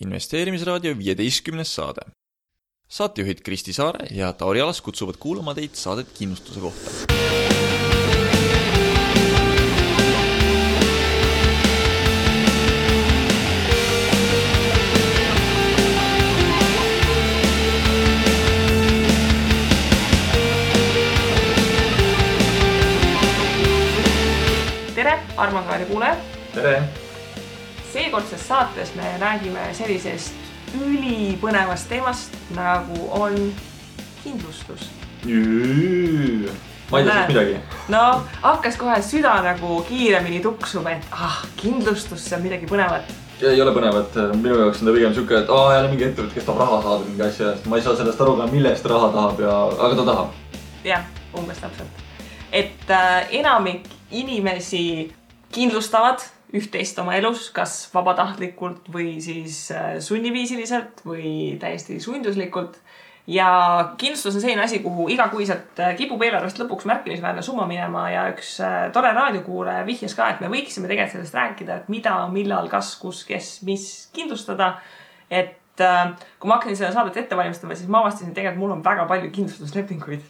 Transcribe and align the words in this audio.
investeerimisraadio 0.00 0.98
viieteistkümnes 0.98 1.74
saade. 1.74 2.00
saatejuhid 2.88 3.40
Kristi 3.42 3.72
Saare 3.72 4.06
ja 4.10 4.32
Tauri 4.32 4.60
Alas 4.60 4.80
kutsuvad 4.80 5.16
kuulama 5.18 5.54
teid 5.54 5.74
saadet 5.74 6.06
kindlustuse 6.18 6.60
kohta. 6.60 6.90
tere, 24.94 25.18
armas 25.36 25.66
raadiokuulaja! 25.66 26.16
tere! 26.54 27.05
Seekordses 27.96 28.48
saates 28.48 28.90
me 28.94 29.08
räägime 29.20 29.70
sellisest 29.72 30.34
ülipõnevast 30.76 31.88
teemast 31.88 32.34
nagu 32.56 33.06
on 33.16 33.36
kindlustus. 34.20 34.90
ma 36.90 36.98
ei 36.98 37.04
tea 37.06 37.14
sellest 37.14 37.30
midagi. 37.30 37.54
no 37.94 38.02
hakkas 38.42 38.76
kohe 38.76 38.98
süda 39.02 39.38
nagu 39.46 39.80
kiiremini 39.88 40.42
tuksuma, 40.44 40.98
et 40.98 41.08
ah, 41.10 41.40
kindlustus, 41.56 42.26
see 42.26 42.36
on 42.36 42.44
midagi 42.44 42.68
põnevat. 42.68 43.16
ei 43.40 43.64
ole 43.64 43.72
põnev, 43.72 43.98
et 44.02 44.20
minu 44.42 44.60
jaoks 44.60 44.84
on 44.84 44.90
ta 44.92 44.96
pigem 44.98 45.16
sihuke, 45.16 45.40
et 45.40 45.56
aa 45.56 45.74
jälle 45.78 45.94
mingi 45.94 46.08
ettevõte, 46.10 46.36
kes 46.36 46.44
tahab 46.50 46.64
raha 46.66 46.82
saada 46.84 47.08
mingi 47.08 47.28
asja 47.30 47.50
eest. 47.54 47.66
ma 47.72 47.80
ei 47.80 47.88
saa 47.88 47.96
sellest 47.96 48.20
aru 48.20 48.36
ka, 48.42 48.52
millest 48.52 48.92
raha 48.92 49.12
tahab 49.16 49.44
ja, 49.48 49.58
aga 49.72 50.02
ta 50.02 50.08
tahab. 50.12 50.62
jah, 50.84 51.12
umbes 51.32 51.64
täpselt. 51.64 52.08
et 52.52 52.90
äh, 52.90 53.36
enamik 53.40 53.88
inimesi 54.10 55.14
kindlustavad 55.48 56.35
üht-teist 56.54 56.98
oma 57.02 57.16
elus, 57.18 57.48
kas 57.54 57.74
vabatahtlikult 57.94 58.90
või 58.94 59.16
siis 59.22 59.66
äh, 59.74 59.96
sunniviisiliselt 60.02 61.02
või 61.06 61.56
täiesti 61.60 61.98
sunduslikult. 62.02 62.78
ja 63.26 63.48
kindlustus 63.98 64.36
on 64.36 64.40
selline 64.44 64.62
asi, 64.62 64.78
kuhu 64.84 65.08
igakuiselt 65.10 65.80
äh, 65.82 65.96
kipub 65.98 66.22
eelarvest 66.22 66.60
lõpuks 66.62 66.86
märkimisväärne 66.86 67.42
summa 67.42 67.66
minema 67.66 68.06
ja 68.12 68.28
üks 68.30 68.60
äh, 68.62 68.78
tore 68.94 69.10
raadiokuulaja 69.16 69.86
vihjas 69.86 70.14
ka, 70.14 70.30
et 70.30 70.44
me 70.44 70.52
võiksime 70.52 70.86
tegelikult 70.86 71.18
sellest 71.18 71.40
rääkida, 71.40 71.80
et 71.80 71.90
mida, 71.90 72.14
millal, 72.30 72.70
kas, 72.70 72.94
kus, 73.02 73.24
kes, 73.26 73.56
mis 73.66 73.88
kindlustada. 74.14 74.76
et 75.30 75.58
kui 75.76 76.48
ma 76.48 76.56
hakkasin 76.56 76.78
seda 76.78 76.94
saadet 76.94 77.18
ette 77.20 77.36
valmistama, 77.36 77.74
siis 77.76 77.90
ma 77.90 78.00
avastasin, 78.00 78.30
et 78.30 78.38
tegelikult 78.38 78.62
mul 78.62 78.78
on 78.78 78.86
väga 78.86 79.04
palju 79.10 79.28
kindlustuslepinguid. 79.34 80.24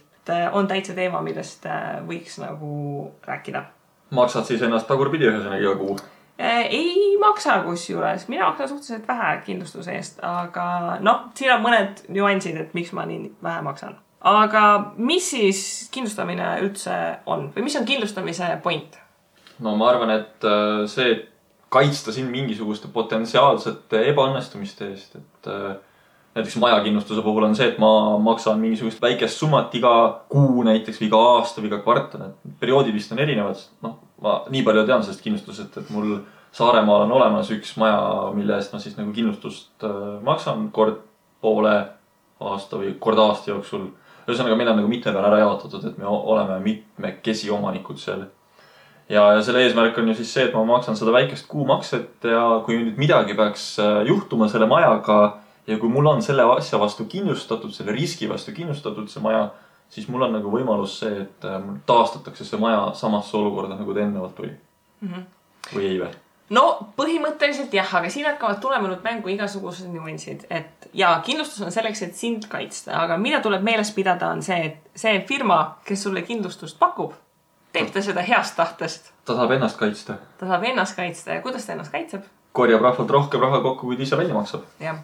on 0.51 0.67
täitsa 0.67 0.97
teema, 0.97 1.21
millest 1.23 1.69
võiks 2.09 2.41
nagu 2.41 3.13
rääkida 3.23 3.63
maksad 4.09 4.47
siis 4.47 4.61
ennast 4.61 4.87
tagurpidi 4.87 5.27
ühesõnaga 5.29 5.61
iga 5.63 5.75
kuu? 5.79 5.97
Äh, 6.37 6.67
ei 6.69 7.15
maksa 7.19 7.59
kusjuures, 7.65 8.27
mina 8.29 8.49
maksan 8.49 8.69
suhteliselt 8.69 9.07
vähe 9.07 9.31
kindlustuse 9.45 9.95
eest, 9.97 10.19
aga 10.21 10.97
noh, 11.01 11.31
siin 11.37 11.55
on 11.55 11.63
mõned 11.63 12.03
nüansid, 12.13 12.59
et 12.61 12.75
miks 12.77 12.93
ma 12.93 13.07
nii 13.09 13.31
vähe 13.43 13.63
maksan. 13.65 13.97
aga 14.27 14.61
mis 14.97 15.29
siis 15.29 15.89
kindlustamine 15.93 16.57
üldse 16.65 16.93
on 17.25 17.49
või 17.55 17.65
mis 17.67 17.75
on 17.79 17.85
kindlustamise 17.85 18.51
point? 18.63 18.99
no 19.59 19.75
ma 19.75 19.89
arvan, 19.89 20.13
et 20.13 20.45
äh, 20.45 20.85
see, 20.85 21.11
et 21.15 21.25
kaitsta 21.73 22.13
sind 22.15 22.29
mingisuguste 22.31 22.87
potentsiaalsete 22.93 24.05
ebaõnnestumiste 24.11 24.91
eest, 24.91 25.17
et 25.17 25.49
äh, 25.51 25.75
näiteks 26.37 26.57
majakindlustuse 26.61 27.21
puhul 27.25 27.47
on 27.47 27.55
see, 27.57 27.67
et 27.71 27.77
ma 27.81 27.91
maksan 28.21 28.59
mingisugust 28.61 29.01
väikest 29.01 29.41
summat 29.41 29.73
iga 29.77 29.93
kuu 30.29 30.63
näiteks 30.67 31.01
või 31.01 31.09
iga 31.09 31.21
aasta 31.33 31.63
või 31.63 31.71
iga 31.71 31.81
kvartal, 31.81 32.29
et 32.29 32.57
perioodid 32.61 32.93
vist 32.95 33.11
on 33.15 33.21
erinevad. 33.23 33.61
noh, 33.85 33.97
ma 34.21 34.39
nii 34.53 34.63
palju 34.67 34.85
tean 34.85 35.05
sellest 35.05 35.25
kindlustusest, 35.25 35.77
et 35.81 35.93
mul 35.93 36.19
Saaremaal 36.57 37.03
on 37.05 37.11
olemas 37.11 37.49
üks 37.53 37.73
maja, 37.77 38.31
mille 38.33 38.55
eest 38.55 38.71
ma 38.73 38.79
siis 38.81 38.95
nagu 38.97 39.11
kindlustust 39.13 39.83
äh, 39.85 39.97
maksan 40.25 40.69
kord 40.73 41.01
poole 41.43 41.73
aasta 42.39 42.79
või 42.79 42.93
kord 42.99 43.19
aasta 43.21 43.51
jooksul. 43.51 43.89
ühesõnaga, 44.27 44.55
meil 44.59 44.71
on 44.71 44.79
nagu 44.81 44.89
mitme 44.89 45.11
peale 45.11 45.27
ära 45.27 45.41
jaotatud, 45.43 45.85
et 45.85 45.99
me 45.99 46.07
oleme 46.07 46.59
mitmekesi 46.63 47.51
omanikud 47.53 47.99
seal. 48.01 48.25
ja, 49.09 49.25
ja 49.35 49.41
selle 49.43 49.65
eesmärk 49.65 49.97
on 49.97 50.09
ju 50.09 50.15
siis 50.21 50.33
see, 50.33 50.47
et 50.47 50.55
ma 50.55 50.63
maksan 50.65 50.97
seda 50.97 51.13
väikest 51.13 51.47
kuumakset 51.51 52.25
ja 52.31 52.61
kui 52.65 52.79
nüüd 52.79 52.97
midagi 52.97 53.37
peaks 53.37 53.67
äh, 53.83 54.01
juhtuma 54.07 54.49
selle 54.49 54.69
majaga 54.71 55.19
ja 55.67 55.77
kui 55.79 55.89
mul 55.89 56.05
on 56.05 56.21
selle 56.23 56.45
asja 56.55 56.79
vastu 56.79 57.05
kindlustatud, 57.05 57.73
selle 57.75 57.95
riski 57.95 58.29
vastu 58.29 58.53
kindlustatud 58.55 59.09
see 59.11 59.23
maja, 59.23 59.49
siis 59.91 60.07
mul 60.11 60.27
on 60.27 60.37
nagu 60.39 60.51
võimalus 60.51 60.99
see, 61.01 61.25
et 61.25 61.47
äh, 61.47 61.59
taastatakse 61.89 62.47
see 62.47 62.61
maja 62.61 62.93
samasse 62.95 63.35
olukorda, 63.37 63.75
nagu 63.79 63.93
ta 63.93 64.03
eelnevalt 64.03 64.39
oli 64.43 64.53
mm. 64.53 65.11
-hmm. 65.11 65.27
või 65.73 65.89
ei 65.91 65.99
või? 66.03 66.13
no 66.55 66.63
põhimõtteliselt 66.99 67.73
jah, 67.75 67.95
aga 67.99 68.09
siin 68.09 68.29
hakkavad 68.29 68.61
tulema 68.63 68.87
nüüd 68.87 69.03
mängu 69.03 69.33
igasugused 69.35 69.91
nüansid, 69.91 70.47
et 70.49 70.89
ja 70.93 71.11
kindlustus 71.25 71.61
on 71.61 71.71
selleks, 71.71 72.01
et 72.01 72.15
sind 72.15 72.47
kaitsta, 72.47 72.95
aga 73.03 73.17
mida 73.17 73.41
tuleb 73.43 73.63
meeles 73.63 73.91
pidada, 73.91 74.31
on 74.31 74.43
see, 74.43 74.71
et 74.71 74.99
see 74.99 75.19
firma, 75.27 75.77
kes 75.85 76.07
sulle 76.07 76.23
kindlustust 76.23 76.79
pakub, 76.79 77.13
teeb 77.75 77.91
ta 77.91 78.01
seda 78.01 78.23
heast 78.23 78.55
tahtest. 78.55 79.11
ta 79.25 79.33
tahab 79.33 79.51
ennast 79.51 79.77
kaitsta. 79.77 80.13
ta 80.39 80.45
tahab 80.45 80.63
ennast 80.63 80.95
kaitsta 80.95 81.33
ja 81.33 81.41
kuidas 81.41 81.65
ta 81.65 81.75
ennast 81.75 81.91
kaitseb? 81.91 82.23
korjab 82.51 82.81
rahvalt 82.81 83.09
rohkem 83.09 83.41
raha 83.41 83.59
kokku, 83.61 83.85
kui 83.85 83.97
ta 83.97 84.03
ise 84.03 84.17
välja 84.17 84.33
maksab. 84.33 84.63
jah 84.79 85.03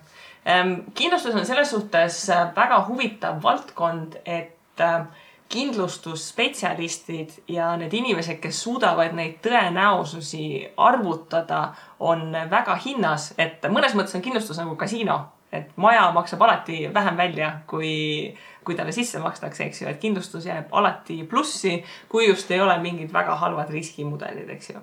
kindlustus 0.94 1.36
on 1.36 1.46
selles 1.46 1.70
suhtes 1.72 2.30
äh, 2.30 2.50
väga 2.56 2.86
huvitav 2.88 3.44
valdkond, 3.44 4.18
et 4.26 4.82
äh, 4.82 5.06
kindlustusspetsialistid 5.54 7.30
ja 7.48 7.76
need 7.78 7.94
inimesed, 7.94 8.40
kes 8.42 8.64
suudavad 8.64 9.14
neid 9.16 9.38
tõenäosusi 9.46 10.48
arvutada, 10.78 11.68
on 12.00 12.34
väga 12.50 12.76
hinnas, 12.86 13.34
et 13.38 13.64
mõnes 13.70 13.94
mõttes 13.96 14.18
on 14.18 14.26
kindlustus 14.26 14.58
nagu 14.60 14.76
kasiino, 14.80 15.20
et 15.54 15.70
maja 15.78 16.08
maksab 16.16 16.42
alati 16.42 16.88
vähem 16.94 17.18
välja, 17.18 17.52
kui, 17.70 18.34
kui 18.66 18.76
talle 18.76 18.92
sisse 18.96 19.22
makstakse, 19.22 19.68
eks 19.68 19.84
ju, 19.84 19.90
et 19.92 20.02
kindlustus 20.02 20.48
jääb 20.50 20.74
alati 20.74 21.22
plussi, 21.30 21.78
kui 22.10 22.28
just 22.28 22.52
ei 22.52 22.62
ole 22.64 22.80
mingid 22.82 23.14
väga 23.14 23.38
halvad 23.44 23.70
riskimudelid, 23.70 24.50
eks 24.58 24.74
ju. 24.74 24.82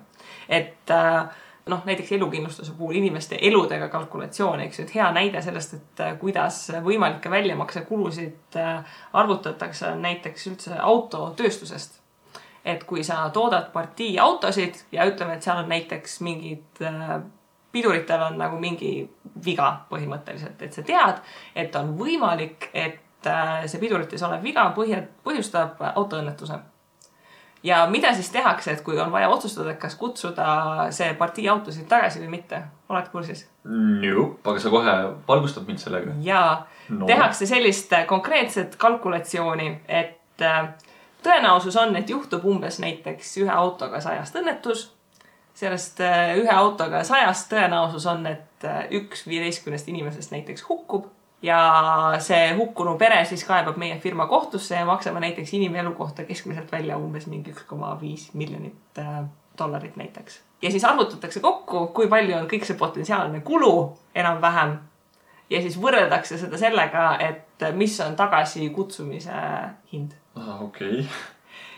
et 0.49 0.95
äh, 0.95 1.25
noh, 1.65 1.81
näiteks 1.85 2.11
elukindlustuse 2.11 2.73
puhul 2.77 2.95
inimeste 2.95 3.37
eludega 3.41 3.87
kalkulatsioon, 3.89 4.61
eks 4.61 4.79
ju, 4.79 4.85
et 4.85 4.95
hea 4.95 5.09
näide 5.11 5.41
sellest, 5.41 5.73
et 5.73 5.99
äh, 6.05 6.13
kuidas 6.19 6.63
võimalikke 6.83 7.29
väljamaksekulusid 7.29 8.57
äh, 8.57 8.95
arvutatakse, 9.13 9.91
on 9.91 10.01
näiteks 10.01 10.47
üldse 10.47 10.79
autotööstusest. 10.79 11.99
et 12.65 12.83
kui 12.83 13.03
sa 13.03 13.29
toodad 13.33 13.71
partii 13.73 14.19
autosid 14.19 14.75
ja 14.91 15.05
ütleme, 15.09 15.33
et 15.33 15.41
seal 15.41 15.63
on 15.63 15.69
näiteks 15.69 16.19
mingid 16.21 16.81
äh, 16.85 17.21
piduritel 17.71 18.21
on 18.21 18.37
nagu 18.37 18.59
mingi 18.59 19.09
viga 19.45 19.71
põhimõtteliselt, 19.89 20.61
et 20.61 20.73
sa 20.73 20.83
tead, 20.85 21.23
et 21.55 21.75
on 21.75 21.95
võimalik, 21.97 22.69
et 22.73 22.99
see 23.65 23.79
pidurites 23.79 24.21
olev 24.27 24.43
viga 24.43 24.65
põhja, 24.75 24.99
põhjustab 25.23 25.81
autoõnnetuse 25.93 26.57
ja 27.63 27.87
mida 27.89 28.13
siis 28.13 28.29
tehakse, 28.29 28.71
et 28.71 28.81
kui 28.81 28.99
on 28.99 29.11
vaja 29.11 29.29
otsustada, 29.29 29.73
kas 29.73 29.95
kutsuda 29.95 30.45
see 30.93 31.13
partii 31.17 31.47
autosid 31.49 31.87
tagasi 31.89 32.21
või 32.23 32.31
mitte, 32.37 32.61
oled 32.89 33.09
kursis? 33.13 33.45
Nope, 33.63 34.41
aga 34.49 34.59
sa 34.59 34.71
kohe 34.73 34.95
valgustad 35.27 35.67
mind 35.67 35.83
sellega. 35.83 36.15
ja 36.21 36.65
no. 36.89 37.05
tehakse 37.05 37.45
sellist 37.45 37.93
konkreetset 38.07 38.75
kalkulatsiooni, 38.81 39.69
et 39.87 40.41
äh, 40.41 40.73
tõenäosus 41.23 41.77
on, 41.77 41.95
et 41.95 42.09
juhtub 42.09 42.45
umbes 42.45 42.79
näiteks 42.81 43.37
ühe 43.43 43.53
autoga 43.53 44.01
sajast 44.01 44.35
õnnetus. 44.41 44.89
sellest 45.53 46.01
äh, 46.01 46.35
ühe 46.41 46.51
autoga 46.51 47.03
sajast 47.03 47.51
tõenäosus 47.53 48.07
on, 48.09 48.25
et 48.27 48.65
äh, 48.65 48.85
üks 48.91 49.27
viieteistkümnest 49.27 49.87
inimesest 49.87 50.31
näiteks 50.31 50.65
hukkub 50.69 51.11
ja 51.41 51.59
see 52.19 52.53
hukkunu 52.57 52.95
pere 53.01 53.23
siis 53.25 53.43
kaebab 53.47 53.77
meie 53.81 53.99
firma 53.99 54.27
kohtusse 54.27 54.75
ja 54.75 54.85
maksame 54.85 55.19
näiteks 55.19 55.53
inimelu 55.57 55.93
kohta 55.97 56.23
keskmiselt 56.23 56.71
välja 56.71 56.97
umbes 56.97 57.27
mingi 57.27 57.51
üks 57.51 57.65
koma 57.67 57.95
viis 58.01 58.29
miljonit 58.33 58.99
äh, 58.99 59.23
dollarit 59.57 59.95
näiteks. 59.95 60.41
ja 60.61 60.71
siis 60.71 60.85
arvutatakse 60.85 61.39
kokku, 61.39 61.87
kui 61.87 62.07
palju 62.07 62.37
on 62.37 62.47
kõik 62.47 62.65
see 62.65 62.77
potentsiaalne 62.77 63.41
kulu 63.41 63.97
enam-vähem. 64.15 64.77
ja 65.49 65.61
siis 65.61 65.81
võrreldakse 65.81 66.37
seda 66.37 66.57
sellega, 66.57 67.17
et 67.19 67.69
mis 67.73 67.99
on 67.99 68.15
tagasikutsumise 68.15 69.45
hind. 69.93 70.17
okei 70.35 70.99
okay 70.99 71.05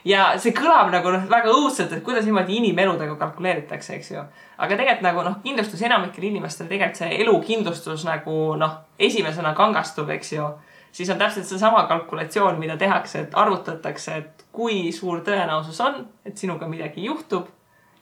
ja 0.07 0.25
see 0.41 0.53
kõlab 0.55 0.91
nagu 0.93 1.13
noh, 1.13 1.23
väga 1.29 1.53
õudselt, 1.53 1.93
et 1.93 2.03
kuidas 2.05 2.27
niimoodi 2.27 2.57
inimeludega 2.59 3.15
kalkuleeritakse, 3.19 3.97
eks 3.97 4.11
ju. 4.11 4.25
aga 4.57 4.77
tegelikult 4.77 5.07
nagu 5.07 5.23
noh, 5.25 5.39
kindlustus 5.45 5.81
enamikel 5.81 6.27
inimestel 6.29 6.69
tegelikult 6.71 7.01
see 7.01 7.17
elukindlustus 7.23 8.05
nagu 8.07 8.37
noh, 8.59 8.77
esimesena 8.99 9.53
kangastub, 9.57 10.11
eks 10.13 10.33
ju. 10.35 10.51
siis 10.91 11.09
on 11.09 11.19
täpselt 11.21 11.49
seesama 11.49 11.87
kalkulatsioon, 11.89 12.59
mida 12.59 12.77
tehakse, 12.77 13.25
et 13.27 13.35
arvutatakse, 13.39 14.17
et 14.17 14.45
kui 14.51 14.91
suur 14.91 15.23
tõenäosus 15.25 15.81
on, 15.85 16.05
et 16.25 16.37
sinuga 16.37 16.67
midagi 16.67 17.07
juhtub 17.07 17.49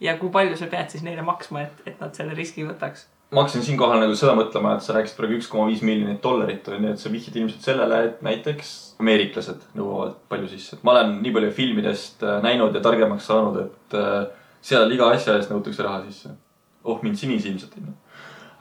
ja 0.02 0.18
kui 0.18 0.34
palju 0.34 0.58
sa 0.58 0.68
pead 0.68 0.90
siis 0.90 1.04
neile 1.06 1.22
maksma, 1.26 1.68
et, 1.68 1.84
et 1.86 2.00
nad 2.02 2.16
selle 2.18 2.36
riski 2.38 2.66
võtaks 2.68 3.08
ma 3.32 3.44
hakkasin 3.44 3.64
siinkohal 3.64 4.02
nagu 4.02 4.16
seda 4.20 4.34
mõtlema, 4.36 4.76
et 4.76 4.84
sa 4.86 4.96
rääkisid 4.96 5.18
praegu 5.20 5.38
üks 5.38 5.48
koma 5.52 5.70
viis 5.70 5.84
miljonit 5.88 6.20
dollarit 6.24 6.68
on 6.68 6.84
ju, 6.84 6.92
et 6.92 7.00
sa 7.00 7.12
vihjad 7.14 7.38
ilmselt 7.40 7.68
sellele, 7.68 8.00
et 8.10 8.26
näiteks 8.26 8.74
ameeriklased 9.00 9.64
nõuavad 9.78 10.18
palju 10.32 10.50
sisse, 10.52 10.76
et 10.76 10.84
ma 10.88 10.96
olen 10.98 11.18
nii 11.24 11.34
palju 11.38 11.54
filmidest 11.56 12.26
äh, 12.28 12.42
näinud 12.44 12.76
ja 12.76 12.84
targemaks 12.84 13.30
saanud, 13.32 13.62
et 13.64 13.98
äh, 13.98 14.26
seal 14.62 14.92
iga 14.92 15.08
asja 15.16 15.38
eest 15.40 15.54
nõutakse 15.54 15.86
raha 15.88 16.04
sisse. 16.10 16.36
oh 16.84 17.00
mind 17.06 17.16
sinisilmselt 17.16 17.78
onju. 17.78 17.96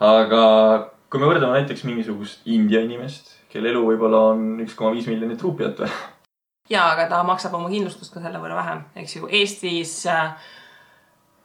aga 0.07 0.41
kui 1.11 1.19
me 1.19 1.27
võrdleme 1.27 1.59
näiteks 1.59 1.83
mingisugust 1.89 2.47
India 2.47 2.79
inimest, 2.85 3.35
kelle 3.51 3.73
elu 3.73 3.83
võib-olla 3.83 4.23
on 4.31 4.63
üks 4.63 4.77
koma 4.77 4.93
viis 4.95 5.09
miljonit 5.11 5.41
rupiat 5.43 5.83
või, 5.83 5.91
ja, 6.71 6.87
aga 6.93 7.09
ta 7.11 7.21
maksab 7.27 7.59
oma 7.59 7.69
kindlustust 7.73 8.13
ka 8.13 8.23
selle 8.23 8.39
võrra 8.39 8.55
vähem, 8.61 8.85
eks 9.03 9.17
ju. 9.17 9.27
Eestis 9.27 9.97
äh, 10.07 10.31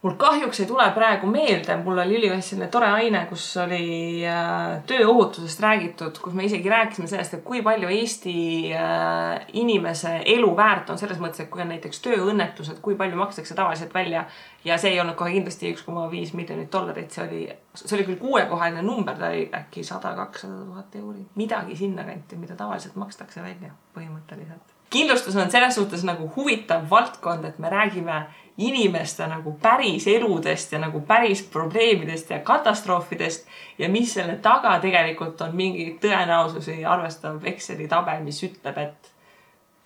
mul 0.03 0.15
kahjuks 0.21 0.61
ei 0.61 0.67
tule 0.69 0.85
praegu 0.95 1.27
meelde, 1.31 1.77
mul 1.83 1.99
oli 1.99 2.19
ülikoolis 2.19 2.51
selline 2.53 2.69
tore 2.73 2.89
aine, 2.99 3.23
kus 3.31 3.45
oli 3.63 4.23
äh, 4.29 4.77
tööohutusest 4.87 5.63
räägitud, 5.65 6.21
kus 6.23 6.37
me 6.37 6.45
isegi 6.47 6.71
rääkisime 6.71 7.09
sellest, 7.11 7.39
et 7.39 7.45
kui 7.47 7.63
palju 7.65 7.91
Eesti 7.91 8.37
äh, 8.77 9.47
inimese 9.59 10.19
elu 10.37 10.53
väärt 10.59 10.93
on 10.93 11.01
selles 11.01 11.19
mõttes, 11.23 11.43
et 11.43 11.51
kui 11.51 11.65
on 11.65 11.73
näiteks 11.73 12.03
tööõnnetused, 12.05 12.79
kui 12.85 12.99
palju 12.99 13.19
makstakse 13.19 13.57
tavaliselt 13.59 13.97
välja 13.97 14.27
ja 14.67 14.79
see 14.79 14.93
ei 14.95 15.01
olnud 15.01 15.17
kohe 15.19 15.33
kindlasti 15.35 15.73
üks 15.73 15.83
koma 15.87 16.07
viis 16.13 16.35
miljonit 16.37 16.71
dollarit, 16.73 17.11
see 17.11 17.25
oli, 17.25 17.43
see 17.81 17.99
oli 17.99 18.07
küll 18.11 18.23
kuuekohaline 18.23 18.85
number, 18.87 19.19
ta 19.19 19.33
oli 19.33 19.49
äkki 19.59 19.85
sada, 19.87 20.13
kakssada 20.19 20.63
tuhat 20.69 20.97
euri, 21.01 21.27
midagi 21.41 21.77
sinnakanti, 21.83 22.39
mida 22.41 22.59
tavaliselt 22.59 23.01
makstakse 23.01 23.43
välja 23.43 23.73
põhimõtteliselt. 23.97 24.75
kindlustus 24.91 25.37
on 25.37 25.51
selles 25.51 25.75
suhtes 25.75 26.05
nagu 26.07 26.31
huvitav 26.37 26.87
valdkond, 26.91 27.45
et 27.49 27.59
me 27.59 27.71
räägime 27.73 28.27
inimeste 28.59 29.27
nagu 29.29 29.53
päris 29.63 30.07
eludest 30.09 30.73
ja 30.73 30.79
nagu 30.81 31.01
päris 31.01 31.43
probleemidest 31.53 32.31
ja 32.31 32.39
katastroofidest 32.41 33.47
ja 33.79 33.89
mis 33.89 34.15
selle 34.15 34.39
taga 34.43 34.79
tegelikult 34.81 35.41
on 35.45 35.57
mingi 35.57 35.91
tõenäosusi 36.01 36.81
arvestav 36.89 37.45
Exceli 37.45 37.89
tabel, 37.89 38.23
mis 38.25 38.41
ütleb, 38.47 38.79
et 38.81 39.13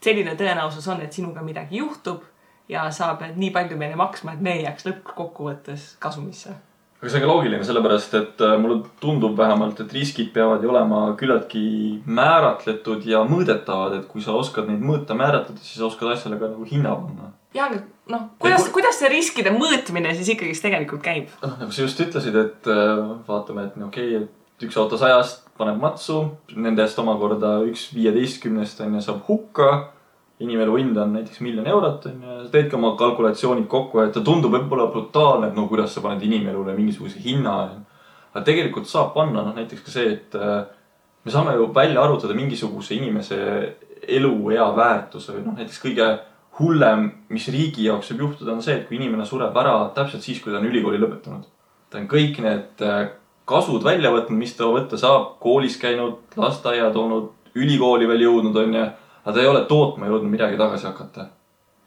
selline 0.05 0.37
tõenäosus 0.39 0.87
on, 0.89 1.03
et 1.03 1.13
sinuga 1.13 1.43
midagi 1.43 1.83
juhtub 1.83 2.23
ja 2.71 2.87
sa 2.95 3.15
pead 3.19 3.39
nii 3.41 3.51
palju 3.55 3.79
meile 3.79 3.99
maksma, 3.99 4.37
et 4.37 4.43
me 4.45 4.55
ei 4.57 4.65
jääks 4.65 4.87
lõppkokkuvõttes 4.87 5.95
kasumisse. 6.03 6.55
aga 7.01 7.11
see 7.11 7.19
on 7.19 7.25
ka 7.25 7.33
loogiline, 7.33 7.65
sellepärast 7.65 8.15
et 8.19 8.43
äh, 8.45 8.57
mulle 8.61 8.83
tundub 9.01 9.37
vähemalt, 9.37 9.81
et 9.81 9.93
riskid 9.97 10.31
peavad 10.35 10.63
ju 10.63 10.71
olema 10.71 11.03
küllaltki 11.19 11.63
määratletud 12.07 13.07
ja 13.09 13.25
mõõdetavad, 13.27 13.99
et 13.99 14.09
kui 14.09 14.23
sa 14.23 14.37
oskad 14.37 14.69
neid 14.69 14.85
mõõta, 14.85 15.17
määratleda, 15.17 15.65
siis 15.65 15.83
oskad 15.87 16.13
asjale 16.13 16.39
ka 16.39 16.53
nagu 16.53 16.69
hinna 16.69 16.95
panna. 16.95 17.33
jah, 17.57 17.73
aga 17.73 17.83
noh, 18.11 18.27
kuidas 18.43 18.67
kui-, 18.67 18.75
kuidas 18.81 18.99
see 19.01 19.11
riskide 19.13 19.53
mõõtmine 19.55 20.13
siis 20.19 20.33
ikkagist 20.35 20.65
tegelikult 20.67 21.05
käib? 21.05 21.31
noh, 21.45 21.57
nagu 21.63 21.75
sa 21.75 21.85
just 21.85 22.01
ütlesid, 22.03 22.37
et 22.37 22.71
äh, 22.71 23.05
vaatame, 23.29 23.69
et 23.71 23.79
no 23.81 23.89
okei 23.91 24.17
okay,, 24.17 24.27
et 24.27 24.67
üks 24.67 24.77
auto 24.81 24.99
sajast 25.01 25.47
paneb 25.61 25.81
matsu, 25.81 26.23
nendest 26.57 26.99
omakorda 27.01 27.59
üks 27.69 27.91
viieteistkümnest 27.97 28.81
on 28.85 28.99
ju 28.99 29.07
saab 29.07 29.25
hukka. 29.29 29.71
inimelu 30.41 30.77
hind 30.79 30.97
on 30.97 31.11
näiteks 31.13 31.43
miljon 31.45 31.67
eurot 31.69 32.07
on 32.09 32.23
ju, 32.25 32.35
sa 32.47 32.51
teedki 32.53 32.77
oma 32.79 32.95
kalkulatsioonid 32.97 33.67
kokku, 33.69 34.01
et 34.01 34.15
ta 34.15 34.23
tundub 34.25 34.55
võib-olla 34.55 34.87
brutaalne, 34.89 35.51
et 35.51 35.57
no 35.57 35.67
kuidas 35.69 35.93
sa 35.95 36.01
paned 36.01 36.23
inimelule 36.25 36.73
mingisuguse 36.79 37.21
hinna. 37.21 37.57
aga 38.33 38.45
tegelikult 38.47 38.89
saab 38.89 39.13
panna 39.15 39.43
noh, 39.45 39.55
näiteks 39.55 39.85
ka 39.85 39.93
see, 39.93 40.15
et 40.17 40.35
äh, 40.35 40.65
me 41.25 41.31
saame 41.35 41.55
ju 41.59 41.69
välja 41.75 42.01
arvutada 42.03 42.35
mingisuguse 42.35 42.95
inimese 42.95 43.41
eluea 44.09 44.71
väärtuse 44.77 45.35
või 45.37 45.45
noh, 45.45 45.57
näiteks 45.59 45.83
kõige 45.83 46.09
hullem, 46.61 47.09
mis 47.33 47.49
riigi 47.53 47.87
jaoks 47.87 48.13
võib 48.13 48.27
juhtuda, 48.27 48.53
on 48.53 48.63
see, 48.65 48.77
et 48.79 48.87
kui 48.89 48.99
inimene 48.99 49.25
sureb 49.27 49.57
ära 49.57 49.75
täpselt 49.97 50.25
siis, 50.25 50.41
kui 50.43 50.53
ta 50.53 50.61
on 50.61 50.69
ülikooli 50.69 51.01
lõpetanud. 51.01 51.49
ta 51.91 51.99
on 51.99 52.07
kõik 52.11 52.39
need 52.45 52.85
äh, 52.87 53.11
kasud 53.51 53.85
välja 53.85 54.13
võtnud, 54.15 54.39
mis 54.39 54.55
ta 54.57 54.69
võtta 54.71 54.99
saab, 55.01 55.37
koolis 55.43 55.77
käinud, 55.81 56.21
lasteaia 56.39 56.91
toonud, 56.95 57.31
ülikooli 57.59 58.09
veel 58.09 58.27
jõudnud, 58.27 58.57
onju. 58.57 58.87
aga 59.25 59.35
ta 59.37 59.43
ei 59.43 59.51
ole 59.51 59.65
tootma 59.69 60.07
jõudnud 60.07 60.31
midagi 60.31 60.59
tagasi 60.61 60.87
hakata. 60.87 61.27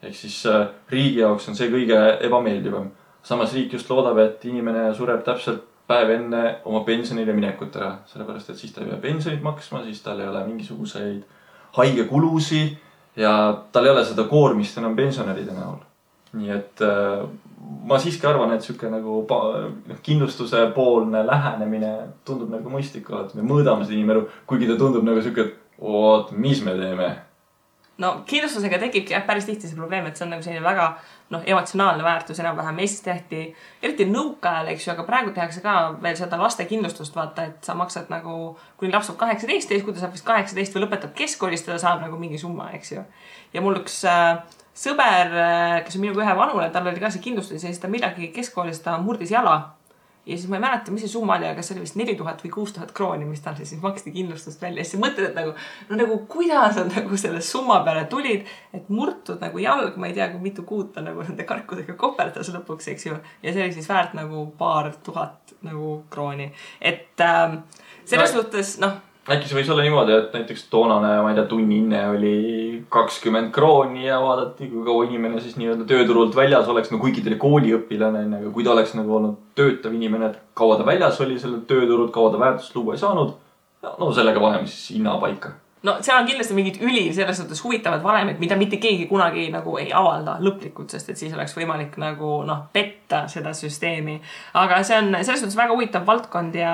ehk 0.04 0.16
siis 0.16 0.46
äh, 0.46 0.68
riigi 0.90 1.22
jaoks 1.22 1.48
on 1.50 1.56
see 1.56 1.70
kõige 1.72 2.00
ebameeldivam. 2.28 2.92
samas 3.24 3.54
riik 3.54 3.74
just 3.74 3.90
loodab, 3.90 4.18
et 4.18 4.46
inimene 4.46 4.94
sureb 4.94 5.24
täpselt 5.24 5.64
päev 5.88 6.10
enne 6.10 6.44
oma 6.66 6.84
pensionile 6.84 7.34
minekut 7.34 7.76
ära, 7.76 7.98
sellepärast 8.08 8.50
et 8.50 8.58
siis 8.58 8.74
ta 8.74 8.82
ei 8.82 8.90
pea 8.90 8.98
pensionit 9.04 9.42
maksma, 9.44 9.84
siis 9.84 10.02
tal 10.02 10.20
ei 10.20 10.28
ole 10.28 10.44
mingisuguseid 10.48 11.24
haigekulusid 11.78 12.78
ja 13.16 13.32
tal 13.72 13.86
ei 13.86 13.92
ole 13.94 14.06
seda 14.06 14.28
koormist 14.30 14.78
enam 14.78 14.96
pensionäride 14.96 15.56
näol. 15.56 15.82
nii 16.34 16.50
et 16.50 16.82
äh, 16.82 17.26
ma 17.86 18.00
siiski 18.00 18.28
arvan, 18.28 18.54
et 18.56 18.66
sihuke 18.66 18.90
nagu 18.90 19.20
noh, 19.30 20.00
kindlustuse 20.06 20.66
poolne 20.76 21.22
lähenemine 21.28 21.92
tundub 22.26 22.50
nagu 22.54 22.72
mõistlik 22.74 23.12
olevat, 23.12 23.36
me 23.38 23.46
mõõdame 23.46 23.86
seda 23.86 23.98
inimelu, 24.00 24.26
kuigi 24.50 24.70
ta 24.70 24.80
tundub 24.80 25.06
nagu 25.06 25.22
sihuke, 25.22 25.46
et 25.46 25.80
oot, 25.80 26.32
mis 26.32 26.64
me 26.66 26.74
teeme. 26.80 27.12
No 28.02 28.14
kindlustusega 28.30 28.80
tekibki 28.82 29.14
jah, 29.14 29.26
päris 29.28 29.46
tihti 29.46 29.70
see 29.70 29.78
probleem, 29.78 30.08
et 30.08 30.18
see 30.18 30.26
on 30.26 30.34
nagu 30.34 30.46
selline 30.46 30.64
väga 30.66 30.88
noh, 31.34 31.44
emotsionaalne 31.46 32.06
väärtus 32.06 32.42
enam-vähem. 32.42 32.80
Eestis 32.82 33.04
tehti, 33.06 33.44
eriti 33.86 34.08
nõukaajal, 34.10 34.72
eks 34.74 34.88
ju, 34.88 34.94
aga 34.96 35.06
praegu 35.08 35.34
tehakse 35.36 35.62
ka 35.66 35.76
veel 36.02 36.18
seda 36.18 36.40
lastekindlustust, 36.42 37.16
vaata, 37.18 37.48
et 37.52 37.70
sa 37.70 37.78
maksad 37.78 38.10
nagu, 38.14 38.56
kuni 38.82 38.94
laps 38.94 39.12
saab 39.12 39.22
kaheksateist 39.22 39.74
siis, 39.74 39.86
kui 39.86 39.94
ta 39.94 40.04
saab 40.04 40.18
vist 40.18 40.28
kaheksateist 40.28 40.76
või 40.78 40.86
lõpetab 40.88 41.14
keskkoolis, 41.18 41.66
ta 41.66 41.78
saab 41.82 42.02
nagu 42.06 42.20
mingi 42.22 42.42
summa, 42.42 42.72
eks 42.78 42.96
ju. 42.96 43.06
ja 43.54 43.66
mul 43.66 43.82
üks 43.84 44.02
äh, 44.10 44.42
sõber, 44.74 45.38
kes 45.86 45.98
on 45.98 46.06
minuga 46.08 46.26
ühevanune, 46.26 46.70
tal 46.74 46.90
oli 46.90 47.02
ka 47.02 47.14
see 47.14 47.22
kindlustus 47.24 47.62
ja 47.62 47.70
siis 47.70 47.82
ta 47.82 47.92
millalgi 47.92 48.32
keskkoolis 48.34 48.82
ta 48.86 48.98
murdis 49.02 49.34
jala 49.34 49.76
ja 50.26 50.38
siis 50.38 50.48
ma 50.48 50.56
ei 50.56 50.64
mäleta, 50.64 50.92
mis 50.92 51.04
see 51.04 51.12
summa 51.12 51.36
oli, 51.36 51.48
aga 51.50 51.62
see 51.66 51.76
oli 51.76 51.84
vist 51.84 51.98
neli 52.00 52.16
tuhat 52.16 52.40
või 52.46 52.52
kuus 52.54 52.72
tuhat 52.76 52.92
krooni, 52.96 53.26
mis 53.28 53.42
talle 53.44 53.66
siis 53.68 53.82
maksti 53.84 54.14
kindlustust 54.16 54.62
välja 54.64 54.84
ja 54.84 54.88
siis 54.88 55.02
mõtled, 55.04 55.30
et 55.30 55.36
nagu 55.36 55.52
no 55.90 56.00
nagu 56.00 56.18
kuidas 56.32 56.78
nad 56.80 56.92
nagu 56.96 57.18
selle 57.20 57.42
summa 57.44 57.82
peale 57.84 58.06
tulid, 58.12 58.48
et 58.74 58.90
murtud 58.90 59.44
nagu 59.44 59.60
jalg, 59.60 59.98
ma 60.00 60.08
ei 60.08 60.16
tea, 60.18 60.30
kui 60.32 60.40
mitu 60.44 60.64
kuud 60.68 60.94
ta 60.96 61.04
nagu 61.04 61.26
nende 61.28 61.44
karkudega 61.48 61.98
koperdas 62.00 62.52
lõpuks, 62.56 62.88
eks 62.94 63.10
ju. 63.10 63.18
ja 63.44 63.54
see 63.56 63.66
oli 63.66 63.76
siis 63.76 63.90
väärt 63.92 64.16
nagu 64.18 64.46
paar 64.58 64.94
tuhat 65.04 65.58
nagu 65.68 65.98
krooni, 66.14 66.52
et 66.82 67.20
ähm, 67.22 67.62
selles 68.06 68.34
No- 68.34 68.42
suhtes 68.42 68.78
noh, 68.80 68.96
äkki 69.32 69.48
see 69.48 69.56
võis 69.56 69.70
olla 69.72 69.86
niimoodi, 69.86 70.16
et 70.18 70.34
näiteks 70.36 70.66
toonane, 70.72 71.14
ma 71.24 71.32
ei 71.32 71.38
tea, 71.38 71.46
tunnihinne 71.48 72.02
oli 72.12 72.36
kakskümmend 72.92 73.54
krooni 73.56 74.08
ja 74.08 74.20
vaadati, 74.22 74.68
kui 74.72 74.84
kaua 74.84 75.06
inimene 75.08 75.40
siis 75.44 75.56
nii-öelda 75.60 75.88
tööturult 75.88 76.36
väljas 76.36 76.68
oleks, 76.72 76.92
no 76.92 77.00
kuigi 77.00 77.24
ta 77.24 77.32
oli 77.32 77.40
kooliõpilane, 77.40 78.26
onju, 78.28 78.42
aga 78.42 78.54
kui 78.58 78.68
ta 78.68 78.74
oleks 78.76 78.96
nagu 79.00 79.16
olnud 79.20 79.40
töötav 79.56 79.96
inimene, 79.96 80.34
et 80.34 80.60
kaua 80.60 80.78
ta 80.80 80.88
väljas 80.88 81.22
oli 81.24 81.40
sellelt 81.40 81.66
tööturult, 81.72 82.12
kaua 82.16 82.34
ta 82.34 82.44
väärtust 82.44 82.76
luua 82.76 82.98
ei 82.98 83.04
saanud. 83.06 83.36
no 84.00 84.14
sellega 84.16 84.40
paneme 84.40 84.68
siis 84.68 84.98
hinna 84.98 85.16
paika. 85.20 85.56
no 85.84 85.98
seal 86.02 86.20
on 86.20 86.28
kindlasti 86.28 86.54
mingid 86.56 86.84
üli 86.84 87.08
selles 87.14 87.38
suhtes 87.38 87.64
huvitavad 87.64 88.04
valemid, 88.04 88.40
mida 88.40 88.56
mitte 88.60 88.78
keegi 88.78 89.08
kunagi 89.08 89.50
nagu 89.52 89.78
ei 89.78 89.92
avalda 89.94 90.38
lõplikult, 90.40 90.92
sest 90.92 91.10
et 91.10 91.18
siis 91.18 91.34
oleks 91.34 91.56
võimalik 91.56 91.96
nagu 91.98 92.42
noh, 92.44 92.68
petta 92.74 93.28
seda 93.28 93.56
süsteemi. 93.56 94.20
aga 94.54 94.84
see 94.84 95.00
on 95.00 95.16
selles 95.22 95.40
suhtes 95.40 95.60
väga 95.60 95.72
huvitav 95.72 96.08
valdkond 96.08 96.56
ja 96.56 96.74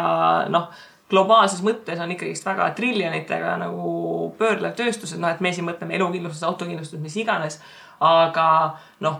noh, 0.50 0.74
globaalses 1.10 1.64
mõttes 1.66 2.00
on 2.02 2.12
ikkagist 2.14 2.46
väga 2.46 2.70
triljonitega 2.78 3.56
nagu 3.62 4.30
pöörlev 4.38 4.76
tööstus, 4.78 5.14
et 5.14 5.22
noh, 5.22 5.32
et 5.32 5.42
me 5.42 5.54
siin 5.54 5.68
mõtleme 5.68 5.98
elukindlustus, 5.98 6.46
autokindlustus, 6.48 7.02
mis 7.02 7.18
iganes. 7.18 7.60
aga 8.00 8.78
noh, 9.04 9.18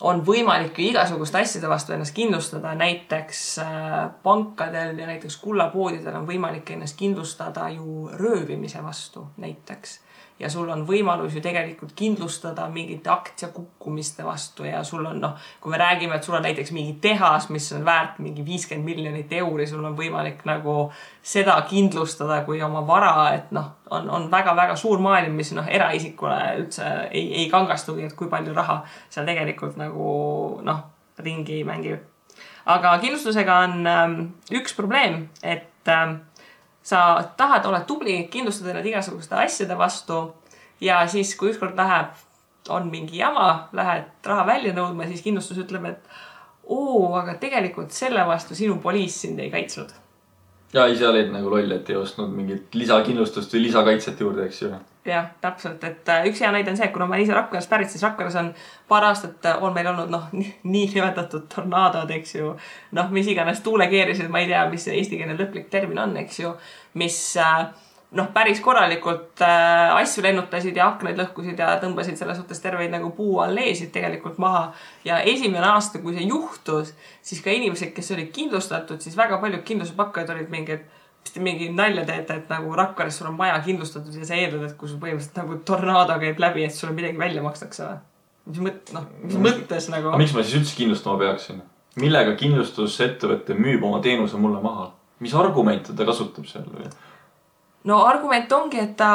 on 0.00 0.20
võimalik 0.24 0.78
ju 0.78 0.86
igasuguste 0.90 1.40
asjade 1.40 1.68
vastu 1.68 1.92
ennast 1.92 2.14
kindlustada, 2.16 2.74
näiteks 2.78 3.40
äh, 3.64 3.96
pankadel 4.22 4.98
ja 4.98 5.08
näiteks 5.08 5.36
kullapoodidel 5.42 6.20
on 6.20 6.28
võimalik 6.28 6.70
ennast 6.74 6.96
kindlustada 6.98 7.68
ju 7.74 8.08
röövimise 8.12 8.82
vastu 8.84 9.26
näiteks. 9.42 9.98
Ja 10.40 10.48
sul 10.50 10.68
on 10.72 10.86
võimalus 10.88 11.34
ju 11.36 11.42
tegelikult 11.44 11.92
kindlustada 11.96 12.64
mingite 12.72 13.10
aktsia 13.12 13.50
kukkumiste 13.52 14.24
vastu 14.24 14.64
ja 14.64 14.80
sul 14.84 15.04
on 15.06 15.20
noh, 15.20 15.34
kui 15.60 15.72
me 15.72 15.80
räägime, 15.80 16.16
et 16.16 16.24
sul 16.24 16.38
on 16.38 16.44
näiteks 16.46 16.72
mingi 16.72 16.96
tehas, 17.02 17.50
mis 17.52 17.68
on 17.76 17.84
väärt 17.84 18.18
mingi 18.24 18.44
viiskümmend 18.46 18.88
miljonit 18.88 19.32
euri, 19.36 19.66
sul 19.68 19.84
on 19.84 19.96
võimalik 19.98 20.40
nagu 20.48 20.76
seda 21.22 21.58
kindlustada 21.68 22.40
kui 22.46 22.62
oma 22.64 22.82
vara, 22.88 23.12
et 23.36 23.52
noh, 23.56 23.68
on, 23.90 24.08
on 24.10 24.30
väga-väga 24.32 24.76
suur 24.80 25.02
maailm, 25.04 25.36
mis 25.36 25.52
noh, 25.56 25.68
eraisikule 25.68 26.38
üldse 26.62 26.88
ei, 27.10 27.26
ei 27.42 27.50
kangastugi, 27.52 28.08
et 28.08 28.16
kui 28.16 28.30
palju 28.32 28.56
raha 28.56 28.80
seal 29.10 29.28
tegelikult 29.28 29.76
nagu 29.80 30.08
noh, 30.64 30.86
ringi 31.20 31.60
mängib. 31.68 32.06
aga 32.70 32.96
kindlustusega 33.02 33.60
on 33.66 33.86
ähm, 33.86 34.18
üks 34.56 34.72
probleem, 34.76 35.26
et 35.42 35.88
ähm, 35.88 36.22
sa 36.82 37.22
tahad, 37.36 37.66
oled 37.68 37.86
tubli, 37.88 38.16
kindlustad 38.32 38.70
ennast 38.72 38.88
igasuguste 38.88 39.36
asjade 39.36 39.78
vastu 39.78 40.20
ja 40.80 41.02
siis, 41.08 41.34
kui 41.36 41.52
ükskord 41.52 41.76
läheb, 41.78 42.12
on 42.68 42.90
mingi 42.92 43.18
jama, 43.20 43.68
lähed 43.76 44.26
raha 44.26 44.46
välja 44.46 44.74
nõudma, 44.76 45.08
siis 45.08 45.24
kindlustus 45.24 45.58
ütleb, 45.62 45.88
et 45.90 46.20
oo, 46.70 47.14
aga 47.18 47.34
tegelikult 47.40 47.92
selle 47.92 48.24
vastu 48.28 48.54
sinu 48.54 48.78
poliis 48.82 49.16
sind 49.24 49.40
ei 49.40 49.50
kaitsnud 49.52 49.92
ja 50.72 50.86
ise 50.90 51.08
olid 51.08 51.32
nagu 51.34 51.50
loll, 51.50 51.72
et 51.74 51.88
ei 51.90 51.98
ostnud 51.98 52.30
mingit 52.34 52.74
lisakindlustust 52.78 53.54
või 53.54 53.66
lisakaitset 53.66 54.20
juurde, 54.22 54.46
eks 54.46 54.62
ju. 54.62 54.72
jah, 55.04 55.30
täpselt, 55.40 55.84
et 55.84 56.08
äh, 56.12 56.26
üks 56.28 56.40
hea 56.44 56.50
näide 56.52 56.72
on 56.72 56.76
see, 56.76 56.86
et 56.88 56.92
kuna 56.92 57.06
ma 57.08 57.16
olen 57.16 57.24
ise 57.24 57.36
Rakveres 57.36 57.68
pärit, 57.70 57.92
siis 57.92 58.02
Rakveres 58.04 58.36
on 58.36 58.50
paar 58.88 59.06
aastat 59.08 59.46
äh, 59.48 59.62
on 59.64 59.72
meil 59.76 59.88
olnud 59.88 60.12
noh, 60.12 60.26
niinimetatud 60.74 61.46
tornaadod, 61.54 62.10
eks 62.18 62.34
ju. 62.36 62.54
noh, 62.96 63.12
mis 63.14 63.30
iganes 63.32 63.62
tuulekeerisid, 63.64 64.28
ma 64.32 64.42
ei 64.44 64.50
tea, 64.50 64.66
mis 64.72 64.84
see 64.84 64.98
eestikeelne 65.00 65.38
lõplik 65.38 65.70
termin 65.72 66.02
on, 66.04 66.16
eks 66.20 66.42
ju, 66.42 66.52
mis 67.00 67.16
äh, 67.40 67.70
noh, 68.18 68.28
päris 68.34 68.60
korralikult 68.60 69.40
äh, 69.46 69.96
asju 69.96 70.24
lennutasid 70.26 70.76
ja 70.76 70.90
aknaid 70.92 71.18
lõhkusid 71.20 71.60
ja 71.60 71.72
tõmbasid 71.82 72.20
selles 72.20 72.40
suhtes 72.40 72.60
terveid 72.60 72.92
nagu 72.92 73.12
puualleesid 73.16 73.92
tegelikult 73.94 74.38
maha. 74.42 74.70
ja 75.04 75.20
esimene 75.24 75.66
aasta, 75.72 76.02
kui 76.02 76.16
see 76.16 76.28
juhtus, 76.28 76.92
siis 77.22 77.40
ka 77.44 77.56
inimesed, 77.56 77.94
kes 77.96 78.12
olid 78.16 78.32
kindlustatud, 78.36 79.00
siis 79.00 79.16
väga 79.16 79.40
paljud 79.40 79.64
kindlustusepakkujad 79.64 80.36
olid 80.36 80.52
mingid 80.52 80.88
mis 81.20 81.34
te 81.34 81.42
mingi 81.44 81.68
nalja 81.74 82.04
teete, 82.08 82.36
et 82.40 82.52
nagu 82.52 82.72
Rakveres 82.76 83.18
sul 83.20 83.28
on 83.30 83.36
maja 83.38 83.58
kindlustatud 83.64 84.14
ja 84.16 84.26
sa 84.26 84.38
eeldad, 84.38 84.64
et 84.66 84.76
kui 84.78 84.88
sul 84.88 85.00
põhimõtteliselt 85.02 85.42
nagu 85.42 85.58
tornaado 85.68 86.16
käib 86.22 86.40
läbi, 86.42 86.64
et 86.66 86.74
sulle 86.74 86.94
midagi 86.96 87.20
välja 87.20 87.44
makstakse 87.44 87.86
või? 87.86 87.98
mis 88.50 88.62
mõt-, 88.66 88.94
noh, 88.96 89.04
mis 89.22 89.36
mõttes 89.48 89.90
nagu 89.92 90.16
miks 90.18 90.34
ma 90.34 90.44
siis 90.46 90.56
üldse 90.60 90.78
kindlustama 90.78 91.20
peaksin? 91.20 91.60
millega 92.00 92.34
kindlustusettevõte 92.40 93.56
müüb 93.58 93.84
oma 93.86 94.00
teenuse 94.04 94.40
mulle 94.40 94.62
maha? 94.64 94.90
mis 95.20 95.34
argumente 95.36 95.94
ta 95.96 96.08
kasutab 96.08 96.48
seal 96.48 96.66
või? 96.72 96.88
no 97.90 98.02
argument 98.06 98.52
ongi, 98.56 98.80
et 98.82 98.96
ta 98.98 99.12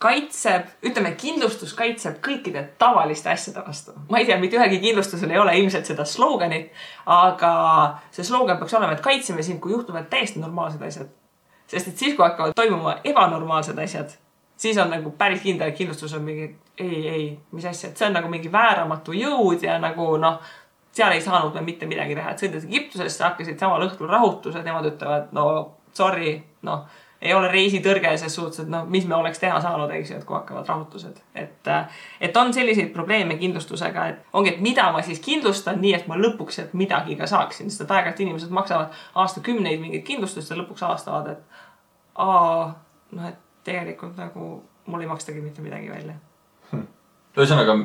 kaitseb, 0.00 0.70
ütleme, 0.86 1.12
kindlustus 1.20 1.74
kaitseb 1.76 2.22
kõikide 2.24 2.62
tavaliste 2.80 3.28
asjade 3.30 3.60
vastu. 3.66 3.92
ma 4.08 4.18
ei 4.18 4.26
tea, 4.28 4.38
mitte 4.40 4.56
ühelgi 4.56 4.80
kindlustusel 4.80 5.30
ei 5.30 5.38
ole 5.38 5.58
ilmselt 5.58 5.86
seda 5.86 6.06
sloganit, 6.08 6.70
aga 7.06 7.52
see 8.10 8.24
slogan 8.24 8.58
peaks 8.58 8.74
olema, 8.78 8.96
et 8.96 9.04
kaitseme 9.04 9.44
sind, 9.44 9.60
kui 9.60 9.74
juhtuvad 9.74 10.08
täiesti 10.12 10.40
normaalsed 10.40 10.82
asjad. 10.88 11.12
sest 11.66 11.92
et 11.92 11.98
siis, 11.98 12.16
kui 12.16 12.24
hakkavad 12.24 12.56
toimuma 12.56 12.96
ebanormaalsed 13.04 13.78
asjad, 13.78 14.16
siis 14.56 14.78
on 14.78 14.90
nagu 14.90 15.12
päris 15.18 15.44
kindel, 15.44 15.68
et 15.68 15.76
kindlustus 15.76 16.14
on 16.16 16.24
mingi 16.24 16.48
ei, 16.78 17.08
ei, 17.08 17.38
mis 17.52 17.68
asja, 17.68 17.90
et 17.90 18.00
see 18.00 18.08
on 18.08 18.16
nagu 18.16 18.32
mingi 18.32 18.52
vääramatu 18.52 19.12
jõud 19.12 19.62
ja 19.62 19.76
nagu 19.82 20.14
noh, 20.20 20.40
seal 20.96 21.12
ei 21.12 21.20
saanud 21.20 21.54
me 21.54 21.62
mitte 21.66 21.86
midagi 21.86 22.16
teha, 22.16 22.32
et 22.32 22.42
sõidad 22.42 22.64
Egiptusesse, 22.64 23.24
hakkasid 23.24 23.60
samal 23.60 23.84
õhtul 23.86 24.08
rahutused, 24.10 24.64
nemad 24.64 24.88
ütlevad, 24.90 25.28
no 25.36 25.44
sorry, 25.96 26.38
noh, 26.66 26.88
ei 27.22 27.34
ole 27.34 27.48
reisitõrge 27.52 28.14
ses 28.16 28.34
suhtes, 28.34 28.62
et 28.62 28.70
noh, 28.72 28.86
mis 28.88 29.04
me 29.08 29.14
oleks 29.14 29.38
teha 29.42 29.58
saanud, 29.60 29.90
eks 29.92 30.10
ju, 30.10 30.20
et 30.20 30.24
kui 30.28 30.36
hakkavad 30.38 30.68
rahutused. 30.68 31.20
et, 31.34 31.70
et 32.20 32.36
on 32.36 32.52
selliseid 32.54 32.92
probleeme 32.94 33.36
kindlustusega, 33.40 34.06
et 34.08 34.22
ongi, 34.32 34.54
et 34.54 34.60
mida 34.64 34.88
ma 34.92 35.02
siis 35.04 35.20
kindlustan, 35.24 35.80
nii 35.80 35.94
et 35.98 36.08
ma 36.08 36.16
lõpuks 36.16 36.60
sealt 36.60 36.72
midagi 36.72 37.16
ka 37.20 37.28
saaksin, 37.28 37.70
sest 37.70 37.84
et 37.84 37.92
aeg-ajalt 37.96 38.24
inimesed 38.24 38.54
maksavad 38.56 38.96
aastakümneid 39.20 39.80
mingit 39.80 40.06
kindlustust 40.06 40.50
ja 40.50 40.56
lõpuks 40.62 40.86
avastavad, 40.86 41.28
et 41.34 41.62
aa, 42.16 42.72
noh, 43.12 43.28
et 43.28 43.38
tegelikult 43.68 44.16
nagu 44.16 44.50
mul 44.86 45.04
ei 45.04 45.10
makstagi 45.10 45.40
mitte 45.44 45.62
midagi 45.62 45.90
välja. 45.90 46.16
ühesõnaga, 47.36 47.76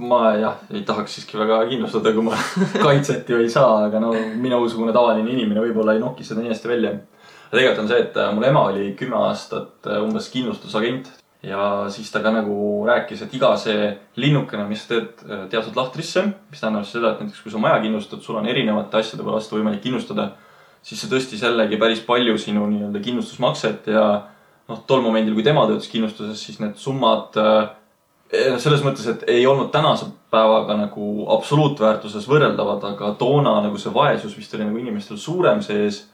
ma 0.00 0.20
jah, 0.38 0.62
ei 0.72 0.82
tahaks 0.86 1.18
siiski 1.18 1.38
väga 1.38 1.58
kindlustada, 1.68 2.14
kui 2.14 2.24
ma 2.24 2.38
kaitset 2.86 3.28
ju 3.28 3.42
ei 3.42 3.50
saa, 3.52 3.88
aga 3.88 4.00
no 4.00 4.14
minusugune 4.40 4.94
tavaline 4.96 5.34
inimene 5.34 5.66
võib-olla 5.66 5.96
ei 5.96 6.00
noki 6.02 6.24
seda 6.24 6.40
nii 6.40 6.54
hästi 6.54 6.70
välja. 6.70 6.94
Tegelikult 7.50 7.82
on 7.84 7.90
see, 7.90 8.00
et 8.06 8.16
äh, 8.20 8.32
mul 8.34 8.46
ema 8.48 8.64
oli 8.70 8.92
kümme 8.98 9.18
aastat 9.26 9.88
äh, 9.88 10.00
umbes 10.02 10.30
kindlustusagent 10.32 11.10
ja 11.44 11.84
siis 11.92 12.08
ta 12.12 12.22
ka 12.24 12.32
nagu 12.32 12.56
rääkis, 12.88 13.24
et 13.24 13.34
iga 13.36 13.52
see 13.60 13.90
linnukene, 14.20 14.64
mis 14.68 14.84
sa 14.84 14.94
teed 14.94 15.24
äh, 15.28 15.44
teatud 15.52 15.76
lahtrisse, 15.76 16.24
mis 16.50 16.62
tähendab 16.62 16.88
seda, 16.88 17.12
et 17.12 17.24
näiteks 17.24 17.44
kui 17.44 17.52
sa 17.52 17.60
maja 17.62 17.82
kindlustad, 17.84 18.24
sul 18.24 18.40
on 18.40 18.48
erinevate 18.48 19.00
asjade 19.00 19.26
vastu 19.26 19.58
võimalik 19.58 19.84
kindlustada, 19.84 20.30
siis 20.84 21.00
see 21.00 21.12
tõstis 21.12 21.44
jällegi 21.44 21.80
päris 21.80 22.02
palju 22.04 22.36
sinu 22.40 22.66
nii-öelda 22.70 23.04
kindlustusmakset 23.04 23.88
ja 23.92 24.04
noh, 24.68 24.84
tol 24.88 25.04
momendil, 25.04 25.36
kui 25.36 25.46
tema 25.46 25.66
töötas 25.68 25.92
kindlustuses, 25.92 26.40
siis 26.40 26.60
need 26.64 26.78
summad 26.80 27.36
Eh, 28.34 28.54
selles 28.58 28.82
mõttes, 28.82 29.06
et 29.10 29.22
ei 29.30 29.44
olnud 29.46 29.68
tänase 29.72 30.08
päevaga 30.32 30.74
nagu 30.78 31.26
absoluutväärtuses 31.36 32.24
võrreldavad, 32.26 32.82
aga 32.94 33.12
toona 33.20 33.58
nagu 33.62 33.78
see 33.78 33.92
vaesus 33.94 34.34
vist 34.38 34.54
oli 34.56 34.66
nagu 34.66 34.80
inimestel 34.80 35.20
suurem 35.20 35.60
sees. 35.62 36.04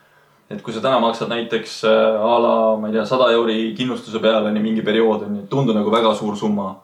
Et 0.50 0.62
kui 0.62 0.74
sa 0.74 0.82
täna 0.82 0.98
maksad 1.00 1.30
näiteks 1.30 1.80
äh, 1.86 2.20
a 2.26 2.36
la, 2.42 2.54
ma 2.80 2.90
ei 2.90 2.96
tea, 2.96 3.04
sada 3.06 3.30
euri 3.32 3.72
kindlustuse 3.78 4.18
peale 4.22 4.52
nii 4.52 4.62
mingi 4.64 4.82
periood 4.86 5.26
on 5.28 5.40
ju, 5.40 5.46
tundub 5.50 5.78
nagu 5.78 5.92
väga 5.92 6.14
suur 6.14 6.36
summa. 6.36 6.74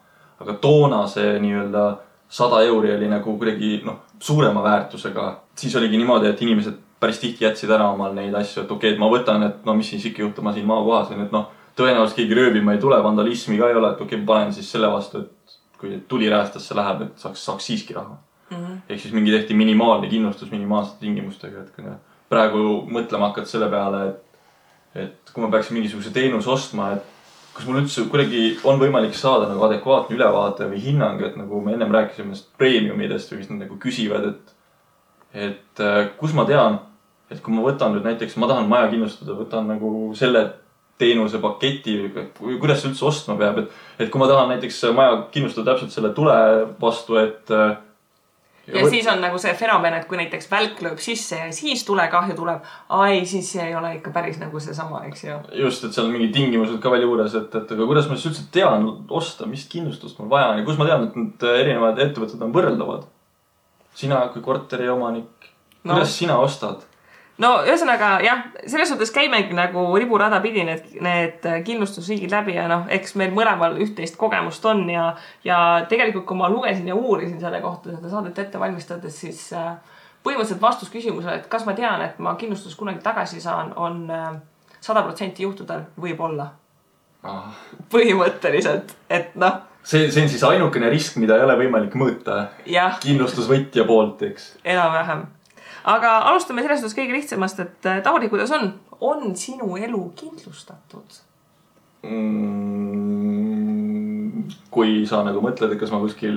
aga 0.41 0.53
toona 0.61 1.07
see 1.09 1.39
nii-öelda 1.41 1.85
sada 2.29 2.61
euri 2.63 2.93
oli 2.95 3.09
nagu 3.09 3.39
kuidagi 3.39 3.81
noh, 3.85 4.03
suurema 4.21 4.63
väärtusega. 4.63 5.37
siis 5.55 5.77
oligi 5.77 5.97
niimoodi, 5.97 6.29
et 6.29 6.43
inimesed 6.43 6.75
päris 7.01 7.19
tihti 7.21 7.45
jätsid 7.45 7.71
ära 7.71 7.91
omal 7.93 8.15
neid 8.15 8.35
asju, 8.35 8.63
et 8.63 8.71
okei 8.71 8.91
okay,, 8.91 8.95
et 8.95 9.01
ma 9.01 9.11
võtan, 9.13 9.43
et 9.47 9.65
no 9.65 9.75
mis 9.75 9.91
siis 9.91 10.05
ikka 10.11 10.23
juhtuma 10.23 10.53
siin 10.53 10.67
maakohas 10.67 11.13
on, 11.13 11.23
et 11.27 11.33
noh 11.33 11.51
tõenäoliselt 11.77 12.17
keegi 12.17 12.37
röövima 12.37 12.73
ei 12.73 12.81
tule, 12.81 12.99
vandalismi 13.05 13.59
ka 13.61 13.69
ei 13.71 13.77
ole, 13.77 13.91
et 13.93 14.01
okei 14.01 14.17
okay,, 14.17 14.23
ma 14.23 14.33
panen 14.33 14.55
siis 14.57 14.71
selle 14.73 14.89
vastu, 14.93 15.25
et 15.25 15.59
kui 15.81 15.99
tuliräästasse 16.09 16.77
läheb, 16.77 17.03
et 17.05 17.21
saaks, 17.21 17.45
saaks 17.45 17.67
siiski 17.69 17.95
raha 17.95 18.17
mm 18.51 18.57
-hmm.. 18.57 18.77
ehk 18.89 19.01
siis 19.01 19.15
mingi 19.15 19.35
tehti 19.35 19.55
minimaalne 19.55 20.09
kindlustus 20.09 20.51
minimaalsete 20.51 21.01
tingimustega, 21.01 21.61
et 21.61 21.75
kui 21.75 21.85
nüüd 21.85 22.06
praegu 22.33 22.63
mõtlema 22.93 23.31
hakkad 23.31 23.51
selle 23.51 23.69
peale, 23.73 24.03
et, 24.11 24.41
et 25.05 25.33
kui 25.33 25.45
ma 25.45 25.51
peaksin 25.53 25.77
mingisuguse 25.79 26.13
teenuse 26.15 26.51
ostma, 26.51 26.93
et 26.97 27.15
kas 27.57 27.69
mul 27.69 27.81
üldse 27.81 28.05
kuidagi 28.11 28.43
on 28.69 28.81
võimalik 28.81 29.17
saada 29.17 29.49
nagu 29.49 29.65
adekvaatne 29.69 30.17
ülevaate 30.19 30.69
või 30.71 30.83
hinnang, 30.83 31.23
et 31.25 31.39
nagu 31.41 31.63
me 31.65 31.73
ennem 31.77 31.95
rääkisime 31.95 32.29
nendest 32.29 32.51
premiumidest 32.61 33.33
või 33.33 33.41
mis 33.41 33.51
nad 33.53 33.63
nagu 33.65 33.79
küsivad, 33.81 34.29
et, 34.33 34.53
et 35.49 35.83
äh, 35.85 36.03
kus 36.21 36.37
ma 36.37 36.45
tean, 36.49 36.81
et 37.33 37.41
kui 37.43 37.55
ma 37.55 37.65
võtan 37.65 37.97
nüüd 37.97 38.07
näiteks, 38.07 38.37
ma 38.41 38.51
tahan 38.51 38.69
maja 38.71 38.91
kindlustada, 38.93 39.39
võtan 39.39 39.71
nagu 39.73 39.91
selle 40.19 40.45
teenusepaketi, 41.01 41.97
kuidas 42.61 42.83
see 42.83 42.91
üldse 42.93 43.05
ostma 43.09 43.37
peab, 43.41 43.63
et, 43.63 43.81
et 44.01 44.13
kui 44.13 44.21
ma 44.21 44.29
tahan 44.31 44.53
näiteks 44.55 44.83
maja 44.97 45.19
kindlustada 45.33 45.73
täpselt 45.73 45.97
selle 45.97 46.13
tule 46.17 46.37
vastu, 46.81 47.21
et. 47.23 47.57
Ja 48.67 48.83
võt... 48.83 48.91
siis 48.95 49.07
on 49.11 49.21
nagu 49.23 49.39
see 49.41 49.53
fenomen, 49.59 49.95
et 49.99 50.07
kui 50.11 50.19
näiteks 50.19 50.49
välk 50.51 50.81
lööb 50.85 51.03
sisse 51.03 51.39
ja 51.39 51.51
siis 51.55 51.85
tulekahju 51.87 52.37
tuleb, 52.39 52.65
ai, 52.99 53.21
siis 53.29 53.51
see 53.55 53.65
ei 53.69 53.77
ole 53.79 53.95
ikka 53.99 54.13
päris 54.15 54.41
nagu 54.43 54.61
seesama, 54.63 55.05
eks 55.11 55.25
ju. 55.27 55.37
just, 55.63 55.87
et 55.87 55.97
seal 55.97 56.09
on 56.09 56.17
mingid 56.17 56.35
tingimused 56.35 56.81
ka 56.83 56.93
veel 56.95 57.07
juures, 57.07 57.37
et, 57.39 57.55
et 57.61 57.77
aga 57.77 57.89
kuidas 57.93 58.11
ma 58.11 58.19
siis 58.19 58.33
üldse 58.33 58.49
tean 58.55 58.89
osta, 59.21 59.49
mis 59.51 59.67
kindlustust 59.71 60.19
mul 60.21 60.33
vaja 60.33 60.51
on 60.55 60.61
ja 60.63 60.67
kus 60.67 60.81
ma 60.81 60.89
tean, 60.89 61.07
et 61.09 61.21
need 61.21 61.47
erinevad 61.53 62.03
ettevõtted 62.07 62.43
on 62.43 62.55
võrreldavad. 62.57 63.07
sina 63.97 64.27
kui 64.33 64.43
korteriomanik, 64.45 65.51
kuidas 65.83 66.11
no. 66.11 66.15
sina 66.19 66.39
ostad? 66.43 66.85
No 67.43 67.51
ühesõnaga 67.67 68.11
jah, 68.25 68.45
selles 68.65 68.91
suhtes 68.93 69.13
käimegi 69.15 69.57
nagu 69.57 69.85
riburada 69.99 70.41
pidi 70.45 70.65
need, 70.67 70.89
need 71.05 71.45
kindlustusriigid 71.67 72.33
läbi 72.33 72.57
ja 72.57 72.67
noh, 72.71 72.87
eks 72.93 73.17
meil 73.21 73.35
mõlemal 73.37 73.77
üht-teist 73.83 74.17
kogemust 74.21 74.65
on 74.69 74.87
ja, 74.93 75.11
ja 75.45 75.61
tegelikult, 75.91 76.27
kui 76.29 76.41
ma 76.41 76.51
lugesin 76.53 76.89
ja 76.89 76.97
uurisin 76.97 77.41
selle 77.43 77.61
kohta 77.65 77.95
seda 77.95 78.13
saadet 78.13 78.41
ette 78.47 78.61
valmistades, 78.61 79.21
siis 79.21 79.43
äh, 79.57 79.75
põhimõtteliselt 80.25 80.63
vastus 80.63 80.93
küsimusele, 80.93 81.41
et 81.43 81.49
kas 81.53 81.67
ma 81.69 81.77
tean, 81.77 82.03
et 82.07 82.19
ma 82.23 82.35
kindlustust 82.41 82.79
kunagi 82.79 83.05
tagasi 83.05 83.43
saan 83.45 83.73
on, 83.77 84.05
on 84.11 84.41
sada 84.81 85.05
protsenti 85.07 85.45
juhtudel 85.47 85.87
võib-olla 86.01 86.51
ah.. 87.27 87.55
põhimõtteliselt, 87.93 88.97
et 89.13 89.37
noh. 89.41 89.61
see, 89.83 90.09
see 90.11 90.25
on 90.25 90.33
siis 90.33 90.45
ainukene 90.47 90.91
risk, 90.93 91.21
mida 91.23 91.37
ei 91.37 91.47
ole 91.47 91.59
võimalik 91.61 91.97
mõõta. 91.99 92.47
kindlustusvõtja 93.05 93.87
poolt, 93.89 94.25
eks. 94.31 94.55
enam-vähem 94.65 95.27
aga 95.87 96.17
alustame 96.33 96.63
sellest 96.65 96.83
suhtes 96.83 96.99
kõige 96.99 97.15
lihtsamast, 97.15 97.61
et 97.63 97.89
Tauri, 98.05 98.29
kuidas 98.33 98.51
on, 98.57 98.73
on 99.01 99.37
sinu 99.39 99.77
elu 99.79 100.03
kindlustatud 100.19 101.21
mm,? 102.03 103.37
kui 104.71 105.07
sa 105.09 105.23
nagu 105.27 105.41
mõtled, 105.43 105.73
et 105.73 105.81
kas 105.81 105.93
ma 105.95 105.99
kuskil 106.03 106.37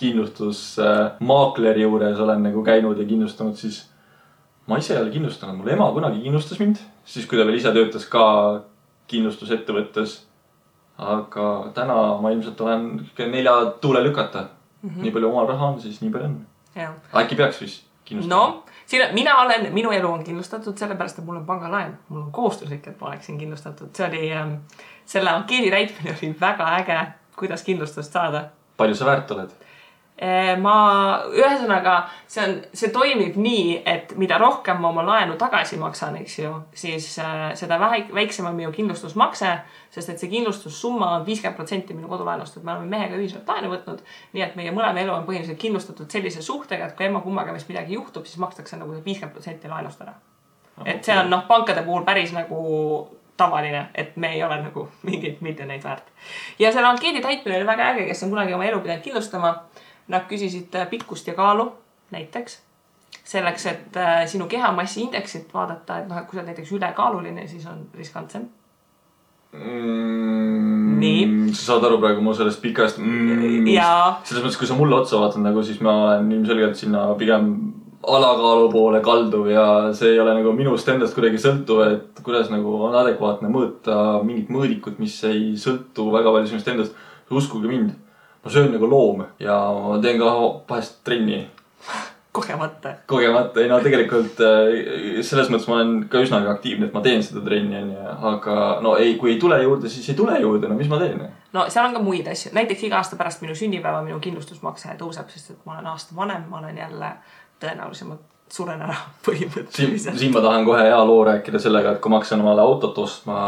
kindlustusmaakleri 0.00 1.84
juures 1.84 2.18
olen 2.24 2.40
nagu 2.48 2.62
käinud 2.64 2.98
ja 2.98 3.04
kindlustanud, 3.06 3.56
siis 3.58 3.82
ma 4.70 4.78
ise 4.80 4.94
ei 4.94 5.02
ole 5.02 5.12
kindlustanud, 5.12 5.58
mul 5.60 5.68
ema 5.74 5.90
kunagi 5.94 6.22
kindlustas 6.24 6.58
mind, 6.62 6.80
siis 7.04 7.26
kui 7.28 7.38
ta 7.38 7.44
veel 7.46 7.58
ise 7.60 7.70
töötas 7.76 8.04
ka 8.10 8.24
kindlustusettevõttes. 9.10 10.10
aga 11.00 11.44
täna 11.74 11.94
ma 12.20 12.28
ilmselt 12.30 12.60
olen 12.60 12.82
nelja 13.32 13.52
tuule 13.80 14.02
lükata 14.04 14.40
mm. 14.82 14.90
-hmm. 14.90 15.02
nii 15.02 15.12
palju 15.12 15.28
omal 15.30 15.46
raha 15.48 15.66
on, 15.66 15.80
siis 15.80 16.00
nii 16.00 16.10
palju 16.12 16.26
on. 16.26 16.36
äkki 17.16 17.36
peaks 17.36 17.60
vist 17.60 17.89
no 18.28 18.64
siin 18.90 19.14
mina 19.14 19.38
olen, 19.38 19.72
minu 19.74 19.90
elu 19.94 20.12
on 20.12 20.24
kindlustatud 20.24 20.78
sellepärast, 20.78 21.18
et 21.18 21.24
mul 21.24 21.40
on 21.40 21.46
pangalaen, 21.46 21.94
mul 22.08 22.24
on 22.24 22.32
kohustuslik, 22.32 22.86
et 22.86 23.00
ma 23.00 23.12
oleksin 23.12 23.38
kindlustatud, 23.38 23.92
see 23.96 24.06
oli 24.08 24.32
ähm,, 24.34 24.54
selle 25.06 25.30
ankeedi 25.30 25.70
täitmine 25.70 26.16
oli 26.16 26.34
väga 26.40 26.70
äge, 26.80 27.00
kuidas 27.36 27.62
kindlustust 27.62 28.12
saada. 28.12 28.48
palju 28.76 28.94
sa 28.94 29.06
väärt 29.06 29.30
oled? 29.30 29.54
ma, 30.60 30.74
ühesõnaga, 31.32 31.94
see 32.28 32.42
on, 32.44 32.56
see 32.76 32.90
toimib 32.92 33.38
nii, 33.40 33.78
et 33.88 34.12
mida 34.20 34.36
rohkem 34.38 34.82
ma 34.82 34.90
oma 34.90 35.04
laenu 35.06 35.38
tagasi 35.40 35.78
maksan, 35.80 36.18
eks 36.20 36.38
ju, 36.42 36.50
siis 36.76 37.06
äh, 37.24 37.46
seda 37.56 37.78
vähe, 37.80 38.02
väiksem 38.12 38.50
on 38.50 38.58
minu 38.58 38.72
kindlustusmakse, 38.74 39.54
sest 39.90 40.12
et 40.12 40.22
see 40.22 40.30
kindlustussumma 40.30 41.10
on 41.16 41.26
viiskümmend 41.26 41.56
protsenti 41.58 41.94
minu 41.94 42.08
kodulaenust, 42.08 42.56
et 42.56 42.66
me 42.66 42.72
oleme 42.72 42.90
mehega 42.90 43.18
ühiselt 43.18 43.48
laenu 43.48 43.72
võtnud. 43.72 44.02
nii 44.32 44.44
et 44.46 44.56
meie 44.56 44.72
mõlema 44.74 45.02
elu 45.02 45.14
on 45.14 45.24
põhimõtteliselt 45.26 45.60
kindlustatud 45.60 46.10
sellise 46.10 46.42
suhtega, 46.42 46.86
et 46.86 46.96
kui 46.96 47.06
emma 47.06 47.20
kummaga 47.20 47.54
vist 47.56 47.68
midagi 47.68 47.94
juhtub, 47.98 48.26
siis 48.26 48.38
makstakse 48.38 48.78
nagu 48.78 48.94
see 48.94 49.04
viiskümmend 49.04 49.34
protsenti 49.34 49.68
laenust 49.68 50.00
ära. 50.06 50.14
et 50.84 51.04
see 51.04 51.18
on 51.18 51.30
noh, 51.30 51.46
pankade 51.48 51.82
puhul 51.82 52.06
päris 52.06 52.32
nagu 52.36 53.10
tavaline, 53.36 53.88
et 53.94 54.16
me 54.16 54.34
ei 54.34 54.42
ole 54.44 54.62
nagu 54.62 54.88
mingeid 55.08 55.40
miljoneid 55.40 55.84
väärt. 55.84 56.12
ja 56.58 56.72
selle 56.72 56.88
ankeedi 56.88 57.20
täitmine 57.20 57.56
oli 57.58 57.66
väga 57.66 57.92
äge, 57.94 58.06
kes 58.06 58.22
on 58.22 58.36
kunagi 58.36 58.54
oma 58.54 58.64
elu 58.64 58.80
pidanud 58.80 59.02
kindlustama 59.02 59.54
Nad 60.10 60.26
küsisid 60.26 60.74
pikkust 60.90 61.28
ja 61.30 61.34
kaalu 61.38 61.68
näiteks 62.10 62.62
selleks, 63.24 63.66
et 63.66 63.96
äh, 63.96 64.26
sinu 64.26 64.46
kehamassi 64.50 65.04
indeksit 65.04 65.52
vaadata, 65.54 66.00
et 66.00 66.08
noh, 66.08 66.18
et 66.18 66.26
kui 66.26 66.34
sa 66.34 66.40
oled 66.40 66.50
näiteks 66.50 66.72
ülekaaluline, 66.74 67.46
siis 67.46 67.66
on 67.70 67.84
riskantsem 67.94 68.48
mm,. 69.52 70.98
nii. 71.00 71.52
sa 71.52 71.74
saad 71.74 71.86
aru 71.88 71.98
praegu 72.02 72.22
mu 72.24 72.34
sellest 72.36 72.62
pikast 72.62 73.00
mm,. 73.02 73.66
selles 74.24 74.44
mõttes, 74.44 74.58
kui 74.60 74.70
sa 74.70 74.78
mulle 74.78 75.00
otsa 75.00 75.20
vaatad 75.20 75.42
nagu, 75.44 75.62
siis 75.66 75.80
ma 75.84 75.96
olen 76.06 76.32
ilmselgelt 76.38 76.78
sinna 76.78 77.08
pigem 77.20 77.52
alakaalu 78.00 78.68
poole 78.72 79.00
kalduv 79.04 79.50
ja 79.52 79.64
see 79.96 80.14
ei 80.14 80.20
ole 80.22 80.34
nagu 80.38 80.52
minust 80.56 80.88
endast 80.88 81.16
kuidagi 81.16 81.40
sõltuv, 81.40 81.82
et 81.84 82.22
kuidas 82.24 82.48
nagu 82.52 82.78
on 82.88 82.96
adekvaatne 83.02 83.50
mõõta 83.52 83.96
mingit 84.24 84.48
mõõdikut, 84.52 84.96
mis 85.02 85.18
ei 85.28 85.52
sõltu 85.60 86.08
väga 86.14 86.32
palju 86.32 86.52
sinust 86.52 86.68
endast. 86.72 87.06
uskuge 87.30 87.68
mind, 87.70 87.92
ma 88.42 88.50
söön 88.50 88.72
nagu 88.74 88.88
loom 88.90 89.20
ja 89.38 89.54
ma 89.70 90.00
teen 90.02 90.18
ka 90.18 90.30
vahest 90.68 90.96
trenni 91.06 91.44
kogemata. 92.32 92.94
kogemata, 93.06 93.60
ei 93.60 93.68
no 93.68 93.80
tegelikult 93.82 94.40
äh, 94.44 95.20
selles 95.26 95.50
mõttes 95.50 95.66
ma 95.70 95.78
olen 95.80 95.92
ka 96.10 96.22
üsnagi 96.22 96.50
aktiivne, 96.52 96.88
et 96.88 96.94
ma 96.94 97.02
teen 97.04 97.24
seda 97.26 97.42
trenni 97.44 97.78
onju, 97.80 98.16
aga 98.30 98.56
no 98.84 98.94
ei, 99.02 99.16
kui 99.20 99.34
ei 99.34 99.40
tule 99.42 99.58
juurde, 99.62 99.90
siis 99.90 100.08
ei 100.12 100.18
tule 100.18 100.38
juurde, 100.40 100.70
no 100.70 100.78
mis 100.78 100.90
ma 100.90 101.00
teen? 101.02 101.24
no 101.56 101.66
seal 101.68 101.88
on 101.88 101.96
ka 101.98 102.02
muid 102.04 102.28
asju, 102.30 102.54
näiteks 102.56 102.86
iga 102.86 103.00
aasta 103.00 103.18
pärast 103.18 103.42
minu 103.44 103.56
sünnipäeva 103.58 104.04
minu 104.06 104.20
kindlustusmakse 104.22 104.94
tõuseb, 105.00 105.32
sest 105.34 105.56
et 105.56 105.64
ma 105.66 105.78
olen 105.78 105.90
aasta 105.94 106.16
vanem, 106.16 106.46
ma 106.50 106.62
olen 106.62 106.78
jälle 106.78 107.10
tõenäolisemalt 107.62 108.28
suren 108.50 108.82
ära 108.86 108.94
põhimõtteliselt. 109.26 110.18
siin 110.18 110.34
ma 110.34 110.44
tahan 110.44 110.68
kohe 110.68 110.86
hea 110.86 111.02
loo 111.06 111.24
rääkida 111.26 111.62
sellega, 111.62 111.96
et 111.96 112.02
kui 112.04 112.14
ma 112.14 112.22
hakkasin 112.22 112.46
omale 112.46 112.62
autot 112.62 112.98
ostma 113.02 113.42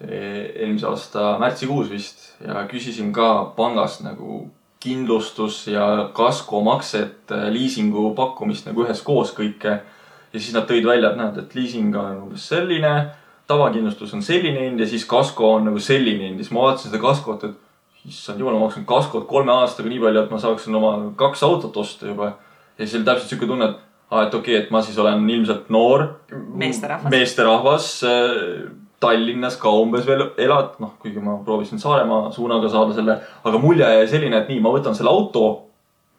eelmise 0.00 0.86
aasta 0.88 1.34
märtsikuus 1.42 1.90
vist 1.90 2.30
ja 2.40 2.62
küsisin 2.70 3.10
ka 3.12 3.52
pangast 3.56 4.00
nagu 4.06 4.46
kindlustus 4.80 5.66
ja 5.68 6.10
kaskomakset, 6.16 7.32
liisingu 7.52 8.10
pakkumist 8.16 8.68
nagu 8.70 8.86
üheskoos 8.86 9.34
kõike. 9.36 9.80
ja 10.32 10.38
siis 10.38 10.54
nad 10.54 10.68
tõid 10.68 10.86
välja, 10.86 11.10
et 11.10 11.18
näed, 11.18 11.38
et 11.42 11.54
liising 11.54 11.96
on 11.96 12.22
umbes 12.24 12.46
selline, 12.48 13.10
tavakindlustus 13.50 14.14
on 14.14 14.22
selline 14.22 14.68
hind 14.68 14.80
ja 14.80 14.86
siis 14.86 15.04
kasko 15.04 15.54
on 15.56 15.68
nagu 15.68 15.82
selline 15.82 16.30
hind 16.30 16.38
ja 16.38 16.46
siis 16.46 16.54
ma 16.54 16.68
vaatasin 16.68 16.90
seda 16.90 17.02
kaskot, 17.02 17.44
et 17.44 18.08
issand 18.08 18.40
jumal, 18.40 18.56
ma 18.56 18.68
maksan 18.68 18.86
kaskot 18.88 19.26
kolme 19.28 19.52
aastaga 19.52 19.90
nii 19.92 20.00
palju, 20.00 20.24
et 20.24 20.32
ma 20.32 20.40
saaksin 20.40 20.80
oma 20.80 20.92
kaks 21.20 21.42
autot 21.44 21.76
osta 21.76 22.08
juba. 22.08 22.32
ja 22.78 22.86
siis 22.86 22.96
oli 22.96 23.08
täpselt 23.08 23.34
siuke 23.34 23.48
tunne, 23.50 23.68
et 23.68 23.88
aa, 24.10 24.26
et 24.26 24.34
okei 24.34 24.54
okay,, 24.54 24.64
et 24.64 24.70
ma 24.70 24.82
siis 24.82 24.98
olen 24.98 25.28
ilmselt 25.30 25.68
noor. 25.70 26.06
Meesterahvas. 26.32 27.10
meesterahvas 27.10 27.90
äh, 28.08 28.70
Tallinnas 29.00 29.56
ka 29.56 29.70
umbes 29.80 30.04
veel 30.06 30.26
elad, 30.36 30.74
noh, 30.82 30.92
kuigi 31.00 31.22
ma 31.24 31.38
proovisin 31.44 31.80
Saaremaa 31.80 32.28
suunaga 32.34 32.68
saada 32.68 32.96
selle, 32.96 33.16
aga 33.44 33.60
mulje 33.62 33.86
jäi 33.88 34.08
selline, 34.08 34.42
et 34.42 34.50
nii, 34.52 34.60
ma 34.60 34.72
võtan 34.74 34.96
selle 34.96 35.12
auto 35.12 35.44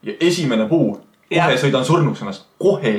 ja 0.04 0.16
esimene 0.20 0.66
puu, 0.70 0.96
kohe 1.30 1.60
sõidan 1.62 1.86
surnuks 1.86 2.24
ennast, 2.26 2.48
kohe. 2.62 2.96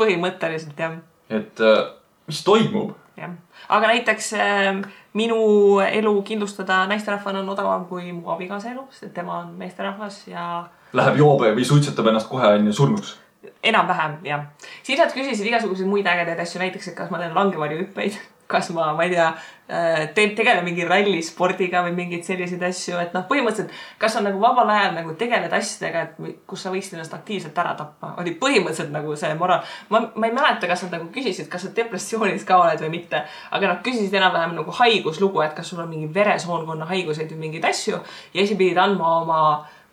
põhimõtteliselt 0.00 0.82
jah, 0.82 0.98
et 1.30 1.62
äh, 1.62 1.84
mis 2.26 2.42
toimub? 2.44 2.96
jah. 3.16 3.30
aga 3.68 3.92
näiteks 3.92 4.32
äh, 4.34 4.82
minu 5.14 5.80
elu 5.86 6.14
kindlustada 6.22 6.82
naisterahvana 6.90 7.44
on 7.44 7.54
odavam 7.54 7.86
kui 7.86 8.12
mu 8.12 8.30
abikaasa 8.34 8.72
elu, 8.72 8.86
sest 8.90 9.14
tema 9.14 9.38
on 9.38 9.54
meesterahvas 9.58 10.24
ja 10.28 10.64
Läheb 10.92 11.16
joob 11.16 11.40
või 11.40 11.64
suitsetab 11.64 12.10
ennast 12.10 12.28
kohe 12.28 12.50
onju 12.58 12.72
surnuks. 12.76 13.16
enam-vähem 13.62 14.18
jah. 14.26 14.44
siis 14.82 14.98
nad 14.98 15.14
küsisid 15.14 15.46
igasuguseid 15.46 15.88
muid 15.88 16.06
ägedaid 16.06 16.40
asju, 16.42 16.60
näiteks, 16.60 16.88
et 16.88 16.96
kas 16.98 17.10
ma 17.10 17.18
teen 17.22 17.34
langevarjuhüppeid, 17.34 18.18
kas 18.52 18.70
ma, 18.76 18.92
ma 18.96 19.06
ei 19.06 19.14
tea, 19.14 19.28
teen, 20.14 20.34
tegelen 20.36 20.64
mingi 20.66 20.84
rallispordiga 20.84 21.80
või 21.86 21.94
mingeid 21.96 22.26
selliseid 22.26 22.62
asju, 22.66 22.98
et 23.00 23.14
noh, 23.16 23.24
põhimõtteliselt, 23.28 23.72
kas 24.00 24.16
sa 24.16 24.22
nagu 24.24 24.40
vabal 24.42 24.70
ajal 24.74 24.96
nagu 24.98 25.14
tegeled 25.18 25.52
asjadega, 25.56 26.02
et 26.02 26.40
kus 26.50 26.64
sa 26.64 26.72
võiksid 26.74 26.98
ennast 26.98 27.14
aktiivselt 27.16 27.58
ära 27.62 27.74
tappa, 27.78 28.14
oli 28.22 28.34
põhimõtteliselt 28.40 28.92
nagu 28.94 29.16
see 29.18 29.32
moraal. 29.40 29.64
ma, 29.92 30.02
ma 30.14 30.28
ei 30.28 30.36
mäleta, 30.36 30.68
kas 30.70 30.84
nad 30.86 30.98
nagu 30.98 31.10
küsisid, 31.14 31.48
kas 31.52 31.66
sa 31.66 31.74
depressioonis 31.76 32.44
ka 32.48 32.60
oled 32.62 32.82
või 32.84 32.96
mitte, 32.98 33.24
aga 33.50 33.74
nad 33.74 33.84
küsisid 33.86 34.14
enam-vähem 34.20 34.56
nagu 34.58 34.74
haiguslugu, 34.82 35.44
et 35.46 35.54
kas 35.56 35.72
sul 35.72 35.80
on 35.84 35.90
mingi 35.92 36.10
veresoonkonna 36.14 36.90
haiguseid 36.90 37.32
või 37.32 37.46
mingeid 37.46 37.70
asju 37.72 37.96
ja 38.34 38.44
siis 38.44 38.58
pidid 38.58 38.80
andma 38.82 39.20
oma 39.22 39.44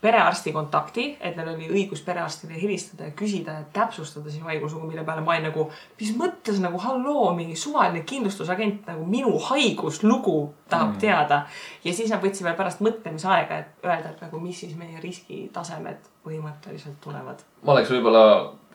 perearsti 0.01 0.53
kontakti, 0.56 1.06
et 1.20 1.36
neil 1.36 1.50
oli 1.51 1.68
õigus 1.68 2.01
perearstile 2.06 2.56
helistada 2.62 3.10
ja 3.10 3.15
küsida 3.20 3.58
ja 3.58 3.65
täpsustada 3.75 4.32
sinu 4.32 4.48
haiguslugu, 4.48 4.88
mille 4.88 5.03
peale 5.08 5.24
ma 5.25 5.34
olin 5.34 5.50
nagu, 5.50 5.65
mis 6.00 6.13
mõttes 6.15 6.62
nagu 6.63 6.79
halloo, 6.79 7.34
mingi 7.36 7.58
suvaline 7.60 8.06
kindlustusagent 8.08 8.88
nagu 8.88 9.03
minu 9.10 9.34
haiguslugu 9.50 10.38
tahab 10.72 10.94
mm. 10.94 11.01
teada. 11.03 11.41
ja 11.84 11.94
siis 11.94 12.13
nad 12.13 12.24
võtsid 12.24 12.48
veel 12.48 12.56
pärast 12.60 12.84
mõtlemisaega, 12.86 13.59
et 13.59 13.85
öelda, 13.90 14.14
et 14.14 14.24
nagu 14.24 14.40
mis 14.40 14.64
siis 14.64 14.77
meie 14.79 15.03
riskitasemed 15.03 16.07
põhimõtteliselt 16.24 17.00
tulevad. 17.03 17.44
ma 17.64 17.75
oleks 17.75 17.92
võib-olla, 17.92 18.24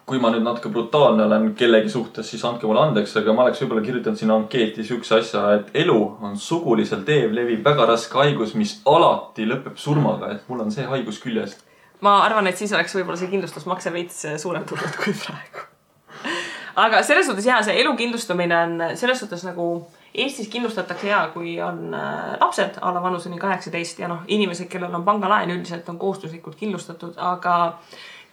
kui 0.05 0.21
ma 0.21 0.31
nüüd 0.33 0.45
natuke 0.45 0.69
brutaalne 0.73 1.25
olen 1.25 1.47
kellegi 1.57 1.89
suhtes, 1.93 2.29
siis 2.29 2.43
andke 2.45 2.69
mulle 2.69 2.83
andeks, 2.83 3.15
aga 3.21 3.33
ma 3.33 3.47
oleks 3.47 3.63
võib-olla 3.63 3.85
kirjutanud 3.87 4.21
sinna 4.21 4.37
ankeeti 4.37 4.85
siukse 4.85 5.17
asja, 5.17 5.45
et 5.59 5.71
elu 5.85 5.97
on 6.25 6.37
suguliselt 6.41 7.09
eevleviv 7.09 7.63
väga 7.65 7.87
raske 7.89 8.21
haigus, 8.21 8.53
mis 8.59 8.77
alati 8.91 9.49
lõpeb 9.49 9.81
surmaga, 9.81 10.35
et 10.35 10.51
mul 10.51 10.61
on 10.67 10.75
see 10.75 10.85
haigus 10.91 11.21
küljes. 11.25 11.57
ma 12.05 12.19
arvan, 12.27 12.47
et 12.51 12.61
siis 12.61 12.73
oleks 12.77 12.93
võib-olla 12.99 13.17
see 13.17 13.33
kindlustusmakse 13.33 13.93
veits 13.93 14.21
suurem 14.43 14.69
tulnud 14.69 15.01
kui 15.01 15.17
praegu. 15.17 15.65
aga 16.85 17.03
selles 17.03 17.27
suhtes 17.31 17.49
jaa, 17.49 17.63
see 17.65 17.81
elu 17.81 17.97
kindlustamine 17.97 18.63
on 18.67 18.89
selles 19.01 19.25
suhtes 19.25 19.45
nagu 19.49 19.69
Eestis 20.15 20.47
kindlustatakse 20.47 21.09
ja 21.09 21.25
kui 21.35 21.57
on 21.59 21.95
äh, 21.95 22.37
lapsed 22.39 22.77
alla 22.87 23.01
vanuseni 23.03 23.39
kaheksateist 23.43 23.99
ja 23.99 24.07
noh, 24.07 24.21
inimesed, 24.31 24.69
kellel 24.71 24.95
on 24.95 25.03
pangalaen 25.03 25.51
üldiselt 25.51 25.89
on 25.91 25.99
kohustuslikult 25.99 26.55
kindlustatud, 26.61 27.17
aga 27.19 27.55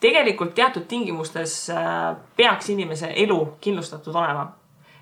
tegelikult 0.01 0.55
teatud 0.57 0.87
tingimustes 0.89 1.69
äh, 1.69 2.15
peaks 2.35 2.69
inimese 2.73 3.13
elu 3.23 3.39
kindlustatud 3.61 4.15
olema. 4.15 4.51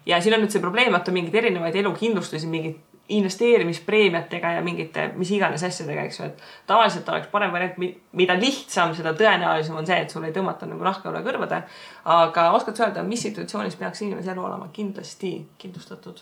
ja 0.06 0.22
siin 0.22 0.34
on 0.34 0.42
nüüd 0.44 0.54
see 0.54 0.62
probleem, 0.64 0.96
et 0.96 1.08
on 1.08 1.14
mingeid 1.14 1.36
erinevaid 1.42 1.76
elukindlustusi, 1.76 2.48
mingid 2.50 2.78
investeerimispreemiatega 3.10 4.52
ja 4.52 4.62
mingite 4.62 5.08
mis 5.18 5.32
iganes 5.34 5.64
asjadega, 5.66 6.04
eks 6.06 6.20
ju, 6.20 6.28
et 6.30 6.44
tavaliselt 6.70 7.10
oleks 7.10 7.30
parem 7.32 7.54
variant, 7.54 7.78
mida 8.14 8.36
lihtsam, 8.38 8.94
seda 8.98 9.16
tõenäolisem 9.18 9.78
on 9.82 9.88
see, 9.88 9.98
et 10.04 10.14
sul 10.14 10.28
ei 10.28 10.36
tõmmata 10.36 10.70
nagu 10.70 10.86
nahka 10.86 11.10
üle 11.10 11.24
kõrvade. 11.26 11.64
aga 12.06 12.50
oskad 12.58 12.78
sa 12.78 12.86
öelda, 12.88 13.04
mis 13.04 13.26
situatsioonis 13.26 13.80
peaks 13.82 14.04
inimese 14.06 14.32
elu 14.36 14.46
olema 14.46 14.70
kindlasti 14.74 15.34
kindlustatud? 15.58 16.22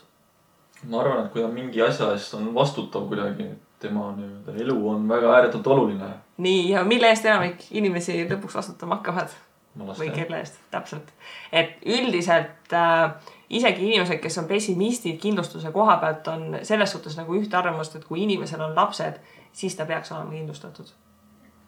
ma 0.84 1.02
arvan, 1.02 1.26
et 1.26 1.32
kui 1.34 1.42
ta 1.42 1.52
mingi 1.52 1.82
asja 1.82 2.12
eest 2.14 2.34
on 2.38 2.54
vastutav 2.56 3.08
kuidagi, 3.10 3.50
tema 3.80 4.12
nii-öelda 4.18 4.56
elu 4.64 4.78
on 4.90 5.10
väga 5.10 5.34
ääretult 5.36 5.68
oluline. 5.68 6.10
nii, 6.38 6.70
ja 6.70 6.84
mille 6.84 7.10
eest 7.10 7.26
enamik 7.26 7.68
inimesi 7.72 8.24
lõpuks 8.30 8.56
vastutama 8.56 9.00
hakkavad? 9.00 9.36
või 9.78 10.10
kelle 10.10 10.40
eest, 10.42 10.56
täpselt. 10.72 11.12
et 11.52 11.78
üldiselt 11.86 12.74
äh, 12.74 13.12
isegi 13.50 13.86
inimesed, 13.92 14.20
kes 14.20 14.38
on 14.42 14.48
pessimistid 14.50 15.20
kindlustuse 15.22 15.72
koha 15.72 15.98
pealt, 16.02 16.28
on 16.28 16.60
selles 16.64 16.92
suhtes 16.92 17.18
nagu 17.18 17.36
ühte 17.38 17.58
arvamust, 17.58 17.96
et 17.96 18.06
kui 18.06 18.24
inimesel 18.24 18.62
on 18.62 18.76
lapsed, 18.76 19.20
siis 19.54 19.76
ta 19.76 19.86
peaks 19.86 20.12
olema 20.12 20.32
kindlustatud. 20.32 20.90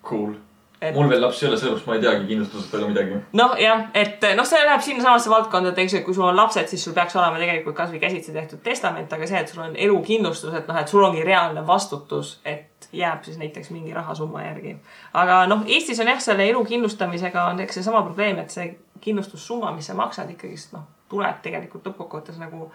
Cool. 0.04 0.34
Et- 0.82 0.96
mul 0.96 1.10
veel 1.10 1.22
lapsi 1.22 1.46
ei 1.46 1.50
ole, 1.50 1.58
sellepärast 1.60 1.88
ma 1.88 1.96
ei 1.96 2.02
teagi 2.02 2.28
kindlustusest 2.28 2.74
väga 2.74 2.88
midagi. 2.88 3.18
noh, 3.34 3.56
jah, 3.60 3.82
et 3.94 4.24
noh, 4.38 4.46
see 4.48 4.62
läheb 4.64 4.82
sinnasamasse 4.82 5.30
valdkonda, 5.30 5.74
et 5.74 5.82
eks 5.84 5.94
ju, 5.94 6.02
kui 6.06 6.16
sul 6.16 6.24
on 6.24 6.38
lapsed, 6.40 6.70
siis 6.72 6.84
sul 6.84 6.94
peaks 6.96 7.16
olema 7.20 7.42
tegelikult 7.42 7.76
kasvõi 7.76 8.00
käsitsi 8.00 8.32
tehtud 8.32 8.62
testament, 8.64 9.12
aga 9.14 9.28
see, 9.28 9.42
et 9.44 9.52
sul 9.52 9.64
on 9.66 9.76
elukindlustus, 9.76 10.54
et 10.56 10.68
noh, 10.72 10.80
et 10.80 10.88
sul 10.88 11.04
ongi 11.04 11.24
reaalne 11.28 11.66
vastutus, 11.68 12.38
et 12.46 12.88
jääb 12.96 13.24
siis 13.28 13.38
näiteks 13.38 13.74
mingi 13.76 13.94
rahasumma 13.94 14.44
järgi. 14.46 14.78
aga 15.14 15.42
noh, 15.52 15.66
Eestis 15.68 16.00
on 16.00 16.08
jah, 16.08 16.22
selle 16.24 16.48
elu 16.50 16.64
kindlustamisega 16.66 17.44
on 17.52 17.60
eks 17.60 17.82
seesama 17.82 18.02
probleem, 18.08 18.40
et 18.40 18.50
see 18.50 18.72
kindlustussumma, 19.02 19.74
mis 19.76 19.92
sa 19.92 19.98
maksad 20.00 20.32
ikkagist 20.32 20.74
noh, 20.74 20.88
tuleb 21.10 21.44
tegelikult 21.44 21.92
lõppkokkuvõttes 21.92 22.40
nagu 22.40 22.72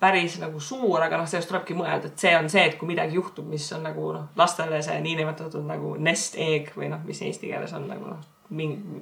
päris 0.00 0.36
nagu 0.40 0.60
suur, 0.60 1.00
aga 1.02 1.18
noh, 1.20 1.28
sellest 1.28 1.48
tulebki 1.50 1.76
mõelda, 1.78 2.10
et 2.10 2.20
see 2.20 2.34
on 2.36 2.48
see, 2.52 2.64
et 2.68 2.76
kui 2.80 2.88
midagi 2.90 3.16
juhtub, 3.18 3.46
mis 3.48 3.66
on 3.76 3.84
nagu 3.86 4.10
noh, 4.12 4.26
lastele 4.36 4.82
see 4.84 4.98
niinimetatud 5.04 5.64
nagu 5.66 5.94
nest 5.98 6.38
egg 6.40 6.72
või 6.76 6.90
noh, 6.92 7.02
mis 7.06 7.22
eesti 7.24 7.50
keeles 7.52 7.72
on 7.76 7.86
nagu 7.88 8.10
noh, 8.10 8.20
mingi 8.54 9.00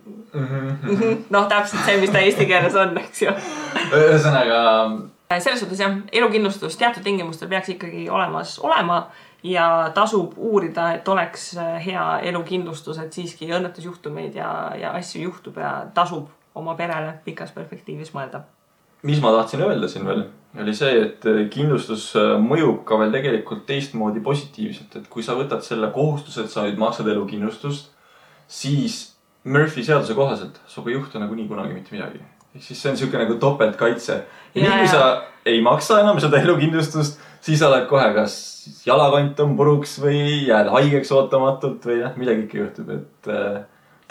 noh, 1.34 1.48
täpselt 1.50 1.82
see, 1.86 1.98
mis 2.02 2.12
ta 2.12 2.22
eesti 2.22 2.46
keeles 2.50 2.76
on, 2.78 2.94
eks 3.02 3.24
ju. 3.24 3.34
ühesõnaga, 3.98 4.62
selles 5.38 5.64
suhtes 5.64 5.82
jah, 5.82 5.98
elukindlustus 6.12 6.78
teatud 6.80 7.04
tingimustel 7.04 7.50
peaks 7.50 7.72
ikkagi 7.74 8.06
olemas 8.12 8.58
olema 8.62 9.06
ja 9.42 9.90
tasub 9.94 10.36
uurida, 10.36 10.92
et 10.96 11.08
oleks 11.08 11.52
hea 11.84 12.04
elukindlustus, 12.30 13.00
et 13.02 13.12
siiski 13.12 13.50
õnnetusjuhtumeid 13.50 14.38
ja, 14.38 14.52
ja 14.78 14.92
asju 14.98 15.24
juhtub 15.26 15.58
ja 15.58 15.74
tasub 15.94 16.30
oma 16.54 16.76
perele 16.78 17.16
pikas 17.24 17.50
perspektiivis 17.56 18.12
mõelda. 18.14 18.44
mis 19.02 19.20
ma 19.20 19.32
tahtsin 19.34 19.64
öelda 19.64 19.88
siin 19.88 20.06
veel, 20.06 20.26
oli 20.60 20.74
see, 20.76 20.98
et 21.06 21.24
kindlustus 21.52 22.10
äh, 22.20 22.34
mõjub 22.42 22.82
ka 22.88 22.98
veel 23.00 23.14
tegelikult 23.14 23.64
teistmoodi 23.68 24.20
positiivselt, 24.24 24.98
et 24.98 25.08
kui 25.12 25.24
sa 25.24 25.36
võtad 25.38 25.64
selle 25.64 25.88
kohustuse, 25.94 26.44
et 26.44 26.52
sa 26.52 26.66
nüüd 26.66 26.80
maksad 26.80 27.08
elukindlustust, 27.08 27.88
siis 28.52 29.00
Murphy 29.44 29.82
seaduse 29.82 30.14
kohaselt 30.14 30.60
sinuga 30.70 30.92
ei 30.92 30.96
juhtu 30.98 31.18
nagunii 31.18 31.48
kunagi 31.48 31.74
mitte 31.74 31.96
midagi. 31.96 32.20
ehk 32.54 32.62
siis 32.62 32.82
see 32.82 32.90
on 32.90 32.96
siuke 33.00 33.18
nagu 33.18 33.34
topeltkaitse. 33.40 34.22
ja 34.54 34.62
nii 34.62 34.78
kui 34.84 34.88
sa 34.92 35.22
ei 35.46 35.62
maksa 35.64 36.00
enam 36.00 36.20
seda 36.20 36.38
elukindlustust, 36.44 37.18
siis 37.40 37.62
oled 37.66 37.88
kohe 37.90 38.12
kas 38.14 38.36
jalakant 38.86 39.40
on 39.40 39.56
puruks 39.56 39.96
või 40.02 40.46
jääd 40.46 40.70
haigeks 40.70 41.10
ootamatult 41.16 41.86
või 41.88 42.02
noh, 42.04 42.14
midagi 42.20 42.46
ikka 42.46 42.58
juhtub, 42.60 42.92
et 42.94 43.30
äh, 43.32 43.62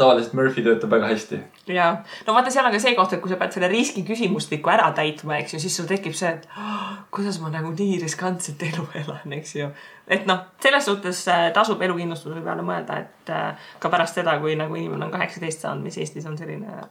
tavaliselt 0.02 0.36
Murphy 0.38 0.64
töötab 0.66 0.92
väga 0.94 1.10
hästi 1.12 1.40
ja 1.72 1.88
no 2.28 2.36
vaata, 2.36 2.52
seal 2.54 2.68
on 2.68 2.74
ka 2.74 2.82
see 2.82 2.96
koht, 2.98 3.14
et 3.16 3.22
kui 3.24 3.32
sa 3.32 3.38
pead 3.40 3.56
selle 3.56 3.70
riski 3.72 4.04
küsimustiku 4.08 4.72
ära 4.74 4.90
täitma, 4.98 5.38
eks 5.42 5.56
ju, 5.56 5.62
siis 5.64 5.78
sul 5.78 5.90
tekib 5.90 6.16
see, 6.18 6.32
et 6.36 6.48
oh, 6.58 6.96
kuidas 7.14 7.40
ma 7.44 7.52
nagu 7.54 7.74
nii 7.76 8.00
riskantset 8.04 8.64
elu 8.72 8.88
elan, 9.04 9.38
eks 9.38 9.56
ju. 9.60 9.70
et 10.12 10.26
noh, 10.30 10.48
selles 10.64 10.88
suhtes 10.90 11.22
äh, 11.32 11.50
tasub 11.56 11.82
elukindlustuse 11.86 12.44
peale 12.46 12.66
mõelda, 12.66 13.02
et 13.06 13.32
äh, 13.34 13.70
ka 13.80 13.94
pärast 13.94 14.20
seda, 14.20 14.38
kui 14.44 14.58
nagu 14.60 14.78
inimene 14.78 15.08
on 15.08 15.14
kaheksateist 15.14 15.68
saanud, 15.68 15.86
mis 15.88 16.00
Eestis 16.02 16.28
on 16.30 16.38
selline 16.40 16.82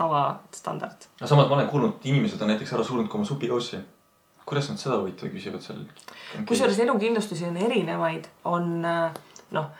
tavastandard. 0.00 1.08
aga 1.20 1.28
samas 1.28 1.48
ma 1.48 1.58
olen 1.58 1.72
kuulnud, 1.72 1.98
et 1.98 2.12
inimesed 2.12 2.40
on 2.42 2.52
näiteks 2.52 2.76
ära 2.76 2.86
surnud 2.86 3.08
ka 3.10 3.18
oma 3.18 3.28
supijoossi. 3.28 3.82
kuidas 4.50 4.70
nad 4.70 4.80
seda 4.82 4.98
huvitav 4.98 5.30
küsivad 5.30 5.62
seal? 5.64 5.84
kusjuures 6.48 6.78
elukindlustusi 6.86 7.48
on 7.48 7.56
erinevaid, 7.56 8.28
on 8.44 8.84
äh, 8.84 9.20
noh, 9.56 9.70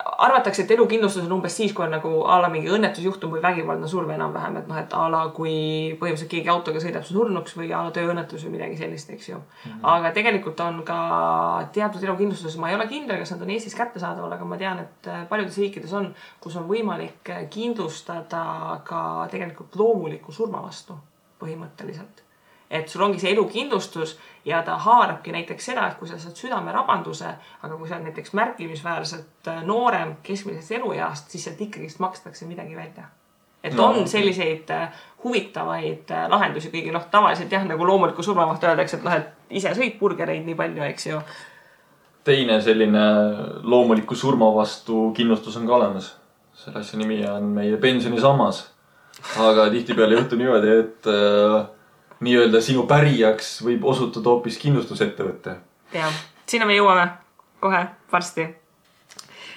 arvatakse, 0.00 0.62
et 0.62 0.70
elukindlustus 0.74 1.24
on 1.24 1.32
umbes 1.36 1.54
siis, 1.56 1.72
kui 1.76 1.84
on 1.84 1.92
nagu 1.94 2.10
a 2.28 2.38
la 2.42 2.48
mingi 2.52 2.70
õnnetusjuhtum 2.72 3.34
või 3.34 3.42
vägivaldne 3.42 3.88
surve 3.88 4.14
enam-vähem, 4.14 4.60
et 4.60 4.70
noh, 4.70 4.78
et 4.80 4.94
a 4.96 5.06
la 5.12 5.22
kui 5.36 5.54
põhimõtteliselt 6.00 6.30
keegi 6.32 6.52
autoga 6.52 6.82
sõidab 6.82 7.04
su 7.06 7.16
surnuks 7.16 7.56
või 7.58 7.70
a 7.72 7.82
la 7.86 7.92
tööõnnetus 7.96 8.44
või 8.46 8.54
midagi 8.56 8.78
sellist, 8.80 9.10
eks 9.10 9.28
ju 9.28 9.36
mm. 9.36 9.58
-hmm. 9.64 9.82
aga 9.94 10.12
tegelikult 10.16 10.60
on 10.64 10.82
ka 10.86 11.00
teatud 11.72 12.04
elukindlustuses, 12.04 12.58
ma 12.60 12.70
ei 12.70 12.78
ole 12.78 12.88
kindel, 12.88 13.18
kas 13.18 13.34
nad 13.34 13.44
on 13.44 13.52
Eestis 13.56 13.76
kättesaadaval, 13.78 14.32
aga 14.38 14.44
ma 14.44 14.60
tean, 14.60 14.82
et 14.86 15.10
äh, 15.10 15.26
paljudes 15.28 15.58
riikides 15.58 15.92
on, 15.92 16.14
kus 16.40 16.56
on 16.56 16.68
võimalik 16.68 17.34
kindlustada 17.50 18.80
ka 18.84 19.04
tegelikult 19.30 19.76
loomuliku 19.76 20.32
surma 20.32 20.62
vastu 20.62 20.96
põhimõtteliselt 21.40 22.29
et 22.70 22.88
sul 22.88 23.02
ongi 23.02 23.18
see 23.18 23.32
elukindlustus 23.34 24.18
ja 24.44 24.62
ta 24.62 24.76
haarabki 24.78 25.32
näiteks 25.32 25.66
seda, 25.72 25.88
et 25.88 25.96
kui 25.98 26.08
sa 26.08 26.18
saad 26.18 26.36
südamerabanduse, 26.38 27.32
aga 27.62 27.76
kui 27.76 27.88
sa 27.88 27.96
oled 27.96 28.06
näiteks 28.08 28.32
märkimisväärselt 28.38 29.48
äh, 29.48 29.62
noorem 29.66 30.14
keskmisest 30.22 30.72
elueast, 30.78 31.30
siis 31.30 31.44
sealt 31.44 31.60
ikkagist 31.60 31.98
makstakse 31.98 32.46
midagi 32.46 32.76
välja. 32.76 33.04
et 33.64 33.74
No. 33.74 33.86
on 33.86 34.08
selliseid 34.08 34.70
äh, 34.70 34.88
huvitavaid 35.24 36.10
äh, 36.10 36.28
lahendusi, 36.30 36.70
kuigi 36.70 36.90
noh, 36.90 37.04
tavaliselt 37.10 37.52
jah, 37.52 37.64
nagu 37.68 37.86
loomuliku 37.86 38.22
surma 38.22 38.46
kohta 38.46 38.70
öeldakse, 38.70 38.96
et 38.96 39.04
noh, 39.04 39.12
et 39.12 39.26
ise 39.50 39.74
sõid 39.76 39.98
burgereid 39.98 40.46
nii 40.46 40.54
palju, 40.54 40.82
eks 40.82 41.06
ju. 41.06 41.20
teine 42.24 42.60
selline 42.62 43.02
loomuliku 43.62 44.14
surma 44.14 44.48
vastu 44.54 45.10
kindlustus 45.16 45.56
on 45.56 45.66
ka 45.66 45.74
olemas. 45.74 46.16
selle 46.54 46.80
asja 46.80 46.98
nimi 46.98 47.20
on 47.28 47.42
meie 47.42 47.76
pensionisammas. 47.76 48.70
aga 49.38 49.68
tihtipeale 49.70 50.14
juhtub 50.14 50.38
niimoodi, 50.38 50.78
et 50.78 51.06
äh, 51.06 51.66
nii-öelda 52.20 52.60
sinu 52.60 52.84
pärijaks 52.88 53.58
võib 53.64 53.84
osutuda 53.88 54.34
hoopis 54.34 54.58
kindlustusettevõte. 54.60 55.56
jah, 55.94 56.22
sinna 56.46 56.66
me 56.68 56.76
jõuame 56.76 57.08
kohe 57.60 57.84
varsti. 58.12 58.46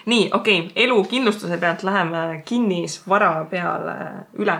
nii, 0.05 0.29
okei 0.33 0.59
okay,, 0.59 0.83
elukindlustuse 0.83 1.57
pealt 1.57 1.83
läheme 1.83 2.41
kinnisvara 2.45 3.45
peale 3.51 3.97
üle. 4.39 4.57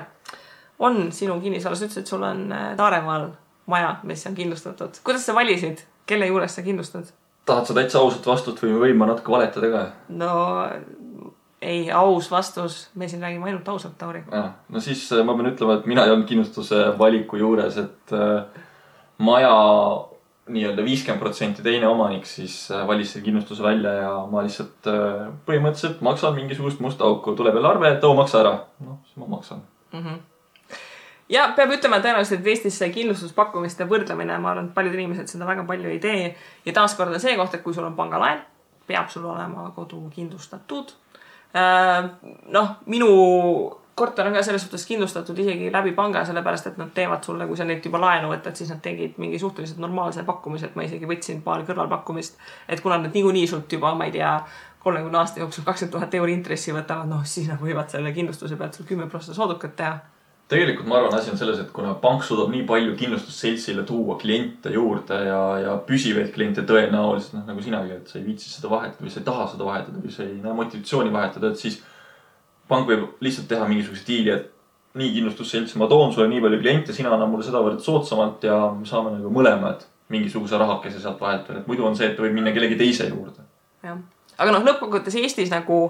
on 0.79 1.11
sinu 1.11 1.39
kinnisvara, 1.41 1.75
sa 1.75 1.85
ütlesid, 1.85 2.01
et 2.01 2.07
sul 2.07 2.23
on 2.23 2.51
äh, 2.51 2.77
Saaremaal 2.77 3.29
maja, 3.65 3.95
mis 4.03 4.27
on 4.27 4.35
kindlustatud. 4.35 4.99
kuidas 5.03 5.25
sa 5.25 5.35
valisid, 5.35 5.85
kelle 6.05 6.27
juures 6.27 6.55
sa 6.55 6.61
kindlustad? 6.61 7.13
tahad 7.45 7.67
sa 7.67 7.73
täitsa 7.73 7.99
ausat 7.99 8.27
vastust 8.27 8.63
või 8.63 8.75
võin 8.79 8.97
ma 8.97 9.07
natuke 9.11 9.31
valetada 9.31 9.71
ka? 9.71 9.85
no 10.09 10.33
ei, 11.63 11.91
aus 11.91 12.31
vastus, 12.31 12.89
me 12.95 13.07
siin 13.07 13.21
räägime 13.21 13.47
ainult 13.49 13.67
ausalt, 13.67 13.97
Tauri. 13.97 14.23
no 14.69 14.79
siis 14.79 15.05
äh, 15.13 15.23
ma 15.25 15.35
pean 15.37 15.51
ütlema, 15.53 15.79
et 15.79 15.85
mina 15.89 16.05
ei 16.05 16.13
olnud 16.13 16.27
kindlustuse 16.29 16.85
valiku 16.99 17.39
juures, 17.39 17.77
et 17.79 18.15
äh, 18.15 18.65
maja 19.23 19.53
nii-öelda 20.53 20.83
viiskümmend 20.83 21.23
protsenti 21.23 21.63
teine 21.63 21.87
omanik 21.87 22.27
siis 22.27 22.57
äh, 22.71 22.83
valis 22.87 23.13
selle 23.13 23.25
kindlustuse 23.25 23.63
välja 23.63 23.93
ja 24.01 24.11
ma 24.31 24.43
lihtsalt 24.43 24.91
põhimõtteliselt 25.47 26.03
maksan 26.03 26.35
mingisugust 26.35 26.83
musta 26.83 27.07
auku, 27.07 27.35
tuleb 27.39 27.55
jälle 27.55 27.71
arve, 27.71 27.95
et 27.95 28.03
oo, 28.03 28.15
maksa 28.17 28.43
ära. 28.43 28.53
noh, 28.83 28.99
siis 29.07 29.19
ma 29.23 29.29
maksan. 29.37 29.63
ja 31.31 31.47
peab 31.55 31.71
ütlema 31.77 32.01
tõenäoliselt, 32.03 32.43
et 32.43 32.53
Eestis 32.55 32.79
see 32.81 32.91
kindlustuspakkumiste 32.95 33.87
võrdlemine, 33.89 34.39
ma 34.43 34.51
arvan, 34.51 34.67
et 34.67 34.75
paljud 34.75 34.97
inimesed 34.99 35.31
seda 35.31 35.47
väga 35.47 35.63
palju 35.69 35.93
ei 35.95 36.01
tee. 36.03 36.33
ja 36.65 36.75
taaskord 36.75 37.15
on 37.15 37.23
see 37.23 37.37
koht, 37.39 37.55
et 37.55 37.63
kui 37.63 37.73
sul 37.73 37.87
on 37.87 37.95
pangalaen, 37.95 38.43
peab 38.87 39.07
sul 39.09 39.25
olema 39.31 39.69
kodu 39.75 40.01
kindlustatud. 40.11 40.91
noh, 41.53 42.75
minu 42.85 43.09
korter 43.95 44.27
on 44.27 44.33
ka 44.33 44.41
selles 44.41 44.63
suhtes 44.65 44.85
kindlustatud 44.89 45.37
isegi 45.39 45.69
läbi 45.71 45.91
panga, 45.93 46.23
sellepärast 46.25 46.71
et 46.71 46.77
nad 46.81 46.89
teevad 46.93 47.23
sulle, 47.23 47.45
kui 47.47 47.57
sa 47.57 47.65
neilt 47.67 47.85
juba 47.85 48.01
laenu 48.01 48.31
võtad, 48.31 48.57
siis 48.57 48.71
nad 48.73 48.81
tegid 48.81 49.19
mingi 49.21 49.39
suhteliselt 49.39 49.81
normaalse 49.83 50.23
pakkumise, 50.25 50.71
et 50.71 50.79
ma 50.79 50.87
isegi 50.87 51.09
võtsin 51.09 51.43
paar 51.45 51.65
kõrvalpakkumist. 51.67 52.39
et 52.67 52.81
kuna 52.81 52.97
nad 52.97 53.13
niikuinii 53.13 53.47
sult 53.47 53.71
juba, 53.71 53.93
ma 53.95 54.09
ei 54.09 54.15
tea, 54.17 54.33
kolmekümne 54.83 55.17
aasta 55.17 55.39
jooksul 55.39 55.63
kakskümmend 55.63 55.93
tuhat 55.93 56.15
euri 56.17 56.33
intressi 56.33 56.73
võtavad, 56.73 57.07
noh 57.07 57.21
siis 57.25 57.47
nad 57.47 57.61
võivad 57.61 57.89
selle 57.89 58.11
kindlustuse 58.13 58.57
pealt 58.57 58.73
sul 58.73 58.89
kümme 58.89 59.07
prossa 59.09 59.33
soodukat 59.33 59.75
teha 59.75 59.99
tegelikult 60.51 60.87
ma 60.89 60.97
arvan, 60.99 61.15
asi 61.17 61.31
on 61.31 61.39
selles, 61.39 61.59
et 61.63 61.71
kuna 61.73 61.93
pank 62.01 62.25
suudab 62.27 62.51
nii 62.53 62.65
palju 62.67 62.95
kindlustusseltsile 62.99 63.85
tuua 63.87 64.17
kliente 64.21 64.73
juurde 64.73 65.17
ja, 65.27 65.41
ja 65.63 65.75
püsivaid 65.87 66.33
kliente 66.35 66.65
tõenäoliselt, 66.67 67.37
noh 67.37 67.47
nagu 67.47 67.63
sinagi, 67.63 67.97
et 67.97 68.11
sa 68.11 68.19
ei 68.19 68.25
viitsi 68.27 68.51
seda 68.51 68.71
vahetada 68.73 69.05
või 69.05 69.13
sa 69.13 69.21
ei 69.21 69.27
taha 69.29 69.47
seda 69.53 69.67
vahetada 69.67 70.03
või 70.03 70.13
sa 70.13 70.25
ei 70.27 70.35
näe 70.43 70.55
motivatsiooni 70.57 71.13
vahetada, 71.13 71.53
et 71.53 71.63
siis 71.63 71.79
pank 72.69 72.89
võib 72.89 73.23
lihtsalt 73.23 73.47
teha 73.51 73.67
mingisuguse 73.69 74.05
diili, 74.07 74.35
et 74.35 74.51
nii 74.99 75.13
kindlustusselts, 75.15 75.73
ma 75.81 75.87
toon 75.89 76.13
sulle 76.13 76.27
nii 76.29 76.41
palju 76.43 76.59
kliente, 76.61 76.93
sina 76.93 77.13
annad 77.15 77.31
mulle 77.31 77.45
sedavõrd 77.47 77.81
soodsamalt 77.81 78.43
ja 78.45 78.57
me 78.75 78.85
saame 78.85 79.15
nagu 79.15 79.31
mõlemad 79.33 79.87
mingisuguse 80.13 80.59
rahakese 80.59 80.99
sealt 81.01 81.21
vahelt 81.21 81.47
veel, 81.49 81.63
et 81.63 81.69
muidu 81.71 81.87
on 81.87 81.95
see, 81.97 82.11
et 82.11 82.19
võib 82.19 82.35
minna 82.35 82.53
kellegi 82.53 82.77
teise 82.77 83.07
juurde. 83.09 83.47
jah, 83.85 83.97
aga 84.37 84.53
noh, 84.53 84.67
lõppkokkuvõttes 84.67 85.17
Eestis 85.23 85.49
nagu 85.53 85.87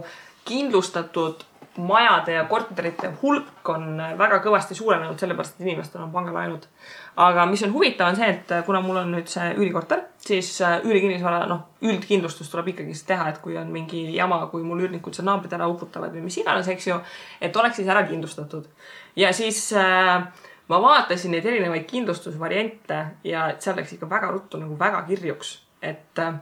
kindlustatud 0.48 1.44
majade 1.78 2.34
ja 2.36 2.44
korterite 2.50 3.10
hulk 3.22 3.70
on 3.70 3.98
väga 4.18 4.40
kõvasti 4.44 4.76
suurenenud, 4.78 5.18
sellepärast 5.20 5.58
et 5.58 5.66
inimestel 5.66 6.04
on 6.04 6.12
pangalaenud. 6.14 6.68
aga 7.16 7.46
mis 7.46 7.64
on 7.64 7.74
huvitav, 7.74 8.10
on 8.10 8.16
see, 8.18 8.30
et 8.30 8.54
kuna 8.66 8.82
mul 8.82 8.98
on 9.04 9.12
nüüd 9.14 9.28
see 9.30 9.52
üürikorter, 9.54 10.04
siis 10.18 10.50
äh, 10.62 10.80
üürikinnisvara, 10.86 11.44
noh, 11.50 11.66
üldkindlustus 11.82 12.50
tuleb 12.50 12.72
ikkagi 12.74 12.96
teha, 13.08 13.28
et 13.30 13.42
kui 13.42 13.58
on 13.58 13.70
mingi 13.74 14.06
jama, 14.16 14.40
kui 14.52 14.64
mul 14.66 14.82
üürnikud 14.86 15.14
seal 15.14 15.28
naabrid 15.28 15.54
ära 15.54 15.68
uputavad 15.70 16.14
või 16.14 16.26
mis 16.28 16.40
iganes, 16.42 16.70
eks 16.74 16.88
ju, 16.88 16.98
et 17.42 17.56
oleks 17.58 17.82
siis 17.82 17.90
ära 17.90 18.06
kindlustatud. 18.08 18.70
ja 19.16 19.34
siis 19.34 19.66
äh, 19.78 20.26
ma 20.68 20.82
vaatasin 20.82 21.36
neid 21.36 21.46
erinevaid 21.46 21.86
kindlustusvariante 21.90 23.04
ja 23.28 23.52
seal 23.60 23.78
läks 23.78 23.94
ikka 23.98 24.10
väga 24.10 24.32
ruttu 24.32 24.62
nagu 24.62 24.80
väga 24.80 25.04
kirjuks, 25.10 25.58
et 25.82 26.20
äh, 26.20 26.34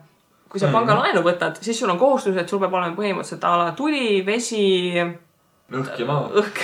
kui 0.51 0.59
sa 0.59 0.67
Mhm. 0.67 0.73
pangalaenu 0.75 1.21
võtad, 1.23 1.55
siis 1.63 1.79
sul 1.79 1.89
on 1.89 1.97
kohustus, 1.99 2.35
et 2.37 2.49
sul 2.49 2.59
peab 2.59 2.73
olema 2.75 2.95
põhimõtteliselt 2.95 3.43
a 3.47 3.51
la 3.57 3.71
tuli, 3.71 4.19
vesi, 4.25 4.99
õhk 5.71 5.99
ja 5.99 6.05
maa. 6.05 6.27
õhk 6.41 6.59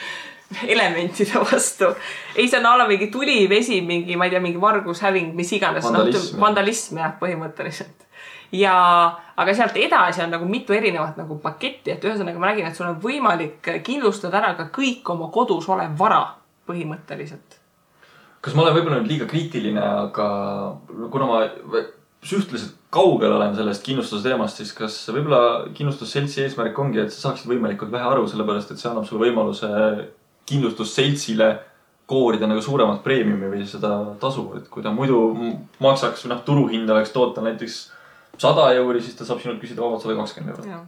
elementide 0.72 1.40
vastu. 1.42 1.90
ei, 2.36 2.48
see 2.48 2.58
on 2.60 2.66
a 2.70 2.76
la 2.78 2.86
mingi 2.88 3.10
tuli, 3.12 3.46
vesi, 3.50 3.80
mingi, 3.82 4.16
ma 4.16 4.24
ei 4.28 4.30
tea, 4.30 4.40
mingi 4.40 4.60
vargus, 4.62 5.00
häving, 5.04 5.34
mis 5.36 5.52
iganes. 5.52 5.84
Vandalism. 5.84 6.40
vandalism 6.40 6.98
jah, 7.02 7.12
põhimõtteliselt. 7.20 8.06
ja, 8.56 8.72
aga 9.36 9.54
sealt 9.58 9.76
edasi 9.76 10.22
on 10.22 10.30
nagu 10.30 10.46
mitu 10.48 10.72
erinevat 10.72 11.16
nagu 11.18 11.36
paketti, 11.42 11.90
et 11.96 12.04
ühesõnaga 12.06 12.38
ma 12.38 12.52
nägin, 12.52 12.66
et 12.70 12.76
sul 12.78 12.86
on 12.86 13.00
võimalik 13.02 13.60
kindlustada 13.84 14.38
ära 14.38 14.54
ka 14.56 14.68
kõik 14.72 15.02
oma 15.12 15.28
kodus 15.34 15.68
olev 15.68 15.98
vara 15.98 16.22
põhimõtteliselt. 16.68 17.58
kas 18.40 18.54
ma 18.54 18.62
olen 18.62 18.76
võib-olla 18.78 19.00
nüüd 19.02 19.10
liiga 19.10 19.26
kriitiline, 19.26 19.82
aga 19.82 20.26
kuna 21.10 21.26
ma 21.26 21.40
suhteliselt 22.22 22.76
kaugel 22.96 23.36
olen 23.36 23.54
sellest 23.56 23.84
kindlustuse 23.84 24.24
teemast, 24.24 24.60
siis 24.60 24.72
kas 24.76 24.96
võib-olla 25.12 25.68
kindlustusseltsi 25.76 26.42
eesmärk 26.46 26.78
ongi, 26.80 27.02
et 27.04 27.12
sa 27.14 27.28
saaksid 27.28 27.50
võimalikult 27.50 27.92
vähe 27.92 28.08
aru, 28.08 28.26
sellepärast 28.30 28.72
et 28.72 28.80
see 28.82 28.90
annab 28.90 29.06
sulle 29.08 29.28
võimaluse 29.28 29.70
kindlustusseltsile 30.48 31.50
koorida 32.06 32.46
nagu 32.46 32.62
suuremat 32.62 33.02
preemiumi 33.04 33.50
või 33.50 33.64
seda 33.66 33.92
tasu, 34.22 34.46
et 34.58 34.68
kui 34.70 34.82
ta 34.82 34.92
muidu 34.94 35.18
maksaks 35.82 36.24
või 36.24 36.32
noh, 36.32 36.42
turuhind 36.46 36.90
oleks 36.94 37.12
tootel 37.14 37.48
näiteks 37.48 37.80
sada 38.38 38.68
euri, 38.76 39.02
siis 39.02 39.16
ta 39.18 39.26
saab 39.26 39.42
sinult 39.42 39.58
küsida 39.62 39.82
vabalt 39.82 40.04
sada 40.04 40.14
kakskümmend 40.20 40.54
eurot. 40.54 40.86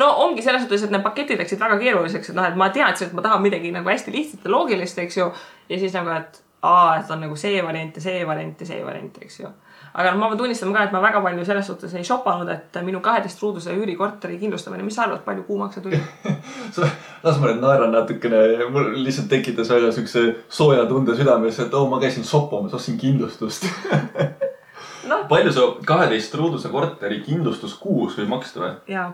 no 0.00 0.10
ongi 0.24 0.42
selles 0.42 0.64
suhtes, 0.64 0.84
et 0.84 0.94
need 0.94 1.06
paketid 1.06 1.38
läksid 1.38 1.62
väga 1.62 1.78
keeruliseks, 1.78 2.32
et 2.32 2.38
noh, 2.38 2.48
et 2.50 2.58
ma 2.58 2.70
teadsin, 2.74 3.10
et 3.10 3.16
ma 3.16 3.24
tahan 3.26 3.42
midagi 3.42 3.70
nagu 3.74 3.88
hästi 3.88 4.14
lihtsat 4.14 4.46
ja 4.46 4.54
loogilist, 4.56 4.98
eks 4.98 5.20
ju. 5.20 5.30
ja 5.70 5.78
siis 5.78 5.94
nagu, 5.94 6.10
et 6.18 6.42
aa, 6.66 6.98
et 6.98 7.10
on 7.14 7.22
nagu 7.26 7.38
see 7.38 7.62
variant 7.64 7.96
ja 7.96 8.02
see 8.02 8.26
variant 8.26 8.60
ja 8.60 8.70
see 8.72 8.84
variant, 8.84 9.22
eks 9.22 9.40
ju. 9.40 9.52
Aga 9.94 10.12
ma 10.14 10.28
pean 10.30 10.38
tunnistama 10.38 10.74
ka, 10.76 10.84
et 10.86 10.92
ma 10.94 11.00
väga 11.02 11.22
palju 11.24 11.44
selles 11.46 11.66
suhtes 11.66 11.94
ei 11.98 12.04
shopanud, 12.06 12.50
et 12.52 12.78
minu 12.86 13.00
kaheteist 13.04 13.42
ruuduse 13.42 13.74
üürikorteri 13.74 14.38
kindlustamine, 14.40 14.84
mis 14.86 14.98
sa 14.98 15.06
arvad, 15.06 15.22
palju 15.26 15.46
kuumakse 15.48 15.82
tuli? 15.84 15.98
las 17.24 17.40
ma 17.40 17.48
nüüd 17.50 17.62
naeran 17.64 17.94
natukene, 17.94 18.42
mul 18.70 18.92
lihtsalt 19.04 19.30
tekitas 19.32 19.72
väga 19.72 19.90
siukse 19.96 20.26
sooja 20.48 20.86
tunde 20.90 21.16
südames, 21.18 21.58
et 21.62 21.74
oo, 21.74 21.88
ma 21.90 21.98
käisin 22.02 22.26
shoppamas, 22.26 22.76
ostsin 22.78 23.00
kindlustust. 23.00 23.66
noh, 25.10 25.26
palju 25.32 25.54
sa 25.56 25.66
kaheteist 25.86 26.38
ruuduse 26.38 26.70
korteri 26.70 27.22
kindlustus 27.26 27.74
kuus 27.80 28.18
võib 28.20 28.30
maksta 28.36 28.62
või? 28.62 28.76
ja 28.94 29.10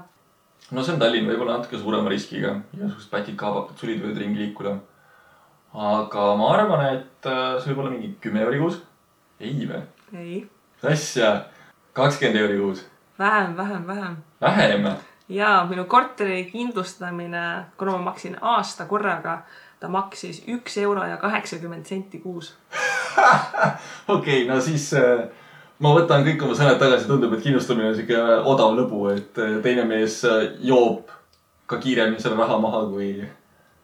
no 0.71 0.83
see 0.83 0.97
on 0.97 1.01
Tallinn 1.01 1.29
võib-olla 1.31 1.61
natuke 1.61 1.79
suurema 1.81 2.11
riskiga, 2.11 2.57
igasugused 2.75 3.13
pätid, 3.13 3.39
kaabakad, 3.39 3.79
sulid 3.81 4.03
võivad 4.03 4.21
ringi 4.23 4.43
liikuda. 4.43 4.75
aga 5.87 6.27
ma 6.41 6.51
arvan, 6.55 6.85
et 6.97 7.31
äh, 7.31 7.57
see 7.61 7.73
võib 7.73 7.85
olla 7.85 7.95
mingi 7.95 8.13
kümme 8.21 8.43
euri 8.45 8.61
kuus. 8.63 8.81
ei 9.41 9.69
või? 9.69 9.83
ei, 10.17 10.37
mis 10.83 10.93
asja? 10.93 11.45
kakskümmend 11.93 12.41
euri 12.41 12.59
kuus. 12.59 12.87
vähem, 13.19 13.57
vähem, 13.57 13.87
vähem. 13.87 14.17
vähem. 14.41 14.97
ja 15.29 15.67
minu 15.71 15.85
korteri 15.85 16.45
kindlustamine, 16.51 17.65
kuna 17.79 17.93
ma 17.93 17.99
maksin 17.99 18.37
aasta 18.41 18.85
korraga, 18.85 19.39
ta 19.81 19.89
maksis 19.89 20.43
üks 20.49 20.79
euro 20.83 21.05
ja 21.05 21.17
kaheksakümmend 21.17 21.87
senti 21.87 22.19
kuus. 22.19 22.55
okei 24.09 24.47
no 24.49 24.61
siis 24.61 24.93
äh, 24.95 25.25
ma 25.79 25.95
võtan 25.97 26.25
kõik 26.27 26.45
oma 26.45 26.55
sõnad 26.59 26.79
tagasi, 26.81 27.09
tundub, 27.09 27.33
et 27.33 27.43
kindlustamine 27.45 27.91
on 27.91 27.97
siuke 27.97 28.21
odav 28.45 28.77
lõbu, 28.77 29.07
et 29.15 29.41
äh, 29.41 29.57
teine 29.65 29.89
mees 29.89 30.21
äh, 30.29 30.51
joob 30.61 31.11
ka 31.67 31.81
kiiremini 31.81 32.21
selle 32.23 32.37
raha 32.37 32.61
maha 32.61 32.85
kui, 32.91 33.25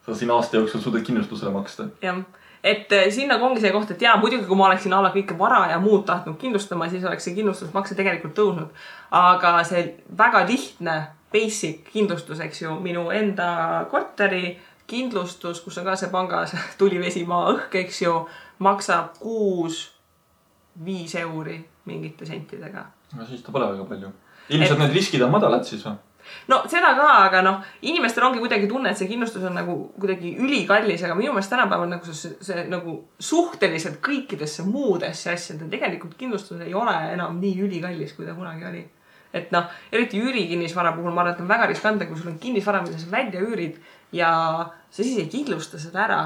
sa 0.05 0.15
siin 0.15 0.31
aasta 0.31 0.61
jooksul 0.61 0.81
suudad 0.81 1.03
kindlustusele 1.05 1.51
maksta. 1.51 1.89
jah, 2.01 2.21
et 2.63 2.91
eh, 2.95 3.09
sinna 3.11 3.37
ongi 3.43 3.61
see 3.61 3.71
koht, 3.75 3.91
et 3.91 4.01
jaa, 4.01 4.15
muidugi 4.21 4.47
kui 4.47 4.57
ma 4.59 4.69
oleksin 4.69 4.93
a 4.95 5.01
la 5.03 5.11
kõike 5.13 5.37
vara 5.39 5.65
ja 5.71 5.79
muud 5.83 6.05
tahtnud 6.07 6.37
kindlustama, 6.41 6.89
siis 6.89 7.03
oleks 7.03 7.27
see 7.27 7.35
kindlustusmakse 7.37 7.97
tegelikult 7.99 8.35
tõusnud. 8.37 8.85
aga 9.11 9.55
see 9.67 9.85
väga 10.17 10.45
lihtne 10.49 10.95
basic 11.33 11.89
kindlustus, 11.91 12.39
eks 12.39 12.61
ju, 12.61 12.77
minu 12.79 13.09
enda 13.11 13.85
korteri 13.91 14.57
kindlustus, 14.87 15.61
kus 15.65 15.77
on 15.81 15.85
ka 15.85 15.95
see 15.99 16.11
pangas 16.13 16.55
tuli, 16.79 17.01
vesi, 17.01 17.25
maa, 17.25 17.51
õhk, 17.53 17.77
eks 17.83 18.01
ju, 18.05 18.17
maksab 18.63 19.17
kuus 19.19 19.85
viis 20.85 21.13
euri 21.19 21.59
mingite 21.85 22.25
sentidega 22.25 22.87
no 23.17 23.25
siis 23.27 23.43
ta 23.43 23.53
pole 23.53 23.67
väga 23.73 23.85
palju. 23.89 24.11
ilmselt 24.49 24.81
need 24.81 24.95
riskid 24.97 25.21
on 25.25 25.33
madalad 25.33 25.65
siis 25.67 25.83
või? 25.85 25.97
No 26.51 26.61
seda 26.71 26.93
ka, 26.97 27.09
aga 27.27 27.41
noh, 27.45 27.59
inimestel 27.85 28.25
ongi 28.27 28.41
kuidagi 28.43 28.67
tunne, 28.69 28.91
et 28.91 28.99
see 28.99 29.09
kindlustus 29.09 29.45
on 29.47 29.55
nagu 29.57 29.77
kuidagi 29.99 30.35
ülikallis, 30.43 31.03
aga 31.05 31.15
minu 31.17 31.33
meelest 31.35 31.53
tänapäeval 31.53 31.89
nagu 31.91 32.15
see, 32.15 32.33
see, 32.43 32.65
nagu 32.71 32.97
suhteliselt 33.19 33.99
kõikidesse 34.03 34.65
muudesse 34.67 35.31
asjadesse 35.33 35.71
tegelikult 35.71 36.17
kindlustus 36.19 36.61
ei 36.65 36.75
ole 36.77 36.93
enam 37.13 37.39
nii 37.41 37.65
ülikallis, 37.67 38.15
kui 38.17 38.27
ta 38.27 38.35
kunagi 38.37 38.69
oli. 38.69 38.85
et 39.33 39.49
noh, 39.49 39.65
eriti 39.91 40.19
üürikinnisvara 40.21 40.91
puhul 40.93 41.13
ma 41.13 41.23
arvan, 41.23 41.33
et 41.33 41.41
on 41.41 41.49
väga 41.49 41.65
riskantne, 41.71 42.05
kui 42.05 42.19
sul 42.19 42.29
on 42.29 42.39
kinnisvara, 42.39 42.83
mida 42.85 42.99
sa 43.01 43.09
välja 43.11 43.41
üürid 43.41 43.79
ja 44.13 44.29
sa 44.89 45.01
siis 45.01 45.17
ei 45.17 45.29
kindlusta 45.31 45.79
seda 45.81 46.03
ära. 46.05 46.21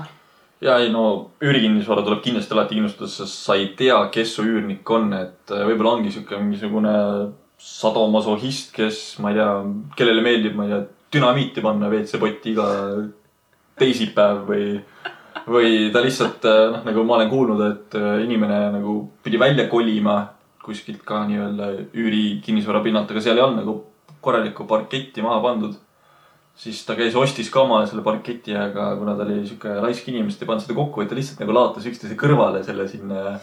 ja 0.61 0.77
ei 0.81 0.91
no 0.91 1.31
üürikinnisvara 1.41 2.03
tuleb 2.03 2.23
kindlasti 2.25 2.55
alati 2.55 2.75
kindlustada, 2.75 3.09
sest 3.09 3.43
sa 3.45 3.55
ei 3.55 3.71
tea, 3.79 3.99
kes 4.11 4.35
su 4.35 4.43
üürnik 4.43 4.89
on, 4.91 5.11
et 5.13 5.53
äh, 5.53 5.63
võib-olla 5.69 5.97
ongi 5.97 6.11
sihuke 6.11 6.39
mingisugune 6.41 6.95
sadomasohhist, 7.57 8.71
kes, 8.75 9.01
ma 9.23 9.31
ei 9.31 9.39
tea, 9.39 9.49
kellele 9.97 10.23
meeldib, 10.25 10.55
ma 10.57 10.67
ei 10.67 10.73
tea, 10.73 10.83
dünamiiti 11.17 11.63
panna 11.63 11.89
WC-potti 11.91 12.53
iga 12.53 12.67
teisipäev 13.79 14.43
või, 14.47 14.69
või 15.47 15.73
ta 15.93 16.03
lihtsalt 16.03 16.45
noh, 16.45 16.81
nagu 16.85 17.05
ma 17.07 17.17
olen 17.17 17.31
kuulnud, 17.31 17.63
et 17.67 17.97
äh, 17.97 18.23
inimene 18.25 18.61
nagu 18.77 18.99
pidi 19.23 19.39
välja 19.41 19.67
kolima 19.71 20.19
kuskilt 20.63 21.05
ka 21.07 21.23
nii-öelda 21.29 21.71
üürikinnisvara 21.95 22.81
pinnalt, 22.83 23.11
aga 23.13 23.23
seal 23.23 23.39
ei 23.39 23.45
olnud 23.45 23.63
nagu 23.63 23.77
korralikku 24.21 24.65
parketti 24.67 25.23
maha 25.23 25.39
pandud 25.45 25.77
siis 26.57 26.81
ta 26.87 26.95
käis, 26.97 27.15
ostis 27.17 27.51
ka 27.53 27.61
omale 27.63 27.87
selle 27.89 28.03
parketi, 28.05 28.55
aga 28.57 28.89
kuna 28.97 29.15
ta 29.17 29.25
oli 29.27 29.43
sihuke 29.45 29.77
laisk 29.83 30.09
inimene, 30.09 30.31
siis 30.31 30.41
ta 30.41 30.47
ei 30.47 30.51
pannud 30.51 30.65
seda 30.65 30.77
kokku, 30.77 31.03
et 31.03 31.11
ta 31.11 31.17
lihtsalt 31.17 31.41
nagu 31.43 31.55
laatas 31.55 31.87
üksteise 31.89 32.17
kõrvale 32.19 32.63
selle 32.65 32.87
sinna. 32.89 33.37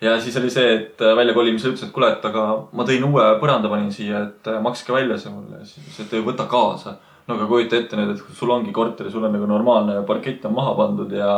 Ja 0.00 0.16
siis 0.20 0.36
oli 0.40 0.50
see, 0.52 0.72
et 0.76 1.04
väljakolimisel 1.16 1.74
ütles, 1.74 1.84
et 1.86 1.94
kuule, 1.94 2.10
et 2.14 2.24
aga 2.24 2.46
ma 2.76 2.86
tõin 2.88 3.04
uue 3.08 3.26
põranda 3.42 3.70
panin 3.72 3.92
siia, 3.92 4.24
et 4.28 4.50
makske 4.64 4.94
välja 4.94 5.18
see 5.20 5.32
mulle. 5.34 5.62
siis 5.68 6.00
ütles, 6.00 6.08
et 6.08 6.26
võta 6.26 6.48
kaasa. 6.50 6.96
no 7.28 7.36
aga 7.36 7.46
kujuta 7.46 7.78
ette 7.78 7.98
nüüd, 7.98 8.16
et 8.16 8.36
sul 8.36 8.50
ongi 8.50 8.72
korter 8.74 9.10
sul 9.10 9.24
on 9.24 9.32
nagu 9.36 9.46
normaalne 9.46 10.00
parkett 10.08 10.44
on 10.48 10.56
maha 10.56 10.74
pandud 10.78 11.12
ja, 11.14 11.32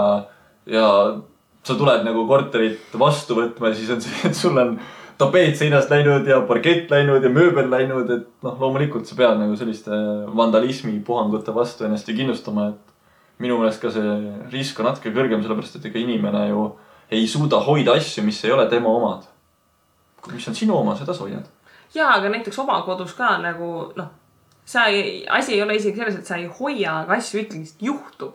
ja 0.67 0.89
sa 1.63 1.77
tuled 1.79 2.07
nagu 2.07 2.27
korterit 2.27 2.95
vastu 2.99 3.37
võtma 3.39 3.71
ja 3.71 3.79
siis 3.79 3.91
on 3.95 4.03
see, 4.05 4.19
et 4.29 4.39
sul 4.39 4.59
on 4.59 4.77
tapeet 5.23 5.59
seinast 5.59 5.91
läinud 5.93 6.27
ja 6.27 6.41
parkett 6.47 6.91
läinud 6.91 7.23
ja 7.23 7.31
mööbel 7.33 7.69
läinud, 7.71 8.11
et 8.11 8.31
noh, 8.47 8.57
loomulikult 8.61 9.07
sa 9.09 9.19
pead 9.19 9.43
nagu 9.43 9.59
selliste 9.59 9.99
vandalismi 10.37 10.97
puhangute 11.07 11.55
vastu 11.55 11.87
ennast 11.87 12.09
ju 12.09 12.17
kindlustama, 12.17 12.71
et 12.73 13.43
minu 13.43 13.59
meelest 13.61 13.83
ka 13.83 13.91
see 13.93 14.17
risk 14.53 14.81
on 14.81 14.91
natuke 14.91 15.13
kõrgem, 15.15 15.43
sellepärast 15.45 15.79
et 15.79 15.91
ega 15.91 16.01
inimene 16.03 16.49
ju 16.51 16.71
ei 17.13 17.29
suuda 17.29 17.61
hoida 17.61 17.97
asju, 17.99 18.25
mis 18.25 18.45
ei 18.45 18.53
ole 18.53 18.67
tema 18.71 18.89
omad. 18.89 19.29
mis 20.33 20.49
on 20.49 20.55
sinu 20.55 20.77
oma, 20.77 20.97
seda 20.97 21.15
sa 21.15 21.25
hoiad. 21.27 21.47
ja, 21.95 22.09
aga 22.15 22.29
näiteks 22.33 22.59
oma 22.59 22.81
kodus 22.87 23.15
ka 23.19 23.37
nagu 23.43 23.93
noh, 23.97 24.11
sa 24.65 24.87
ei, 24.87 25.27
asi 25.29 25.55
ei 25.55 25.63
ole 25.63 25.77
isegi 25.77 25.99
selles, 25.99 26.21
et 26.21 26.27
sa 26.27 26.39
ei 26.39 26.47
hoia, 26.61 27.01
aga 27.03 27.19
asju 27.19 27.41
ikkagi 27.41 27.75
juhtub. 27.81 28.35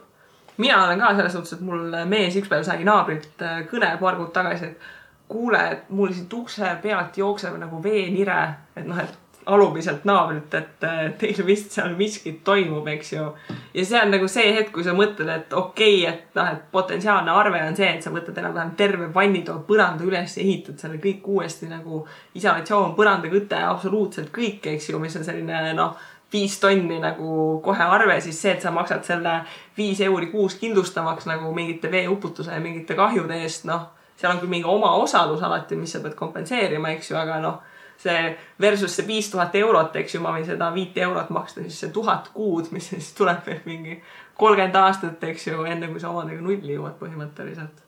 mina 0.57 0.83
olen 0.85 0.99
ka 0.99 1.15
selles 1.15 1.33
suhtes, 1.33 1.53
et 1.53 1.61
mul 1.61 1.95
mees 2.05 2.35
üks 2.35 2.49
päev 2.49 2.63
sai 2.65 2.83
naabrilt 2.83 3.41
äh, 3.41 3.63
kõne 3.71 3.91
paar 3.99 4.17
kuud 4.19 4.33
tagasi, 4.33 4.71
et 4.71 4.93
kuule, 5.27 5.59
et 5.71 5.89
mul 5.89 6.13
siit 6.13 6.33
ukse 6.33 6.75
pealt 6.81 7.17
jookseb 7.17 7.57
nagu 7.59 7.81
veenire, 7.83 8.41
et 8.75 8.85
noh, 8.87 8.99
et 8.99 9.17
alumiselt 9.47 10.03
naabrilt, 10.07 10.53
et 10.57 10.83
äh, 10.83 11.03
teil 11.19 11.39
vist 11.47 11.71
seal 11.75 11.95
miskit 11.99 12.41
toimub, 12.47 12.87
eks 12.91 13.13
ju. 13.13 13.27
ja 13.73 13.85
see 13.85 14.01
on 14.01 14.11
nagu 14.11 14.27
see 14.31 14.51
hetk, 14.57 14.73
kui 14.75 14.83
sa 14.85 14.95
mõtled, 14.97 15.29
et 15.31 15.55
okei 15.55 16.01
okay,, 16.01 16.11
et 16.11 16.35
noh, 16.37 16.51
et 16.51 16.67
potentsiaalne 16.71 17.31
arve 17.31 17.61
on 17.63 17.77
see, 17.77 17.89
et 17.95 18.03
sa 18.03 18.11
võtad 18.13 18.37
enam-vähem 18.41 18.75
terve 18.79 19.07
vannitoa 19.15 19.63
põranda 19.67 20.05
üles 20.07 20.37
ehitad 20.41 20.79
selle 20.83 20.99
kõik 21.03 21.25
uuesti 21.31 21.71
nagu 21.71 22.03
isolatsioon, 22.35 22.93
põrandaküte, 22.99 23.59
absoluutselt 23.71 24.33
kõik, 24.35 24.67
eks 24.73 24.91
ju, 24.91 24.99
mis 25.03 25.15
on 25.19 25.27
selline 25.27 25.71
noh, 25.77 25.95
viis 26.33 26.59
tonni 26.59 26.99
nagu 26.99 27.61
kohe 27.63 27.83
arve, 27.87 28.19
siis 28.21 28.41
see, 28.41 28.57
et 28.57 28.63
sa 28.63 28.71
maksad 28.75 29.05
selle 29.07 29.39
viis 29.77 30.01
euri 30.03 30.27
kuus 30.31 30.57
kindlustamaks 30.59 31.29
nagu 31.29 31.53
mingite 31.55 31.91
veeuputuse 31.91 32.51
ja 32.51 32.59
mingite 32.63 32.97
kahjude 32.99 33.39
eest, 33.45 33.63
noh, 33.69 33.93
seal 34.17 34.33
on 34.33 34.41
küll 34.41 34.51
mingi 34.51 34.67
omaosalus 34.67 35.43
alati, 35.45 35.77
mis 35.79 35.93
sa 35.95 36.03
pead 36.03 36.17
kompenseerima, 36.19 36.91
eks 36.97 37.11
ju, 37.11 37.17
aga 37.19 37.39
noh, 37.43 37.61
see 37.97 38.37
versus 38.61 38.95
see 38.95 39.07
viis 39.07 39.29
tuhat 39.31 39.55
eurot, 39.57 39.95
eks 39.95 40.15
ju, 40.15 40.21
ma 40.21 40.33
võin 40.35 40.45
seda 40.45 40.69
viite 40.73 41.01
eurot 41.05 41.29
maksta, 41.33 41.63
siis 41.65 41.79
see 41.83 41.93
tuhat 41.93 42.29
kuud, 42.33 42.71
mis 42.75 42.89
siis 42.93 43.11
tuleb 43.17 43.45
veel 43.45 43.61
mingi 43.65 43.97
kolmkümmend 44.37 44.75
aastat, 44.75 45.23
eks 45.23 45.47
ju, 45.47 45.63
enne 45.65 45.89
kui 45.91 46.01
sa 46.01 46.11
omadega 46.13 46.41
nulli 46.41 46.75
jõuad 46.75 46.97
põhimõtteliselt. 46.99 47.85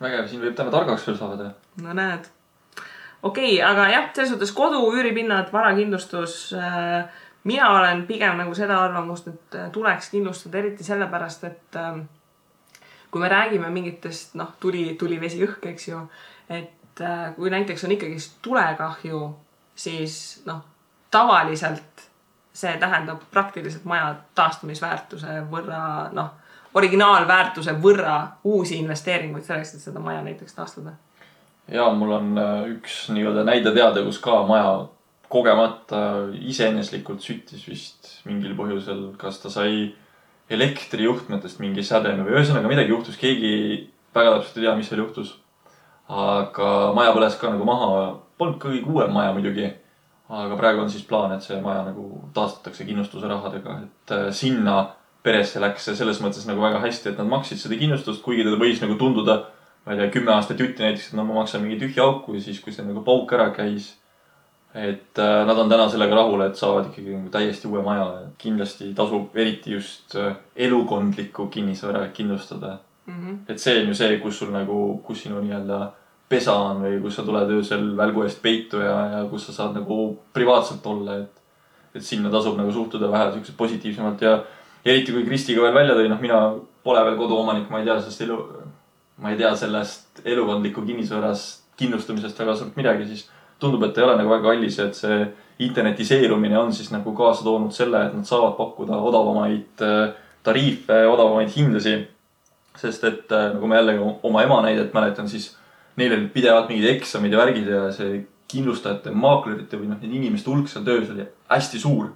vägev, 0.00 0.26
siin 0.28 0.42
võib 0.44 0.56
täna 0.56 0.72
targaks 0.72 1.06
veel 1.08 1.16
saada. 1.20 1.52
no 1.82 1.94
näed. 1.96 2.28
okei 3.22 3.54
okay,, 3.54 3.62
aga 3.70 3.88
jah, 3.92 4.10
selles 4.14 4.34
suhtes 4.34 4.52
kodu, 4.52 4.82
üüripinnad, 4.92 5.52
varakindlustus 5.52 6.52
äh,. 6.52 7.08
mina 7.44 7.72
olen 7.78 8.06
pigem 8.06 8.36
nagu 8.36 8.54
seda 8.54 8.82
arvamust, 8.84 9.28
et 9.28 9.54
äh, 9.56 9.70
tuleks 9.72 10.10
kindlustada 10.12 10.58
eriti 10.58 10.84
sellepärast, 10.84 11.44
et 11.44 11.76
äh, 11.76 12.00
kui 13.10 13.20
me 13.20 13.28
räägime 13.28 13.70
mingitest 13.70 14.34
noh, 14.36 14.52
tuli, 14.60 14.96
tuli, 15.00 15.20
vesi, 15.20 15.40
õhk, 15.46 15.70
eks 15.72 15.88
ju. 15.88 16.02
et 16.48 16.77
äh, 17.00 17.30
kui 17.36 17.50
näiteks 17.50 17.84
on 17.84 17.94
ikkagist 17.94 18.38
tulekahju, 18.42 19.22
siis 19.78 20.42
noh, 20.46 20.60
tavaliselt 21.10 22.06
see 22.58 22.74
tähendab 22.80 23.22
praktiliselt 23.30 23.84
maja 23.86 24.14
taastumisväärtuse 24.34 25.42
võrra 25.50 25.82
noh, 26.12 26.32
originaalväärtuse 26.78 27.76
võrra 27.82 28.18
uusi 28.44 28.78
investeeringuid 28.82 29.46
selleks, 29.46 29.74
et 29.74 29.86
seda 29.86 30.02
maja 30.02 30.22
näiteks 30.26 30.56
taastada. 30.56 30.96
Ja 31.72 31.90
mul 31.92 32.12
on 32.16 32.38
äh, 32.40 32.68
üks 32.76 33.06
nii-öelda 33.12 33.44
näide 33.48 33.72
teada, 33.76 34.02
kus 34.04 34.20
ka. 34.24 34.40
Maja 34.48 34.88
kogemata 35.28 36.00
iseeneslikult 36.32 37.20
süttis 37.24 37.66
vist 37.68 38.14
mingil 38.28 38.54
põhjusel, 38.56 39.10
kas 39.20 39.42
ta 39.42 39.52
sai 39.52 39.90
elektrijuhtmetest 40.48 41.60
mingi 41.60 41.84
sädeme 41.84 42.24
või 42.24 42.38
ühesõnaga 42.38 42.70
midagi 42.70 42.94
juhtus, 42.94 43.18
keegi 43.20 43.52
väga 44.16 44.38
täpselt 44.38 44.56
ei 44.56 44.64
tea, 44.64 44.76
mis 44.78 44.88
seal 44.88 45.02
juhtus. 45.04 45.34
Aga 46.08 46.92
maja 46.96 47.12
põles 47.16 47.36
ka 47.40 47.52
nagu 47.52 47.66
maha, 47.68 47.90
polnud 48.38 48.60
kõige 48.62 48.88
uuem 48.88 49.12
maja 49.12 49.34
muidugi. 49.36 49.72
aga 50.28 50.56
praegu 50.56 50.82
on 50.82 50.90
siis 50.92 51.04
plaan, 51.08 51.32
et 51.32 51.42
see 51.42 51.60
maja 51.60 51.86
nagu 51.86 52.28
taastatakse 52.36 52.84
kindlustuse 52.84 53.28
rahadega, 53.28 53.78
et 53.84 54.12
äh, 54.12 54.26
sinna 54.32 54.90
peresse 55.22 55.60
läks 55.60 55.84
see 55.88 55.96
selles 55.96 56.20
mõttes 56.20 56.44
nagu 56.46 56.60
väga 56.60 56.82
hästi, 56.82 57.12
et 57.12 57.18
nad 57.18 57.28
maksid 57.28 57.60
seda 57.60 57.78
kindlustust, 57.80 58.22
kuigi 58.22 58.44
teda 58.44 58.60
võis 58.60 58.82
nagu 58.84 58.98
tunduda 59.00 59.38
ma 59.88 59.94
ei 59.94 60.02
tea, 60.02 60.10
kümme 60.12 60.34
aastat 60.34 60.60
jutti 60.60 60.84
näiteks, 60.84 61.08
et 61.08 61.16
no 61.16 61.24
ma 61.24 61.38
maksan 61.40 61.62
mingi 61.64 61.78
tühja 61.80 62.04
auku 62.04 62.34
ja 62.36 62.42
siis, 62.44 62.58
kui 62.60 62.74
see 62.74 62.84
nagu 62.84 63.00
pauk 63.06 63.32
ära 63.32 63.48
käis. 63.56 63.94
et 64.74 65.18
äh, 65.18 65.46
nad 65.48 65.58
on 65.58 65.70
täna 65.70 65.86
sellega 65.88 66.14
rahul, 66.14 66.42
et 66.44 66.58
saavad 66.60 66.90
ikkagi 66.90 67.14
nagu 67.14 67.30
täiesti 67.32 67.70
uue 67.70 67.80
maja. 67.82 68.04
kindlasti 68.38 68.92
tasub 68.94 69.36
eriti 69.36 69.72
just 69.72 70.16
äh, 70.16 70.36
elukondlikku 70.56 71.46
kinnisvara 71.48 72.08
kindlustada. 72.12 72.78
mm. 73.08 73.14
-hmm. 73.14 73.38
et 73.48 73.60
see 73.60 73.80
on 73.80 73.88
ju 73.88 73.94
see, 73.94 74.18
kus 74.20 74.38
sul 74.38 74.52
nagu, 74.52 75.00
kus 75.06 75.22
sinu 75.22 75.40
nii-öelda 75.40 75.80
pesa 76.28 76.54
on 76.54 76.82
või 76.84 77.00
kus 77.02 77.16
sa 77.16 77.24
tuled 77.24 77.50
öösel 77.56 77.90
välgu 77.96 78.22
eest 78.22 78.42
peitu 78.42 78.82
ja, 78.84 78.96
ja 79.16 79.24
kus 79.30 79.46
sa 79.46 79.52
saad 79.52 79.74
nagu 79.80 80.18
privaatselt 80.32 80.86
olla, 80.86 81.18
et. 81.24 81.34
et 81.94 82.04
sinna 82.04 82.30
tasub 82.30 82.56
nagu 82.56 82.72
suhtuda 82.72 83.10
vähe 83.10 83.32
siukselt 83.32 83.56
positiivsemalt 83.56 84.20
ja 84.22 84.42
eriti 84.84 85.12
kui 85.12 85.24
Kristi 85.24 85.54
ka 85.56 85.62
veel 85.62 85.74
välja 85.74 85.94
tõi, 85.96 86.08
noh, 86.08 86.20
mina 86.20 86.40
pole 86.84 87.04
veel 87.04 87.16
koduomanik, 87.16 87.70
ma 87.70 87.80
ei 87.80 87.88
tea 87.88 87.96
sellest 88.00 88.20
elu, 88.26 88.36
ma 89.24 89.32
ei 89.32 89.40
tea 89.40 89.54
sellest 89.56 90.22
elukondliku 90.24 90.84
kinnisvarast 90.86 91.64
kindlustamisest 91.78 92.38
väga 92.38 92.54
suurt 92.58 92.76
midagi, 92.76 93.06
siis 93.06 93.28
tundub, 93.60 93.82
et 93.86 93.98
ei 93.98 94.04
ole 94.04 94.16
nagu 94.18 94.30
väga 94.30 94.50
kallis, 94.50 94.78
et 94.82 94.98
see 94.98 95.18
internetiseerumine 95.64 96.58
on 96.58 96.72
siis 96.74 96.90
nagu 96.94 97.12
kaasa 97.16 97.44
toonud 97.46 97.74
selle, 97.74 98.04
et 98.06 98.14
nad 98.14 98.26
saavad 98.26 98.54
pakkuda 98.58 98.98
odavamaid 99.10 99.82
äh, 99.84 100.12
tariife, 100.46 101.00
odavamaid 101.10 101.50
hindasid. 101.54 102.06
Sest 102.78 103.04
et 103.04 103.32
äh, 103.34 103.52
nagu 103.54 103.70
ma 103.70 103.80
jällegi 103.80 104.04
oma 104.22 104.42
ema 104.46 104.60
näidet 104.64 104.94
mäletan, 104.94 105.28
siis 105.28 105.50
neil 105.98 106.14
olid 106.14 106.30
pidevalt 106.34 106.70
mingid 106.70 106.88
eksamid 106.94 107.34
ja 107.34 107.40
värgid 107.40 107.68
ja 107.72 107.82
see 107.94 108.22
kindlustajate, 108.48 109.12
maaklerite 109.12 109.76
või 109.76 109.90
noh, 109.90 109.98
nende 110.00 110.16
inimeste 110.16 110.48
hulk 110.50 110.70
seal 110.70 110.86
töös 110.86 111.10
oli 111.12 111.26
hästi 111.50 111.82
suur. 111.82 112.12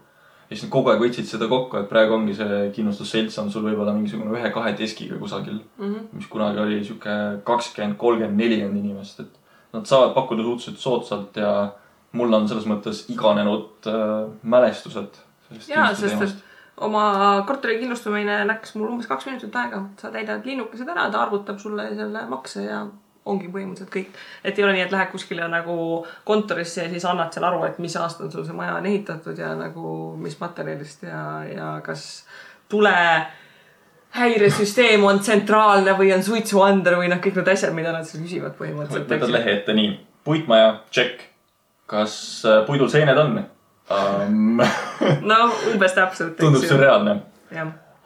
ja 0.49 0.55
siis 0.55 0.65
nad 0.67 0.73
kogu 0.73 0.93
aeg 0.93 1.03
võtsid 1.03 1.29
seda 1.29 1.49
kokku, 1.49 1.81
et 1.81 1.91
praegu 1.91 2.17
ongi 2.17 2.35
see 2.37 2.63
kindlustusselts 2.77 3.39
on 3.43 3.51
sul 3.53 3.67
võib-olla 3.67 3.95
mingisugune 3.97 4.33
ühe-kahe 4.39 4.75
deskiga 4.79 5.19
kusagil 5.21 5.61
Mm 5.79 5.95
-hmm. 5.95 6.09
mis 6.13 6.27
kunagi 6.27 6.59
oli 6.59 6.85
sihuke 6.85 7.43
kakskümmend, 7.45 7.97
kolmkümmend, 7.97 8.39
nelikümmend 8.39 8.85
inimest, 8.85 9.21
et 9.21 9.39
nad 9.73 9.87
saavad 9.87 10.15
pakkuda 10.15 10.43
suhteliselt 10.43 10.79
soodsalt 10.79 11.37
ja 11.37 11.73
mul 12.13 12.33
on 12.33 12.49
selles 12.49 12.67
mõttes 12.69 13.05
iganenud 13.09 13.89
äh, 13.89 14.29
mälestused 14.43 15.21
sellest 15.49 15.69
ja, 15.69 15.75
kindlustuse 15.75 16.09
sest 16.09 16.23
et 16.23 16.52
oma 16.81 17.05
korteri 17.47 17.79
kindlustamine 17.81 18.43
läks 18.49 18.75
mul 18.79 18.95
umbes 18.95 19.07
kaks 19.11 19.27
minutit 19.29 19.57
aega. 19.57 19.83
sa 20.01 20.11
täidad 20.11 20.47
linnukesed 20.47 20.89
ära, 20.89 21.11
ta 21.11 21.23
arvutab 21.27 21.59
sulle 21.61 21.89
selle 21.97 22.25
makse 22.31 22.65
ja 22.65 22.87
ongi 23.25 23.51
põhimõtteliselt 23.53 23.93
kõik. 23.93 24.17
et 24.45 24.59
ei 24.59 24.65
ole 24.65 24.73
nii, 24.77 24.87
et 24.87 24.95
lähed 24.95 25.13
kuskile 25.13 25.47
nagu 25.49 25.77
kontorisse 26.25 26.87
ja 26.87 26.91
siis 26.91 27.05
annad 27.05 27.33
seal 27.35 27.47
aru, 27.47 27.63
et 27.69 27.79
mis 27.79 27.97
aastal 27.97 28.31
sul 28.33 28.47
see 28.49 28.57
maja 28.57 28.79
on 28.81 28.89
ehitatud 28.89 29.39
ja 29.39 29.53
nagu 29.59 30.17
mis 30.19 30.39
materjalist 30.41 31.07
ja, 31.07 31.23
ja 31.47 31.69
kas 31.85 32.25
tule 32.73 32.95
häiresüsteem 34.17 35.05
on 35.09 35.21
tsentraalne 35.21 35.95
või 35.97 36.13
on 36.15 36.25
suitsuander 36.25 36.99
või 37.01 37.09
noh, 37.13 37.21
kõik 37.23 37.39
need 37.41 37.53
asjad, 37.55 37.73
mida 37.77 37.95
nad 37.95 38.09
seal 38.09 38.25
küsivad 38.25 38.57
põhimõtteliselt. 38.59 39.09
võtad 39.09 39.33
lehe 39.33 39.57
ette 39.59 39.77
nii, 39.77 39.95
puitmaja, 40.25 40.75
tšekk. 40.91 41.29
kas 41.93 42.15
äh, 42.49 42.63
puidul 42.67 42.89
seened 42.89 43.19
on 43.21 43.41
um, 43.93 44.61
no 45.31 45.39
umbes 45.73 45.97
täpselt. 45.97 46.37
tundub 46.41 46.65
sürreaalne. 46.67 47.21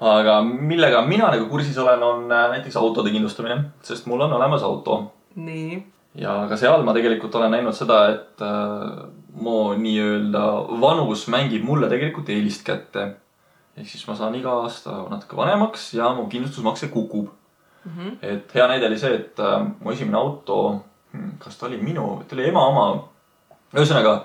aga 0.00 0.38
millega 0.44 1.02
mina 1.06 1.30
nagu 1.32 1.48
kursis 1.50 1.78
olen, 1.78 2.02
on 2.02 2.32
äh, 2.32 2.48
näiteks 2.56 2.76
autode 2.76 3.12
kindlustamine, 3.14 3.60
sest 3.82 4.06
mul 4.06 4.26
on 4.26 4.32
olemas 4.38 4.62
auto. 4.62 5.02
nii. 5.34 5.82
ja 6.14 6.38
ka 6.48 6.56
seal 6.56 6.82
ma 6.84 6.94
tegelikult 6.96 7.34
olen 7.34 7.54
näinud 7.56 7.76
seda, 7.76 8.02
et 8.14 8.42
äh, 8.44 9.06
mu 9.36 9.60
nii-öelda 9.76 10.44
vanus 10.80 11.26
mängib 11.32 11.64
mulle 11.64 11.88
tegelikult 11.92 12.28
eelist 12.32 12.64
kätte 12.66 13.14
ehk 13.76 13.88
siis 13.90 14.06
ma 14.08 14.16
saan 14.16 14.36
iga 14.38 14.54
aasta 14.62 15.02
natuke 15.10 15.36
vanemaks 15.36 15.90
ja 15.94 16.08
mu 16.16 16.26
kindlustusmakse 16.32 16.88
kukub 16.88 17.28
mm. 17.84 17.92
-hmm. 17.92 18.16
et 18.22 18.54
hea 18.54 18.68
näide 18.68 18.86
oli 18.86 18.98
see, 18.98 19.14
et 19.14 19.40
äh, 19.40 19.66
mu 19.80 19.92
esimene 19.92 20.18
auto, 20.18 20.80
hmm, 21.12 21.36
kas 21.38 21.58
ta 21.58 21.66
oli 21.66 21.76
minu, 21.76 22.22
ta 22.28 22.36
oli 22.36 22.48
ema 22.48 22.66
oma. 22.66 22.86
ühesõnaga, 23.74 24.20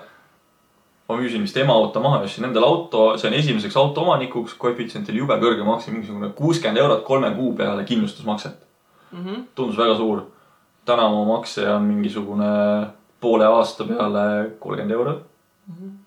ma 1.12 1.20
müüsin 1.20 1.44
vist 1.44 1.56
ema 1.60 1.76
auto 1.76 2.00
maha 2.00 2.22
ostsin 2.26 2.48
endale 2.48 2.66
auto, 2.66 3.04
sain 3.20 3.36
esimeseks 3.36 3.76
auto 3.76 4.04
omanikuks, 4.06 4.56
koefitsient 4.60 5.10
oli 5.12 5.22
jube 5.22 5.38
kõrge, 5.44 5.64
maksin 5.66 5.96
mingisugune 5.96 6.32
kuuskümmend 6.38 6.80
eurot 6.82 7.04
kolme 7.08 7.30
kuu 7.36 7.52
peale 7.56 7.84
kindlustusmakset 7.88 8.56
mm. 9.12 9.24
-hmm. 9.24 9.42
tundus 9.54 9.78
väga 9.78 9.96
suur. 9.96 10.22
täna 10.84 11.08
mu 11.08 11.24
makse 11.24 11.68
on 11.70 11.82
mingisugune 11.82 12.52
poole 13.20 13.46
aasta 13.46 13.84
peale 13.84 14.24
kolmkümmend 14.58 14.98
eurot 15.00 15.22
mm. 15.68 15.74
-hmm 15.74 16.01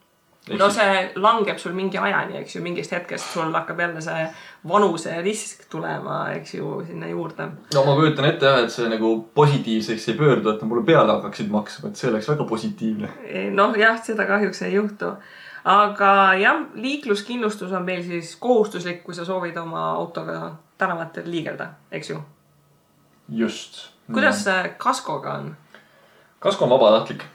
no 0.53 0.67
see 0.69 0.97
langeb 1.15 1.57
sul 1.57 1.73
mingi 1.73 1.97
ajani, 1.97 2.37
eks 2.41 2.55
ju, 2.55 2.61
mingist 2.61 2.93
hetkest 2.93 3.31
sul 3.33 3.53
hakkab 3.53 3.79
jälle 3.81 4.01
see 4.03 4.25
vanuserisk 4.69 5.65
tulema, 5.71 6.19
eks 6.37 6.53
ju, 6.57 6.75
sinna 6.87 7.09
juurde. 7.09 7.47
no 7.73 7.85
ma 7.85 7.95
kujutan 7.97 8.29
ette 8.29 8.45
jah, 8.45 8.61
et 8.63 8.73
see 8.73 8.89
nagu 8.91 9.15
positiivseks 9.37 10.11
ei 10.11 10.19
pöördu, 10.19 10.51
et 10.51 10.61
nad 10.61 10.69
mulle 10.69 10.85
peale 10.85 11.17
hakkaksid 11.17 11.49
maksma, 11.53 11.89
et 11.89 12.01
see 12.01 12.11
oleks 12.11 12.29
väga 12.29 12.45
positiivne. 12.51 13.09
noh, 13.57 13.75
jah, 13.79 13.97
seda 14.05 14.29
kahjuks 14.29 14.61
ei 14.67 14.77
juhtu. 14.77 15.15
aga 15.63 16.13
jah, 16.41 16.63
liikluskindlustus 16.75 17.73
on 17.73 17.85
meil 17.85 18.05
siis 18.05 18.35
kohustuslik, 18.35 19.03
kui 19.03 19.17
sa 19.17 19.25
soovid 19.25 19.57
oma 19.57 19.91
autoga 19.95 20.55
tänavatel 20.77 21.29
liigelda, 21.31 21.71
eks 21.91 22.13
ju? 22.13 22.21
just. 23.29 23.87
kuidas 24.11 24.43
see 24.45 24.75
kaskoga 24.77 25.39
on? 25.39 25.55
kasko 26.39 26.67
on 26.67 26.77
vabatahtlik 26.77 27.25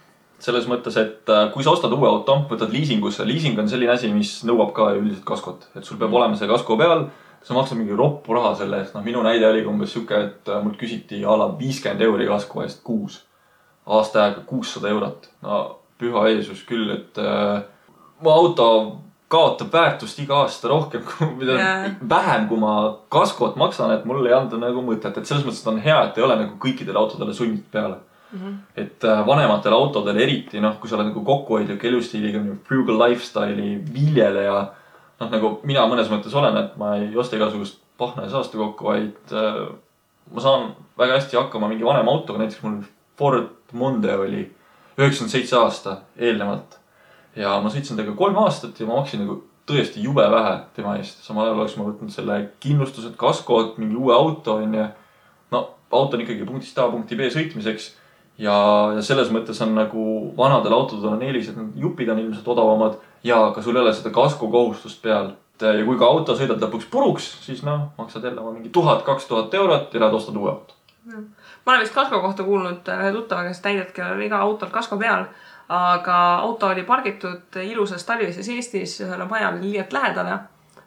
selles 0.45 0.67
mõttes, 0.71 0.97
et 1.01 1.33
äh, 1.33 1.49
kui 1.55 1.65
sa 1.65 1.75
ostad 1.75 1.93
uue 1.97 2.09
auto, 2.09 2.37
võtad 2.51 2.73
liisingusse, 2.73 3.27
liising 3.29 3.59
on 3.61 3.69
selline 3.71 3.95
asi, 3.95 4.11
mis 4.15 4.39
nõuab 4.49 4.73
ka 4.77 4.91
üldiselt 4.97 5.27
kaskot, 5.29 5.69
et 5.77 5.87
sul 5.87 6.01
peab 6.01 6.15
olema 6.17 6.39
see 6.39 6.49
kasko 6.51 6.79
peal. 6.81 7.09
sa 7.41 7.55
maksad 7.57 7.79
mingi 7.79 7.97
roppu 7.97 8.35
raha 8.37 8.51
selle 8.53 8.83
eest, 8.83 8.93
noh, 8.93 9.01
minu 9.01 9.23
näide 9.25 9.47
oligi 9.49 9.69
umbes 9.69 9.95
sihuke, 9.95 10.19
et 10.27 10.49
äh, 10.53 10.61
mult 10.65 10.77
küsiti 10.77 11.23
a 11.25 11.37
la 11.41 11.47
viiskümmend 11.57 12.03
euri 12.05 12.27
kasko 12.29 12.65
eest 12.67 12.83
kuus. 12.85 13.23
aasta 13.87 14.25
aega 14.25 14.43
kuussada 14.47 14.89
eurot, 14.89 15.31
no 15.43 15.61
püha 15.99 16.27
Jeesus 16.29 16.61
küll, 16.69 16.91
et 16.93 17.17
äh, 17.19 17.63
mu 18.21 18.31
auto 18.31 18.67
kaotab 19.31 19.73
väärtust 19.73 20.19
iga 20.21 20.43
aasta 20.43 20.69
rohkem, 20.69 21.05
mida 21.41 21.57
yeah. 21.57 21.89
vähem, 22.09 22.47
kui 22.49 22.61
ma 22.61 22.75
kaskot 23.09 23.57
maksan, 23.57 23.95
et 23.97 24.05
mul 24.05 24.27
ei 24.27 24.37
anda 24.37 24.61
nagu 24.61 24.85
mõtet, 24.85 25.17
et 25.17 25.27
selles 25.27 25.47
mõttes 25.47 25.67
on 25.71 25.81
hea, 25.81 25.99
et 26.05 26.19
ei 26.19 26.27
ole 26.27 26.37
nagu 26.43 26.61
kõikidele 26.61 27.01
autodele 27.01 27.35
sundid 27.37 27.65
peale 27.73 28.01
Mm 28.33 28.39
-hmm. 28.39 28.55
et 28.77 29.05
äh, 29.05 29.27
vanematel 29.27 29.73
autodel 29.73 30.17
eriti 30.17 30.61
noh, 30.61 30.77
kui 30.81 30.89
sa 30.89 30.97
oled 30.97 31.09
nagu 31.09 31.25
kokkuhoidliku 31.25 31.87
elustiiliga, 31.87 32.39
frugal 32.65 32.99
lifestyle'i 32.99 33.81
viljeleja. 33.95 34.73
noh, 35.21 35.31
nagu 35.31 35.61
mina 35.63 35.87
mõnes 35.87 36.11
mõttes 36.11 36.35
olen, 36.35 36.57
et 36.57 36.77
ma 36.77 36.97
ei 36.97 37.17
osta 37.17 37.37
igasugust 37.37 37.81
pahna 37.99 38.23
ja 38.23 38.31
saasta 38.31 38.59
kokku, 38.59 38.85
vaid 38.85 39.33
äh, 39.33 39.67
ma 40.33 40.41
saan 40.41 40.75
väga 40.99 41.19
hästi 41.19 41.37
hakkama 41.37 41.69
mingi 41.69 41.85
vanema 41.85 42.11
autoga, 42.11 42.39
näiteks 42.39 42.63
mul 42.63 42.83
Ford 43.19 43.49
Monde 43.73 44.17
oli 44.17 44.51
üheksakümmend 44.99 45.33
seitse 45.33 45.57
aasta 45.57 45.97
eelnevalt. 46.19 46.79
ja 47.37 47.61
ma 47.63 47.71
sõitsin 47.71 47.97
temaga 47.97 48.17
kolm 48.19 48.39
aastat 48.43 48.81
ja 48.81 48.87
ma 48.87 48.97
maksin 48.97 49.21
nagu 49.23 49.37
tõesti 49.71 50.03
jube 50.03 50.25
vähe 50.31 50.57
tema 50.75 50.97
eest. 50.99 51.23
samal 51.25 51.47
ajal 51.47 51.61
oleks 51.61 51.77
ma 51.79 51.87
võtnud 51.87 52.11
selle 52.15 52.39
kindlustused, 52.61 53.15
kaskod, 53.17 53.77
mingi 53.79 53.97
uue 53.97 54.15
auto 54.15 54.57
onju. 54.63 54.87
no 55.51 55.61
auto 55.91 56.17
on 56.17 56.25
ikkagi 56.25 56.47
punktist 56.47 56.79
A 56.79 56.89
punkti 56.91 57.19
B 57.19 57.31
sõitmiseks 57.31 57.95
ja, 58.41 58.57
ja 58.97 59.05
selles 59.05 59.31
mõttes 59.35 59.61
on 59.65 59.75
nagu 59.77 60.07
vanadel 60.37 60.75
autodel 60.75 61.15
on 61.15 61.23
eelis, 61.27 61.51
et 61.51 61.59
need 61.59 61.79
jupid 61.85 62.11
on 62.13 62.23
ilmselt 62.23 62.49
odavamad. 62.55 62.99
Ja 63.27 63.51
ka 63.55 63.63
sul 63.63 63.77
ei 63.77 63.85
ole 63.85 63.95
seda 63.97 64.13
kaskokohustust 64.15 65.03
peal. 65.03 65.35
ja 65.61 65.85
kui 65.85 65.99
ka 66.01 66.09
auto 66.09 66.37
sõidad 66.37 66.63
lõpuks 66.63 66.87
puruks, 66.91 67.27
siis 67.45 67.61
noh, 67.67 67.91
maksad 67.99 68.25
jälle 68.25 68.41
oma 68.41 68.55
mingi 68.55 68.71
tuhat, 68.73 69.03
kaks 69.05 69.27
tuhat 69.29 69.55
eurot 69.55 69.95
ja 69.95 70.01
lähed 70.01 70.15
ostad 70.17 70.37
uue 70.37 70.51
auto. 70.51 70.75
ma 71.05 71.73
olen 71.73 71.83
vist 71.83 71.95
kasko 71.95 72.21
kohta 72.21 72.45
kuulnud 72.45 72.89
ühe 72.89 73.13
tuttava 73.13 73.45
käest 73.45 73.65
näidet, 73.65 73.93
kellel 73.93 74.17
oli 74.17 74.29
ka 74.29 74.39
autol 74.41 74.71
kasko 74.73 74.97
peal, 74.97 75.27
aga 75.69 76.17
auto 76.47 76.73
oli 76.73 76.83
pargitud 76.83 77.61
ilusas 77.63 78.05
talvises 78.05 78.49
Eestis 78.49 79.01
ühele 79.05 79.29
majale 79.29 79.61
liialt 79.61 79.93
lähedale. 79.93 80.39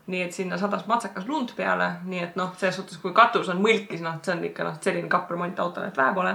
Nii 0.07 0.21
et 0.21 0.33
sinna 0.35 0.57
sadas 0.59 0.81
matsakas 0.83 1.29
lund 1.29 1.53
peale, 1.55 1.85
nii 2.03 2.19
et 2.19 2.33
noh, 2.35 2.49
selles 2.59 2.75
suhtes, 2.75 2.97
kui 2.99 3.13
katus 3.15 3.47
on 3.49 3.61
mõlkis, 3.63 4.01
noh, 4.03 4.17
see 4.25 4.33
on 4.33 4.41
ikka 4.43 4.65
noh, 4.67 4.73
selline 4.83 5.07
kapp 5.07 5.31
remont 5.31 5.59
autole, 5.63 5.87
et 5.87 5.97
vähe 5.97 6.11
pole 6.17 6.33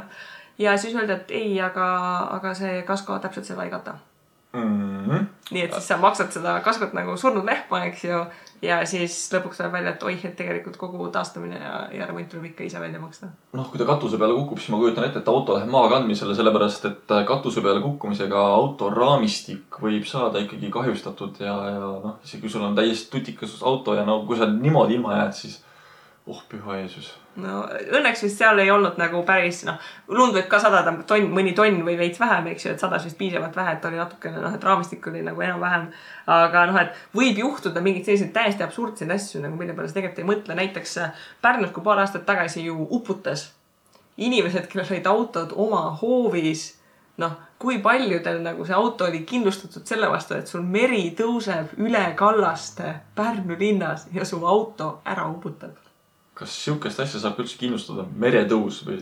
ja 0.58 0.76
siis 0.76 0.94
öeldi, 0.94 1.12
et 1.12 1.30
ei, 1.30 1.56
aga, 1.62 1.88
aga 2.38 2.54
see 2.54 2.82
kasko 2.86 3.18
täpselt 3.22 3.46
seda 3.46 3.64
ei 3.64 3.70
kata 3.70 3.98
mm. 4.52 5.06
-hmm. 5.06 5.24
nii 5.50 5.62
et 5.62 5.72
siis 5.72 5.88
sa 5.88 5.96
maksad 5.96 6.32
seda 6.32 6.60
kaskot 6.60 6.92
nagu 6.92 7.16
surnud 7.16 7.44
lehma, 7.46 7.84
eks 7.84 8.04
ju. 8.04 8.24
ja 8.62 8.78
siis 8.86 9.16
lõpuks 9.32 9.60
tuleb 9.60 9.72
välja, 9.72 9.90
et 9.90 10.02
oih, 10.02 10.24
et 10.24 10.36
tegelikult 10.36 10.76
kogu 10.76 11.08
taastamine 11.14 11.58
ja, 11.60 11.74
ja 11.92 12.06
remont 12.06 12.28
tuleb 12.28 12.44
ikka 12.50 12.64
ise 12.64 12.80
välja 12.80 13.00
maksta. 13.00 13.28
noh, 13.52 13.70
kui 13.70 13.78
ta 13.78 13.84
katuse 13.84 14.18
peale 14.18 14.34
kukub, 14.34 14.58
siis 14.58 14.70
ma 14.74 14.80
kujutan 14.82 15.04
ette, 15.04 15.18
et 15.18 15.28
auto 15.28 15.54
läheb 15.54 15.70
maakandmisele, 15.70 16.34
sellepärast 16.34 16.84
et 16.84 17.14
katuse 17.26 17.60
peale 17.60 17.80
kukkumisega 17.84 18.46
auto 18.46 18.90
raamistik 18.90 19.80
võib 19.82 20.04
saada 20.04 20.38
ikkagi 20.38 20.70
kahjustatud 20.70 21.40
ja, 21.40 21.54
ja 21.70 21.78
noh, 21.78 22.18
isegi 22.24 22.42
kui 22.42 22.50
sul 22.50 22.66
on 22.66 22.76
täiesti 22.76 23.10
tutikas 23.10 23.62
auto 23.62 23.94
ja 23.94 24.04
no 24.04 24.22
kui 24.26 24.38
sa 24.38 24.50
niimoodi 24.50 24.98
ilma 24.98 25.16
jääd, 25.22 25.32
siis 25.32 25.64
oh 26.26 26.42
püha 26.48 26.76
Jeesus. 26.82 27.14
No 27.42 27.62
õnneks 27.94 28.22
vist 28.24 28.40
seal 28.40 28.58
ei 28.62 28.70
olnud 28.72 28.98
nagu 29.00 29.20
päris 29.26 29.60
noh, 29.66 29.78
lund 30.14 30.34
võib 30.36 30.48
ka 30.50 30.60
sadada 30.62 30.92
tonn, 31.08 31.28
mõni 31.34 31.54
tonn 31.56 31.82
või 31.86 31.96
veits 32.00 32.20
vähem, 32.20 32.50
eks 32.52 32.66
ju, 32.66 32.72
et 32.74 32.82
sadas 32.82 33.04
vist 33.06 33.18
piisavalt 33.18 33.56
vähe, 33.56 33.76
et 33.76 33.84
oli 33.88 34.00
natukene 34.00 34.42
noh, 34.42 34.54
et 34.54 34.64
raamistik 34.64 35.06
oli 35.10 35.22
nagu 35.26 35.44
enam-vähem. 35.44 35.88
aga 36.34 36.64
noh, 36.70 36.80
et 36.82 36.98
võib 37.16 37.38
juhtuda 37.44 37.82
mingeid 37.84 38.08
selliseid 38.08 38.32
täiesti 38.34 38.66
absurdseid 38.66 39.12
asju 39.14 39.42
nagu 39.44 39.56
mille 39.56 39.76
peale 39.76 39.90
sa 39.90 39.98
tegelikult 39.98 40.24
ei 40.24 40.30
mõtle, 40.32 40.58
näiteks 40.58 40.96
äh, 41.04 41.26
Pärnus, 41.42 41.72
kui 41.74 41.86
paar 41.86 42.02
aastat 42.02 42.26
tagasi 42.26 42.66
ju 42.66 42.88
uputas 42.90 43.52
inimesed, 44.18 44.66
kellel 44.70 44.90
olid 44.90 45.06
autod 45.06 45.54
oma 45.54 45.84
hoovis 46.00 46.72
noh, 47.22 47.34
kui 47.58 47.80
paljudel 47.82 48.42
nagu 48.42 48.66
see 48.66 48.76
auto 48.78 49.08
oli 49.08 49.24
kindlustatud 49.26 49.86
selle 49.86 50.10
vastu, 50.10 50.36
et 50.38 50.50
sul 50.50 50.62
meri 50.66 51.08
tõuseb 51.18 51.76
üle 51.82 52.04
kallaste 52.18 52.94
Pärnu 53.18 53.58
linnas 53.58 54.08
ja 54.14 54.26
su 54.26 54.42
auto 54.46 54.98
ära 55.06 55.26
uputab 55.30 55.87
kas 56.38 56.58
sihukest 56.64 57.00
asja 57.02 57.20
saab 57.22 57.40
üldse 57.42 57.58
kindlustada, 57.60 58.06
meretõus 58.18 58.82
või? 58.86 59.00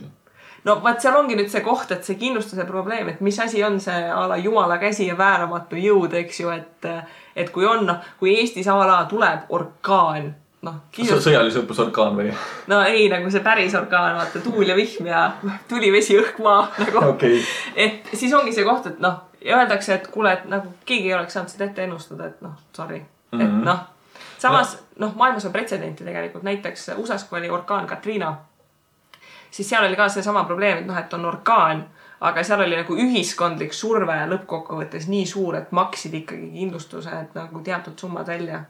no 0.67 0.79
vot, 0.83 0.97
seal 1.01 1.15
ongi 1.17 1.37
nüüd 1.37 1.51
see 1.51 1.61
koht, 1.65 1.91
et 1.95 2.07
see 2.07 2.17
kindlustuse 2.19 2.65
probleem, 2.67 3.11
et 3.11 3.21
mis 3.25 3.37
asi 3.39 3.63
on 3.65 3.79
see 3.83 4.09
a 4.11 4.25
la 4.29 4.39
jumala 4.41 4.79
käsi 4.81 5.07
ja 5.07 5.17
vääramatu 5.19 5.79
jõud, 5.79 6.17
eks 6.23 6.41
ju, 6.41 6.51
et, 6.55 6.89
et 7.35 7.53
kui 7.53 7.67
on, 7.67 7.85
noh, 7.87 8.03
kui 8.19 8.35
Eestis 8.39 8.67
a 8.71 8.77
la 8.81 8.99
tuleb 9.09 9.51
orkaan, 9.55 10.31
noh. 10.67 10.79
Sõjalise 10.97 11.61
õppuse 11.61 11.85
orkaan 11.85 12.17
või? 12.17 12.31
no 12.71 12.81
ei, 12.89 13.05
nagu 13.13 13.31
see 13.33 13.45
päris 13.45 13.75
orkaan, 13.77 14.17
vaata 14.17 14.41
tuul 14.43 14.67
ja 14.67 14.77
vihm 14.77 15.11
ja 15.11 15.27
tuli, 15.69 15.91
vesi, 15.93 16.17
õhk, 16.19 16.41
maa 16.43 16.65
nagu 16.81 17.05
okay.. 17.13 17.43
et 17.75 18.09
siis 18.13 18.33
ongi 18.33 18.55
see 18.55 18.65
koht, 18.67 18.89
et 18.89 19.03
noh, 19.03 19.27
öeldakse, 19.45 20.01
et 20.01 20.09
kuule, 20.11 20.33
et 20.33 20.49
nagu 20.49 20.73
keegi 20.89 21.13
ei 21.13 21.19
oleks 21.19 21.37
saanud 21.37 21.53
seda 21.53 21.69
ette 21.69 21.85
ennustada, 21.85 22.33
et 22.33 22.41
noh, 22.43 22.57
sorry 22.75 23.03
mm, 23.03 23.37
-hmm. 23.37 23.45
et 23.45 23.69
noh 23.69 23.85
samas 24.37 24.77
noh, 24.99 25.15
maailmas 25.15 25.45
on 25.45 25.51
pretsedenti 25.51 26.03
tegelikult, 26.03 26.43
näiteks 26.43 26.89
USA-s, 26.97 27.27
kui 27.29 27.39
oli 27.39 27.49
orkaan 27.49 27.87
Katrina, 27.87 28.35
siis 29.51 29.69
seal 29.69 29.85
oli 29.85 29.95
ka 29.95 30.09
seesama 30.09 30.43
probleem, 30.43 30.77
et 30.77 30.87
noh, 30.87 30.97
et 30.97 31.13
on 31.13 31.25
orkaan, 31.25 31.85
aga 32.21 32.43
seal 32.43 32.63
oli 32.65 32.77
nagu 32.79 32.97
ühiskondlik 32.97 33.73
surve 33.73 34.15
lõppkokkuvõttes 34.31 35.09
nii 35.11 35.25
suur, 35.29 35.59
et 35.59 35.71
maksid 35.71 36.13
ikkagi 36.21 36.49
kindlustused 36.55 37.37
nagu 37.37 37.61
teatud 37.63 37.99
summad 37.99 38.27
välja. 38.27 38.63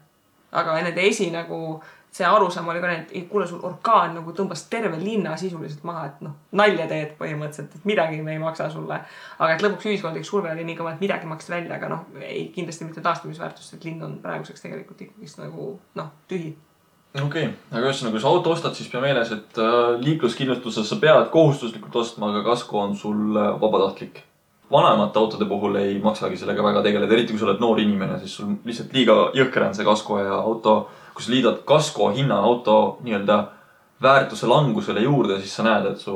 aga 0.52 0.78
nende 0.80 1.04
esi 1.04 1.26
nagu 1.32 1.84
see 2.12 2.26
arusaam 2.26 2.68
oli 2.72 2.82
ka, 2.82 2.92
et 2.92 3.28
kuule, 3.30 3.48
sul 3.48 3.64
orkaan 3.68 4.16
nagu 4.18 4.32
tõmbas 4.34 4.64
terve 4.72 4.98
linna 5.02 5.36
sisuliselt 5.38 5.84
maha, 5.86 6.06
et 6.10 6.22
noh, 6.26 6.38
nalja 6.58 6.88
teed 6.90 7.16
põhimõtteliselt, 7.20 7.76
et 7.78 7.90
midagi 7.90 8.22
me 8.26 8.34
ei 8.34 8.42
maksa 8.42 8.70
sulle. 8.74 9.02
aga 9.40 9.52
et 9.54 9.66
lõpuks 9.66 9.90
ühiskondlik 9.92 10.26
surve 10.26 10.52
oli 10.52 10.66
nii 10.66 10.78
kõva, 10.80 10.96
et 10.96 11.04
midagi 11.04 11.30
maksti 11.30 11.54
välja, 11.54 11.76
aga 11.76 11.92
noh, 11.94 12.08
ei 12.22 12.48
kindlasti 12.56 12.88
mitte 12.88 13.04
taastamisväärtust, 13.06 13.76
et 13.78 13.86
linn 13.86 14.04
on 14.04 14.18
praeguseks 14.24 14.66
tegelikult 14.66 15.06
ikkagist 15.06 15.44
nagu 15.44 15.76
noh, 16.00 16.16
tühi 16.32 16.56
okei 17.16 17.48
okay., 17.48 17.54
aga 17.72 17.90
ühesõnaga, 17.90 18.16
kui 18.16 18.24
sa 18.24 18.32
auto 18.32 18.54
ostad, 18.54 18.76
siis 18.78 18.90
pea 18.92 19.02
meeles, 19.04 19.32
et 19.34 19.60
äh, 19.62 19.98
liikluskindlustuse 20.04 20.84
sa 20.86 20.98
pead 21.02 21.30
kohustuslikult 21.34 21.96
ostma, 22.02 22.32
aga 22.32 22.44
kasko 22.46 22.82
on 22.84 22.96
sul 22.98 23.38
äh, 23.38 23.54
vabatahtlik. 23.62 24.24
vanemate 24.72 25.20
autode 25.20 25.46
puhul 25.48 25.78
ei 25.80 26.00
maksagi 26.04 26.38
sellega 26.38 26.64
väga 26.64 26.82
tegeleda, 26.84 27.14
eriti 27.14 27.32
kui 27.32 27.40
sa 27.40 27.48
oled 27.48 27.62
noor 27.64 27.80
inimene, 27.80 28.20
siis 28.20 28.34
sul 28.36 28.58
lihtsalt 28.68 28.94
liiga 28.94 29.16
jõhker 29.38 29.64
on 29.64 29.76
see 29.78 29.86
kasko 29.88 30.20
ja 30.20 30.42
auto, 30.42 30.74
kui 31.18 31.26
sa 31.26 31.34
liidad 31.34 31.64
kasko 31.66 32.12
hinna 32.14 32.38
auto 32.46 32.78
nii-öelda 33.06 33.38
väärtuse 34.04 34.48
langusele 34.48 35.02
juurde, 35.02 35.40
siis 35.42 35.56
sa 35.58 35.66
näed, 35.66 35.92
et 35.92 36.02
su 36.04 36.14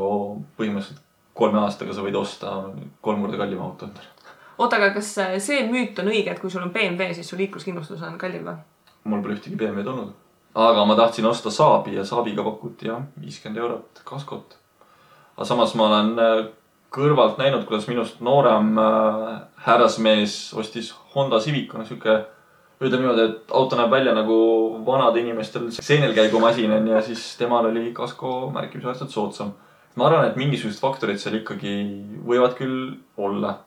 põhimõtteliselt 0.59 1.01
kolme 1.33 1.63
aastaga 1.65 1.95
sa 1.97 2.05
võid 2.05 2.17
osta 2.19 2.55
kolm 3.01 3.25
korda 3.25 3.39
kallima 3.41 3.65
auto 3.65 3.89
endale. 3.89 4.11
oota, 4.57 4.77
aga 4.77 4.91
kas 4.93 5.15
see 5.41 5.63
müüt 5.69 5.97
on 6.03 6.11
õige, 6.13 6.35
et 6.35 6.41
kui 6.41 6.53
sul 6.53 6.61
on 6.61 6.73
BMW, 6.73 7.13
siis 7.17 7.29
su 7.33 7.39
liikluskindlustus 7.39 8.03
on 8.05 8.19
kallim 8.21 8.45
või? 8.45 8.59
mul 9.09 9.23
pole 9.25 9.39
ühtegi 9.39 9.57
BMW-d 9.57 9.89
olnud 9.89 10.19
aga 10.55 10.85
ma 10.85 10.95
tahtsin 10.95 11.25
osta 11.25 11.51
Saabi 11.51 11.95
ja 11.95 12.05
Saabiga 12.05 12.43
pakuti 12.43 12.87
jah, 12.87 13.03
viiskümmend 13.21 13.61
eurot 13.61 14.01
kaskot. 14.03 14.57
aga 15.37 15.45
samas 15.45 15.75
ma 15.75 15.87
olen 15.87 16.19
äh, 16.19 16.45
kõrvalt 16.91 17.39
näinud, 17.39 17.65
kuidas 17.65 17.87
minust 17.87 18.19
noorem 18.19 18.77
äh, 18.77 19.41
härrasmees 19.65 20.53
ostis 20.53 20.93
Honda 21.15 21.39
Civic, 21.39 21.73
on 21.75 21.85
sihuke, 21.85 22.25
ütleme 22.81 23.05
niimoodi, 23.05 23.25
et 23.29 23.51
auto 23.53 23.77
näeb 23.77 23.91
välja 23.93 24.13
nagu 24.17 24.37
vanade 24.85 25.21
inimestel 25.21 25.67
seenelkäigumasin 25.75 26.71
on 26.73 26.87
ja 26.89 27.01
siis 27.05 27.23
temal 27.37 27.67
oli 27.69 27.91
kasko 27.93 28.49
märkimisväärselt 28.53 29.13
soodsam. 29.13 29.51
ma 29.95 30.07
arvan, 30.07 30.29
et 30.29 30.37
mingisugused 30.39 30.79
faktorid 30.79 31.19
seal 31.19 31.35
ikkagi 31.41 31.71
võivad 32.25 32.55
küll 32.55 32.93
olla 33.17 33.57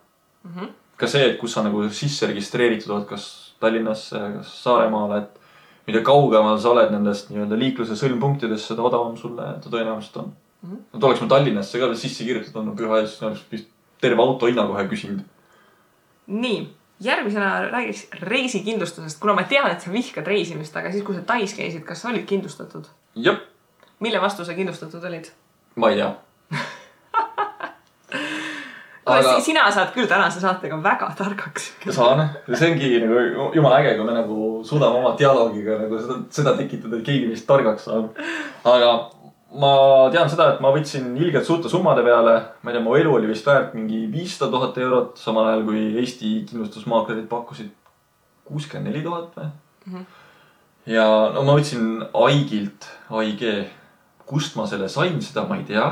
mm. 0.42 0.50
-hmm. 0.50 0.68
ka 0.96 1.06
see, 1.06 1.30
et 1.30 1.38
kus 1.38 1.52
sa 1.52 1.62
nagu 1.62 1.88
sisse 1.90 2.26
registreeritud 2.26 2.90
oled, 2.90 3.06
kas 3.06 3.54
Tallinnasse, 3.60 4.18
kas 4.38 4.62
Saaremaale, 4.62 5.18
et 5.18 5.40
mida 5.86 6.00
kaugemal 6.00 6.58
sa 6.58 6.72
oled 6.72 6.90
nendest 6.90 7.30
nii-öelda 7.30 7.58
liikluse 7.58 7.96
sõlmpunktidest, 7.96 8.72
seda 8.72 8.82
odavam 8.82 9.16
sulle 9.16 9.42
ta 9.60 9.70
tõenäoliselt 9.70 10.16
on 10.22 10.32
mm. 10.62 10.70
-hmm. 10.70 10.96
et 10.96 11.04
oleks 11.04 11.20
ma 11.20 11.28
Tallinnasse 11.28 11.78
ka 11.78 11.94
sisse 11.94 12.24
kirjutatud 12.24 12.60
olnud 12.62 12.80
ees, 12.80 13.10
siis 13.10 13.22
oleks 13.22 13.44
vist 13.52 13.68
terve 14.00 14.22
auto 14.22 14.46
hinna 14.46 14.66
kohe 14.66 14.88
küsinud. 14.88 15.20
nii, 16.26 16.68
järgmisena 17.00 17.68
räägiks 17.70 18.06
reisikindlustusest, 18.22 19.20
kuna 19.20 19.34
ma 19.34 19.42
tean, 19.48 19.70
et 19.70 19.80
sa 19.80 19.92
vihkad 19.92 20.26
reisimist, 20.26 20.76
aga 20.76 20.92
siis, 20.92 21.04
kui 21.06 21.16
sa 21.16 21.22
Tais 21.26 21.54
käisid, 21.56 21.82
kas 21.86 22.04
sa 22.04 22.12
olid 22.12 22.26
kindlustatud? 22.28 22.84
jah. 23.14 23.40
mille 24.00 24.20
vastu 24.20 24.44
sa 24.44 24.54
kindlustatud 24.54 25.04
olid? 25.04 25.30
ma 25.76 25.90
ei 25.90 25.96
tea 25.96 26.14
aga 29.06 29.34
sina 29.44 29.64
saad 29.72 29.90
küll 29.94 30.08
tänase 30.08 30.40
saatega 30.40 30.78
väga 30.82 31.10
targaks. 31.18 31.72
saan, 31.90 32.28
see 32.52 32.70
ongi 32.70 32.92
nagu 33.02 33.50
jumala 33.56 33.80
äge, 33.82 33.96
kui 33.98 34.06
me 34.06 34.14
nagu 34.16 34.38
suudame 34.64 35.02
oma 35.02 35.14
dialoogiga 35.18 35.78
nagu 35.82 36.00
seda, 36.00 36.20
seda 36.38 36.56
tekitada, 36.60 36.98
et 36.98 37.06
keegi 37.06 37.28
meist 37.32 37.46
targaks 37.48 37.88
saab. 37.88 38.22
aga 38.64 38.94
ma 39.54 39.70
tean 40.10 40.28
seda, 40.30 40.48
et 40.54 40.60
ma 40.64 40.72
võtsin 40.74 41.12
ilgelt 41.20 41.46
suurte 41.46 41.70
summade 41.70 42.02
peale, 42.06 42.34
ma 42.62 42.70
ei 42.70 42.76
tea, 42.76 42.82
mu 42.84 42.96
elu 42.98 43.12
oli 43.18 43.30
vist 43.30 43.46
väärt 43.46 43.74
mingi 43.76 44.04
viissada 44.10 44.50
tuhat 44.52 44.78
eurot, 44.82 45.18
samal 45.20 45.50
ajal 45.50 45.64
kui 45.68 45.84
Eesti 46.02 46.32
kindlustusmaaklerid 46.48 47.28
pakkusid 47.30 47.70
kuuskümmend 48.48 48.90
neli 48.90 49.02
tuhat 49.04 49.36
või 49.36 49.46
mm. 49.46 49.92
-hmm. 49.92 50.04
ja 50.94 51.06
no 51.34 51.44
ma 51.46 51.56
võtsin 51.58 52.02
Aigilt, 52.26 52.88
AIG, 53.10 53.44
kust 54.26 54.56
ma 54.56 54.66
selle 54.66 54.88
sain, 54.88 55.20
seda 55.22 55.46
ma 55.48 55.60
ei 55.60 55.64
tea. 55.68 55.86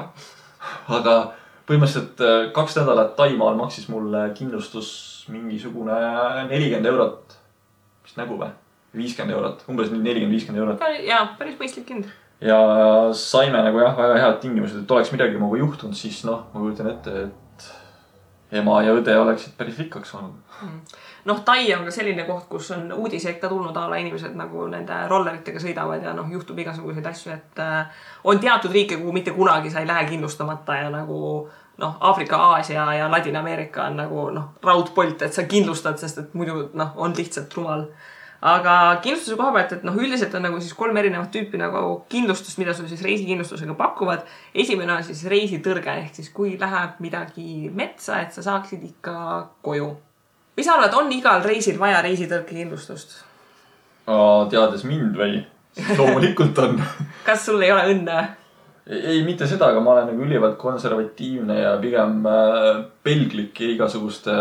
aga 0.89 1.15
põhimõtteliselt 1.67 2.21
äh, 2.21 2.53
kaks 2.55 2.77
nädalat 2.77 3.17
Taimaal 3.17 3.57
maksis 3.59 3.89
mulle 3.89 4.31
kindlustus 4.35 5.27
mingisugune 5.29 5.95
nelikümmend 6.51 6.87
eurot. 6.87 7.39
vist 8.05 8.17
nägu 8.17 8.39
või? 8.39 8.51
viiskümmend 8.97 9.33
eurot, 9.37 9.65
umbes 9.69 9.91
nelikümmend, 9.91 10.35
viiskümmend 10.35 10.63
eurot. 10.63 10.83
jaa, 11.07 11.27
päris 11.39 11.57
mõistlik 11.61 11.89
hind. 11.95 12.11
Ja 12.43 12.59
saime 13.17 13.63
nagu 13.63 13.81
jah, 13.83 13.95
väga 13.97 14.19
head 14.19 14.41
tingimused, 14.43 14.83
et 14.83 14.91
oleks 14.91 15.13
midagi 15.15 15.39
minuga 15.39 15.61
juhtunud, 15.61 15.97
siis 15.97 16.25
noh, 16.29 16.49
ma 16.53 16.65
kujutan 16.65 16.91
ette, 16.91 17.27
et 17.29 18.59
ema 18.61 18.83
ja 18.83 18.97
õde 18.99 19.15
oleksid 19.19 19.57
päris 19.59 19.79
rikkaks 19.81 20.15
saanud 20.15 20.61
mm 20.63 21.01
noh, 21.25 21.41
Tai 21.45 21.75
on 21.75 21.85
ka 21.87 21.95
selline 21.95 22.25
koht, 22.27 22.47
kus 22.51 22.71
on 22.75 22.93
uudiseid 22.93 23.39
ka 23.41 23.49
tulnud 23.51 23.77
a 23.77 23.87
la 23.91 23.99
inimesed 24.03 24.35
nagu 24.39 24.67
nende 24.71 25.03
rolleritega 25.11 25.61
sõidavad 25.63 26.05
ja 26.05 26.15
noh, 26.17 26.31
juhtub 26.31 26.59
igasuguseid 26.59 27.07
asju, 27.07 27.35
et 27.37 27.63
äh, 27.63 28.07
on 28.25 28.41
teatud 28.43 28.73
riike, 28.75 28.99
kuhu 29.01 29.15
mitte 29.15 29.35
kunagi 29.37 29.71
sa 29.71 29.83
ei 29.83 29.91
lähe 29.91 30.07
kindlustamata 30.11 30.81
ja 30.81 30.91
nagu 30.93 31.21
noh, 31.83 31.95
Aafrika, 32.01 32.37
Aasia 32.53 32.87
ja 32.99 33.11
Ladina-Ameerika 33.11 33.87
on 33.91 34.03
nagu 34.03 34.27
noh, 34.35 34.51
raudpolt, 34.63 35.23
et 35.23 35.35
sa 35.35 35.47
kindlustad, 35.49 35.99
sest 36.03 36.19
et 36.25 36.35
muidu 36.35 36.69
noh, 36.75 36.93
on 36.97 37.15
lihtsalt 37.17 37.55
rumal. 37.57 37.87
Aga 38.43 38.77
kindlustuse 39.03 39.37
koha 39.39 39.53
pealt, 39.55 39.73
et 39.77 39.85
noh, 39.87 39.97
üldiselt 39.97 40.35
on 40.35 40.43
nagu 40.49 40.61
siis 40.61 40.75
kolm 40.75 40.97
erinevat 40.99 41.31
tüüpi 41.35 41.61
nagu 41.61 42.03
kindlustust, 42.11 42.59
mida 42.59 42.75
sul 42.75 42.89
siis 42.91 43.03
reisikindlustusega 43.07 43.75
pakuvad. 43.79 44.27
esimene 44.55 44.97
on 44.97 45.05
siis 45.07 45.25
reisitõrge 45.31 45.99
ehk 46.05 46.15
siis 46.19 46.31
kui 46.35 46.57
läheb 46.61 46.99
midagi 47.05 47.71
metsa, 47.75 48.21
et 48.23 48.33
sa 48.35 48.43
saaksid 48.43 48.83
ikka 48.89 49.19
koju 49.63 49.93
mis 50.57 50.67
sa 50.67 50.77
arvad, 50.77 50.95
on 50.95 51.13
igal 51.15 51.43
reisil 51.45 51.79
vaja 51.81 52.03
reisitõrkekindlustust? 52.05 53.23
teades 54.53 54.85
mind 54.89 55.17
või? 55.17 55.41
loomulikult 55.97 56.59
on 56.61 56.81
kas 57.29 57.47
sul 57.47 57.63
ei 57.65 57.73
ole 57.73 57.87
õnne? 57.95 58.19
ei, 58.91 59.23
mitte 59.25 59.47
seda, 59.49 59.71
aga 59.71 59.81
ma 59.81 59.95
olen 59.95 60.11
nagu 60.13 60.27
ülivalt 60.27 60.59
konservatiivne 60.61 61.61
ja 61.61 61.77
pigem 61.81 62.27
äh, 62.29 62.83
pelglik 63.07 63.63
igasuguste 63.73 64.35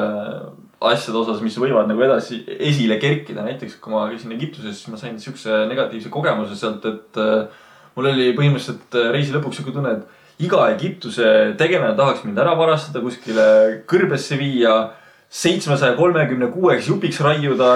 asjade 0.82 1.20
osas, 1.20 1.42
mis 1.46 1.58
võivad 1.62 1.90
nagu 1.90 2.02
edasi 2.02 2.42
esile 2.58 2.98
kerkida. 3.02 3.44
näiteks 3.46 3.78
kui 3.82 3.94
ma 3.94 4.08
käisin 4.10 4.34
Egiptuses, 4.34 4.80
siis 4.80 4.90
ma 4.90 4.98
sain 4.98 5.20
siukse 5.22 5.66
negatiivse 5.70 6.10
kogemuse 6.10 6.58
sealt, 6.58 6.86
et 6.90 7.22
äh, 7.22 7.46
mul 7.96 8.10
oli 8.14 8.32
põhimõtteliselt 8.38 8.98
reisi 9.14 9.36
lõpuks 9.36 9.62
siuke 9.62 9.76
tunne, 9.76 10.00
et 10.00 10.46
iga 10.48 10.66
Egiptuse 10.74 11.54
tegelane 11.60 11.94
tahaks 11.98 12.26
mind 12.26 12.40
ära 12.42 12.56
varastada, 12.58 13.04
kuskile 13.04 13.46
kõrbesse 13.90 14.40
viia 14.40 14.74
seitsmesaja 15.32 15.96
kolmekümne 16.00 16.50
kuueks 16.52 16.90
jupiks 16.90 17.22
raiuda, 17.24 17.76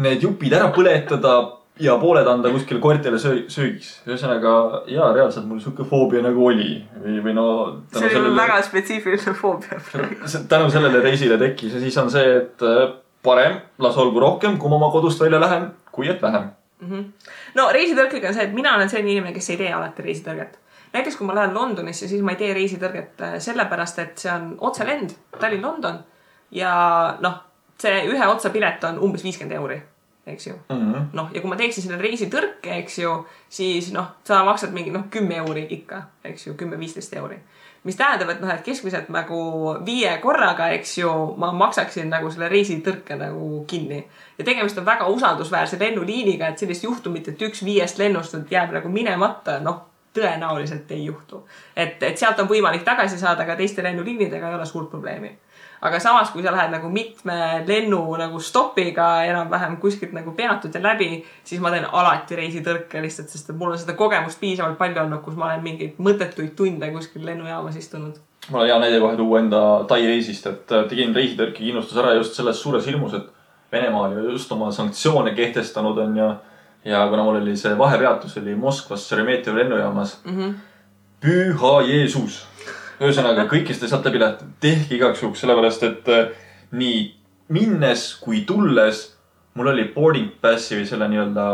need 0.00 0.22
jupid 0.26 0.52
ära 0.56 0.68
põletada 0.74 1.59
ja 1.80 1.96
pooled 2.00 2.28
anda 2.28 2.50
kuskile 2.52 2.80
koertele 2.80 3.18
söö-, 3.20 3.44
söögiks. 3.48 3.90
ühesõnaga 4.08 4.54
jaa, 4.90 5.10
reaalselt 5.16 5.46
mul 5.48 5.60
sihuke 5.62 5.86
foobia 5.88 6.22
nagu 6.24 6.46
oli 6.46 6.70
või, 7.00 7.18
või 7.24 7.34
no. 7.36 7.46
see 7.92 8.04
oli 8.04 8.14
sellele, 8.14 8.36
väga 8.36 8.60
spetsiifiline 8.68 9.34
foobia. 9.40 9.80
tänu 10.54 10.70
sellele 10.70 11.02
reisile 11.04 11.38
tekkis 11.40 11.76
ja 11.76 11.82
siis 11.82 11.98
on 12.02 12.10
see, 12.12 12.36
et 12.42 12.64
äh, 12.66 12.86
parem 13.24 13.60
las 13.78 13.98
olgu 14.00 14.20
rohkem, 14.22 14.58
kui 14.60 14.72
ma 14.72 14.80
oma 14.80 14.92
kodust 14.94 15.20
välja 15.22 15.40
lähen, 15.42 15.70
kui 15.92 16.08
et 16.08 16.22
vähem 16.22 16.50
mm. 16.80 16.88
-hmm. 16.90 17.30
no 17.54 17.68
reisitõrkega 17.72 18.28
on 18.28 18.34
see, 18.34 18.48
et 18.48 18.56
mina 18.56 18.74
olen 18.76 18.90
selline 18.90 19.16
inimene, 19.16 19.36
kes 19.36 19.50
ei 19.50 19.62
tee 19.64 19.72
alati 19.72 20.02
reisitõrget 20.08 20.58
näiteks 20.92 21.16
kui 21.16 21.26
ma 21.26 21.34
lähen 21.34 21.54
Londonisse, 21.54 22.08
siis 22.08 22.22
ma 22.22 22.34
ei 22.34 22.40
tee 22.40 22.54
reisitõrget 22.54 23.22
äh, 23.22 23.38
sellepärast, 23.38 23.98
et 23.98 24.18
see 24.18 24.32
on 24.32 24.54
otselend 24.58 25.14
Tallinn-London 25.38 26.02
ja 26.50 26.74
noh, 27.20 27.38
see 27.80 28.04
ühe 28.10 28.28
otsa 28.28 28.50
pilet 28.50 28.84
on 28.88 28.98
umbes 29.06 29.24
viiskümmend 29.24 29.56
euri, 29.56 29.80
eks 30.26 30.46
ju 30.46 30.52
mm 30.52 30.92
-hmm.. 30.92 31.02
noh, 31.12 31.28
ja 31.34 31.40
kui 31.40 31.50
ma 31.50 31.56
teeksin 31.56 31.84
selle 31.84 32.02
reisitõrke, 32.02 32.76
eks 32.78 32.98
ju, 32.98 33.14
siis 33.48 33.92
noh, 33.92 34.06
sa 34.24 34.44
maksad 34.44 34.72
mingi 34.72 34.90
noh, 34.90 35.08
kümme 35.10 35.36
euri 35.36 35.66
ikka, 35.70 36.02
eks 36.24 36.46
ju, 36.46 36.54
kümme-viisteist 36.54 37.16
euri. 37.16 37.38
mis 37.84 37.96
tähendab, 37.96 38.28
et 38.28 38.40
noh, 38.40 38.50
et 38.54 38.60
keskmiselt 38.60 39.08
nagu 39.08 39.36
viie 39.86 40.18
korraga, 40.18 40.68
eks 40.68 40.98
ju, 40.98 41.34
ma 41.36 41.52
maksaksin 41.52 42.10
nagu 42.10 42.30
selle 42.30 42.48
reisitõrke 42.48 43.16
nagu 43.16 43.64
kinni. 43.66 44.06
ja 44.38 44.44
tegemist 44.44 44.78
on 44.78 44.86
väga 44.86 45.06
usaldusväärse 45.06 45.78
lennuliiniga, 45.78 46.48
et 46.48 46.58
sellist 46.58 46.84
juhtumit, 46.84 47.28
et 47.28 47.42
üks 47.42 47.64
viiest 47.64 47.98
lennust 47.98 48.36
jääb 48.50 48.72
nagu 48.72 48.88
minemata, 48.88 49.60
noh 49.60 49.86
tõenäoliselt 50.14 50.90
ei 50.90 51.04
juhtu. 51.04 51.46
et, 51.76 52.02
et 52.02 52.18
sealt 52.18 52.38
on 52.38 52.48
võimalik 52.48 52.82
tagasi 52.82 53.18
saada, 53.18 53.42
aga 53.42 53.56
teiste 53.56 53.82
lennuliinidega 53.82 54.48
ei 54.48 54.54
ole 54.54 54.66
suurt 54.66 54.90
probleemi 54.90 55.38
aga 55.80 56.00
samas, 56.00 56.30
kui 56.30 56.42
sa 56.44 56.52
lähed 56.52 56.72
nagu 56.74 56.90
mitme 56.92 57.36
lennu 57.66 58.02
nagu 58.20 58.40
stopiga 58.40 59.08
enam-vähem 59.28 59.78
kuskilt 59.80 60.12
nagu 60.12 60.34
peatud 60.36 60.74
ja 60.74 60.82
läbi, 60.82 61.22
siis 61.44 61.60
ma 61.60 61.72
teen 61.72 61.86
alati 61.86 62.36
reisitõrke 62.36 63.00
lihtsalt, 63.02 63.32
sest 63.32 63.50
et 63.50 63.56
mul 63.56 63.72
on 63.72 63.80
seda 63.80 63.96
kogemust 63.98 64.40
piisavalt 64.40 64.78
palju 64.78 65.00
olnud, 65.04 65.22
kus 65.24 65.38
ma 65.40 65.48
olen 65.48 65.64
mingeid 65.64 66.00
mõttetuid 66.02 66.52
tunde 66.58 66.90
kuskil 66.92 67.24
lennujaamas 67.26 67.80
istunud. 67.80 68.20
mul 68.50 68.62
on 68.62 68.68
hea 68.68 68.78
näide 68.82 69.00
kohe 69.00 69.16
tuua 69.16 69.40
enda 69.40 69.62
Tai 69.88 70.00
reisist, 70.06 70.46
et 70.46 70.72
äh, 70.72 70.84
tegin 70.88 71.14
reisitõrke 71.16 71.64
kindlustuse 71.64 72.00
ära 72.00 72.14
just 72.18 72.36
selles 72.36 72.60
suures 72.62 72.86
hirmus, 72.86 73.14
et 73.14 73.28
Venemaa 73.72 74.08
oli 74.08 74.32
just 74.32 74.52
oma 74.52 74.72
sanktsioone 74.74 75.30
kehtestanud, 75.34 75.98
on 75.98 76.16
ju. 76.16 76.30
ja 76.84 77.06
kuna 77.08 77.22
mul 77.22 77.36
oli 77.36 77.56
see 77.56 77.78
vahepeatus 77.78 78.36
oli 78.40 78.54
Moskvas 78.54 79.08
Šeremetjevo 79.08 79.58
lennujaamas 79.58 80.18
mm. 80.24 80.36
-hmm. 80.36 80.54
püha 81.20 81.80
Jeesus 81.86 82.49
ühesõnaga 83.00 83.46
kes 83.48 83.78
te 83.80 83.88
saate 83.88 84.10
pilet, 84.12 84.42
tehke 84.60 84.94
igaks 84.98 85.22
juhuks, 85.22 85.40
sellepärast 85.40 85.82
et 85.88 86.08
äh, 86.08 86.28
nii 86.72 87.00
minnes 87.50 88.04
kui 88.22 88.44
tulles 88.46 89.06
mul 89.54 89.72
oli 89.72 89.88
boarding 89.94 90.28
pass'i 90.42 90.76
või 90.78 90.86
selle 90.86 91.08
nii-öelda 91.10 91.46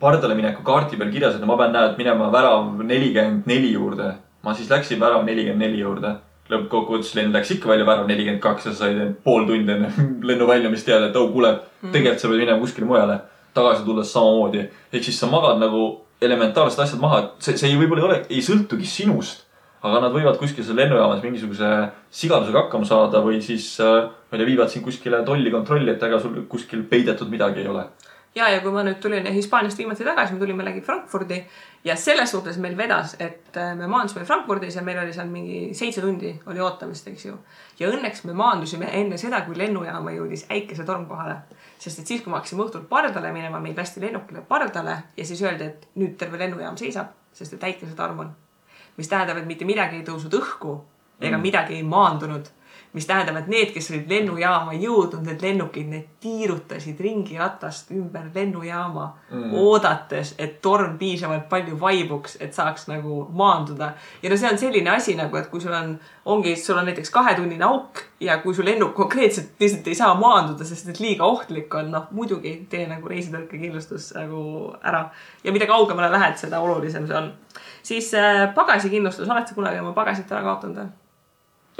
pardale 0.00 0.34
mineku 0.34 0.64
kaardi 0.64 0.96
peal 0.96 1.12
kirjas, 1.12 1.36
et 1.36 1.44
ma 1.46 1.56
pean, 1.60 1.72
näed, 1.76 1.96
minema 2.00 2.30
värav 2.32 2.72
nelikümmend 2.82 3.46
neli 3.50 3.72
juurde. 3.74 4.14
ma 4.42 4.54
siis 4.56 4.70
läksin 4.70 5.00
värav 5.00 5.24
nelikümmend 5.24 5.60
neli 5.66 5.80
juurde. 5.80 6.14
lõppkokkuvõttes 6.50 7.14
lend 7.14 7.34
läks 7.34 7.50
ikka 7.54 7.68
välja 7.68 7.86
värav 7.86 8.08
nelikümmend 8.08 8.40
kaks 8.42 8.66
ja 8.66 8.72
sa 8.72 8.86
said 8.86 9.14
pool 9.24 9.44
tundi 9.46 9.72
enne 9.72 9.92
lennu 10.28 10.46
väljumist 10.48 10.86
teada, 10.86 11.06
et 11.10 11.16
oh 11.16 11.28
kuule, 11.32 11.52
tegelikult 11.92 12.20
sa 12.20 12.28
pead 12.28 12.40
minema 12.40 12.58
kuskile 12.60 12.86
mujale. 12.86 13.20
tagasi 13.54 13.84
tulles 13.84 14.12
samamoodi. 14.12 14.64
ehk 14.92 15.04
siis 15.04 15.20
sa 15.20 15.26
magad 15.26 15.60
nagu 15.60 16.00
elementaarsed 16.20 16.80
asjad 16.80 17.00
maha, 17.00 17.18
et 17.20 17.30
see, 17.44 17.56
see 17.56 17.68
ei- 17.70 17.78
võib-olla 17.78 18.02
ei 18.02 18.08
ole, 18.08 18.18
ei 18.30 18.42
sõltugi 18.44 18.86
sinust. 18.86 19.46
Aga 19.80 20.02
nad 20.04 20.12
võivad 20.12 20.36
kuskil 20.40 20.64
seal 20.66 20.76
lennujaamas 20.76 21.22
mingisuguse 21.24 21.70
sigadusega 22.12 22.66
hakkama 22.66 22.88
saada 22.88 23.22
või 23.24 23.40
siis 23.44 23.72
äh, 23.80 24.10
ma 24.10 24.36
ei 24.36 24.42
tea, 24.42 24.50
viivad 24.52 24.72
sind 24.72 24.84
kuskile 24.84 25.22
tolli 25.24 25.52
kontrolli, 25.52 25.94
et 25.94 26.02
ega 26.06 26.20
sul 26.20 26.42
kuskil 26.50 26.84
peidetud 26.90 27.30
midagi 27.32 27.64
ei 27.64 27.70
ole. 27.70 27.86
ja, 28.36 28.48
ja 28.52 28.60
kui 28.60 28.72
ma 28.74 28.84
nüüd 28.86 29.00
tulin 29.02 29.26
Hispaaniast 29.32 29.78
viimati 29.80 30.04
tagasi, 30.04 30.36
me 30.36 30.42
tulime 30.42 30.66
läbi 30.66 30.82
Frankfurdi 30.84 31.40
ja 31.84 31.96
selles 31.96 32.30
suhtes 32.30 32.58
meil 32.60 32.76
vedas, 32.76 33.16
et 33.18 33.56
äh, 33.56 33.72
me 33.76 33.88
maandusime 33.88 34.26
Frankfurdis 34.28 34.76
ja 34.76 34.84
meil 34.84 35.00
oli 35.00 35.16
seal 35.16 35.32
mingi 35.32 35.62
seitse 35.74 36.04
tundi 36.04 36.34
oli 36.46 36.60
ootamist, 36.60 37.08
eks 37.08 37.24
ju. 37.30 37.38
ja 37.80 37.88
õnneks 37.88 38.26
me 38.28 38.36
maandusime 38.36 38.92
enne 39.00 39.18
seda, 39.18 39.40
kui 39.48 39.56
lennujaama 39.58 40.12
jõudis 40.12 40.44
äikesetorm 40.52 41.08
kohale. 41.08 41.40
sest 41.78 42.04
et 42.04 42.12
siis, 42.12 42.20
kui 42.20 42.30
me 42.30 42.36
hakkasime 42.36 42.66
õhtul 42.68 42.84
pardale 42.92 43.32
minema, 43.32 43.64
meid 43.64 43.80
lasti 43.80 44.04
lennukile 44.04 44.44
pardale 44.48 45.00
ja 45.16 45.24
siis 45.24 45.40
öeldi, 45.42 45.72
et 45.72 45.88
nüüd 45.96 46.20
terve 46.20 46.38
lennujaam 46.44 46.76
seisab, 46.76 47.16
sest 47.32 47.56
et 47.56 47.68
äikesetorm 47.72 48.24
on. 48.26 48.36
Mis 48.96 49.08
tähendab, 49.08 49.38
et 49.40 49.46
mitte 49.46 49.68
midagi 49.68 50.00
ei 50.00 50.06
tõusnud 50.06 50.34
õhku 50.40 50.78
ega 51.20 51.36
mm. 51.36 51.42
midagi 51.42 51.76
ei 51.76 51.84
maandunud 51.84 52.48
mis 52.92 53.06
tähendab, 53.06 53.36
et 53.38 53.46
need, 53.46 53.70
kes 53.70 53.86
olid 53.92 54.08
lennujaama 54.10 54.74
jõudnud, 54.74 55.22
need 55.22 55.42
lennukid, 55.44 55.86
need 55.92 56.06
tiirutasid 56.22 56.98
ringiratast 57.00 57.92
ümber 57.94 58.26
lennujaama 58.34 59.04
mm., 59.30 59.52
oodates, 59.62 60.32
et 60.42 60.56
torm 60.62 60.96
piisavalt 60.98 61.46
palju 61.52 61.78
vaibuks, 61.78 62.36
et 62.42 62.56
saaks 62.56 62.88
nagu 62.90 63.22
maanduda. 63.30 63.92
ja 64.22 64.32
no 64.32 64.38
see 64.40 64.50
on 64.50 64.58
selline 64.58 64.90
asi 64.90 65.14
nagu, 65.18 65.38
et 65.38 65.46
kui 65.52 65.62
sul 65.62 65.74
on, 65.76 65.94
ongi, 66.34 66.56
sul 66.58 66.80
on 66.82 66.90
näiteks 66.90 67.14
kahetunnine 67.14 67.64
auk 67.68 68.02
ja 68.20 68.40
kui 68.42 68.54
su 68.54 68.66
lennuk 68.66 68.94
konkreetselt 68.98 69.62
lihtsalt 69.62 69.86
ei 69.86 69.94
saa 69.94 70.16
maanduda, 70.18 70.66
sest 70.66 70.90
et 70.90 71.00
liiga 71.00 71.30
ohtlik 71.30 71.74
on, 71.78 71.92
noh 71.94 72.10
muidugi 72.10 72.56
tee 72.70 72.88
nagu 72.90 73.08
reisitõrkekindlustus 73.08 74.16
nagu 74.18 74.42
ära. 74.82 75.06
ja 75.44 75.54
mida 75.54 75.70
kaugemale 75.70 76.10
lähed, 76.10 76.40
seda 76.42 76.58
olulisem 76.60 77.06
see 77.06 77.22
on. 77.22 77.32
Siis 77.82 78.12
äh, 78.14 78.48
pagasikindlustus, 78.54 79.28
oled 79.28 79.48
sa 79.48 79.56
kunagi 79.56 79.80
oma 79.82 79.94
pagasit 79.96 80.30
ära 80.32 80.42
kaotanud 80.46 80.82
või? 80.82 80.90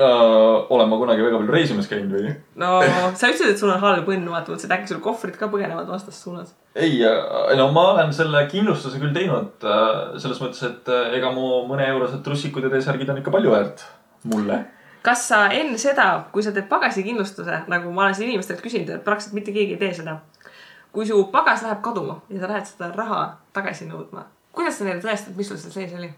Äh, 0.00 0.66
olen 0.70 0.88
ma 0.88 0.96
kunagi 0.96 1.22
väga 1.24 1.38
palju 1.40 1.52
reisimas 1.52 1.88
käinud 1.90 2.14
või? 2.14 2.30
no 2.62 2.78
sa 3.18 3.28
ütlesid, 3.28 3.50
et 3.52 3.60
sul 3.60 3.72
on 3.72 3.82
halb 3.82 4.06
õnn, 4.08 4.28
vaata, 4.32 4.52
mõtlesin, 4.52 4.70
et 4.70 4.76
äkki 4.78 4.92
sul 4.92 5.00
kohvrid 5.04 5.36
ka 5.36 5.50
põgenevad 5.52 5.90
vastassuunas. 5.90 6.54
ei, 6.78 7.02
no 7.58 7.66
ma 7.74 7.82
olen 7.96 8.14
selle 8.16 8.46
kindlustuse 8.48 9.00
küll 9.02 9.12
teinud 9.16 9.66
äh, 9.66 9.90
selles 10.22 10.40
mõttes, 10.40 10.62
et 10.64 10.88
äh, 10.88 11.16
ega 11.18 11.34
mu 11.34 11.64
mõneeurosed 11.68 12.22
trussikud 12.24 12.64
ja 12.64 12.72
T-särgid 12.72 13.12
on 13.12 13.20
ikka 13.20 13.34
palju 13.34 13.52
väärt 13.52 13.84
mulle. 14.30 14.62
kas 15.04 15.26
sa 15.28 15.42
enne 15.58 15.76
seda, 15.82 16.06
kui 16.32 16.46
sa 16.46 16.54
teed 16.56 16.70
pagasikindlustuse, 16.70 17.64
nagu 17.68 17.92
ma 17.92 18.06
olen 18.06 18.16
siin 18.16 18.30
inimestelt 18.30 18.64
küsinud, 18.64 18.94
et 18.94 19.04
praktiliselt 19.04 19.36
mitte 19.36 19.52
keegi 19.52 19.76
ei 19.76 19.82
tee 19.82 19.92
seda. 20.00 20.20
kui 20.94 21.04
su 21.06 21.18
pagas 21.34 21.66
läheb 21.66 21.82
kaduma 21.84 22.22
ja 22.30 22.40
sa 22.40 22.54
lähed 22.54 22.72
seda 22.72 22.92
raha 22.94 23.24
tagasi 23.52 23.90
nõudma, 23.90 24.30
kuidas 24.60 24.78
sa 24.78 24.86
neile 24.86 25.02
tõestad, 25.02 25.36
mis 25.38 25.48
sul 25.48 25.60
seal 25.60 25.76
sees 25.78 25.96
oli? 25.98 26.12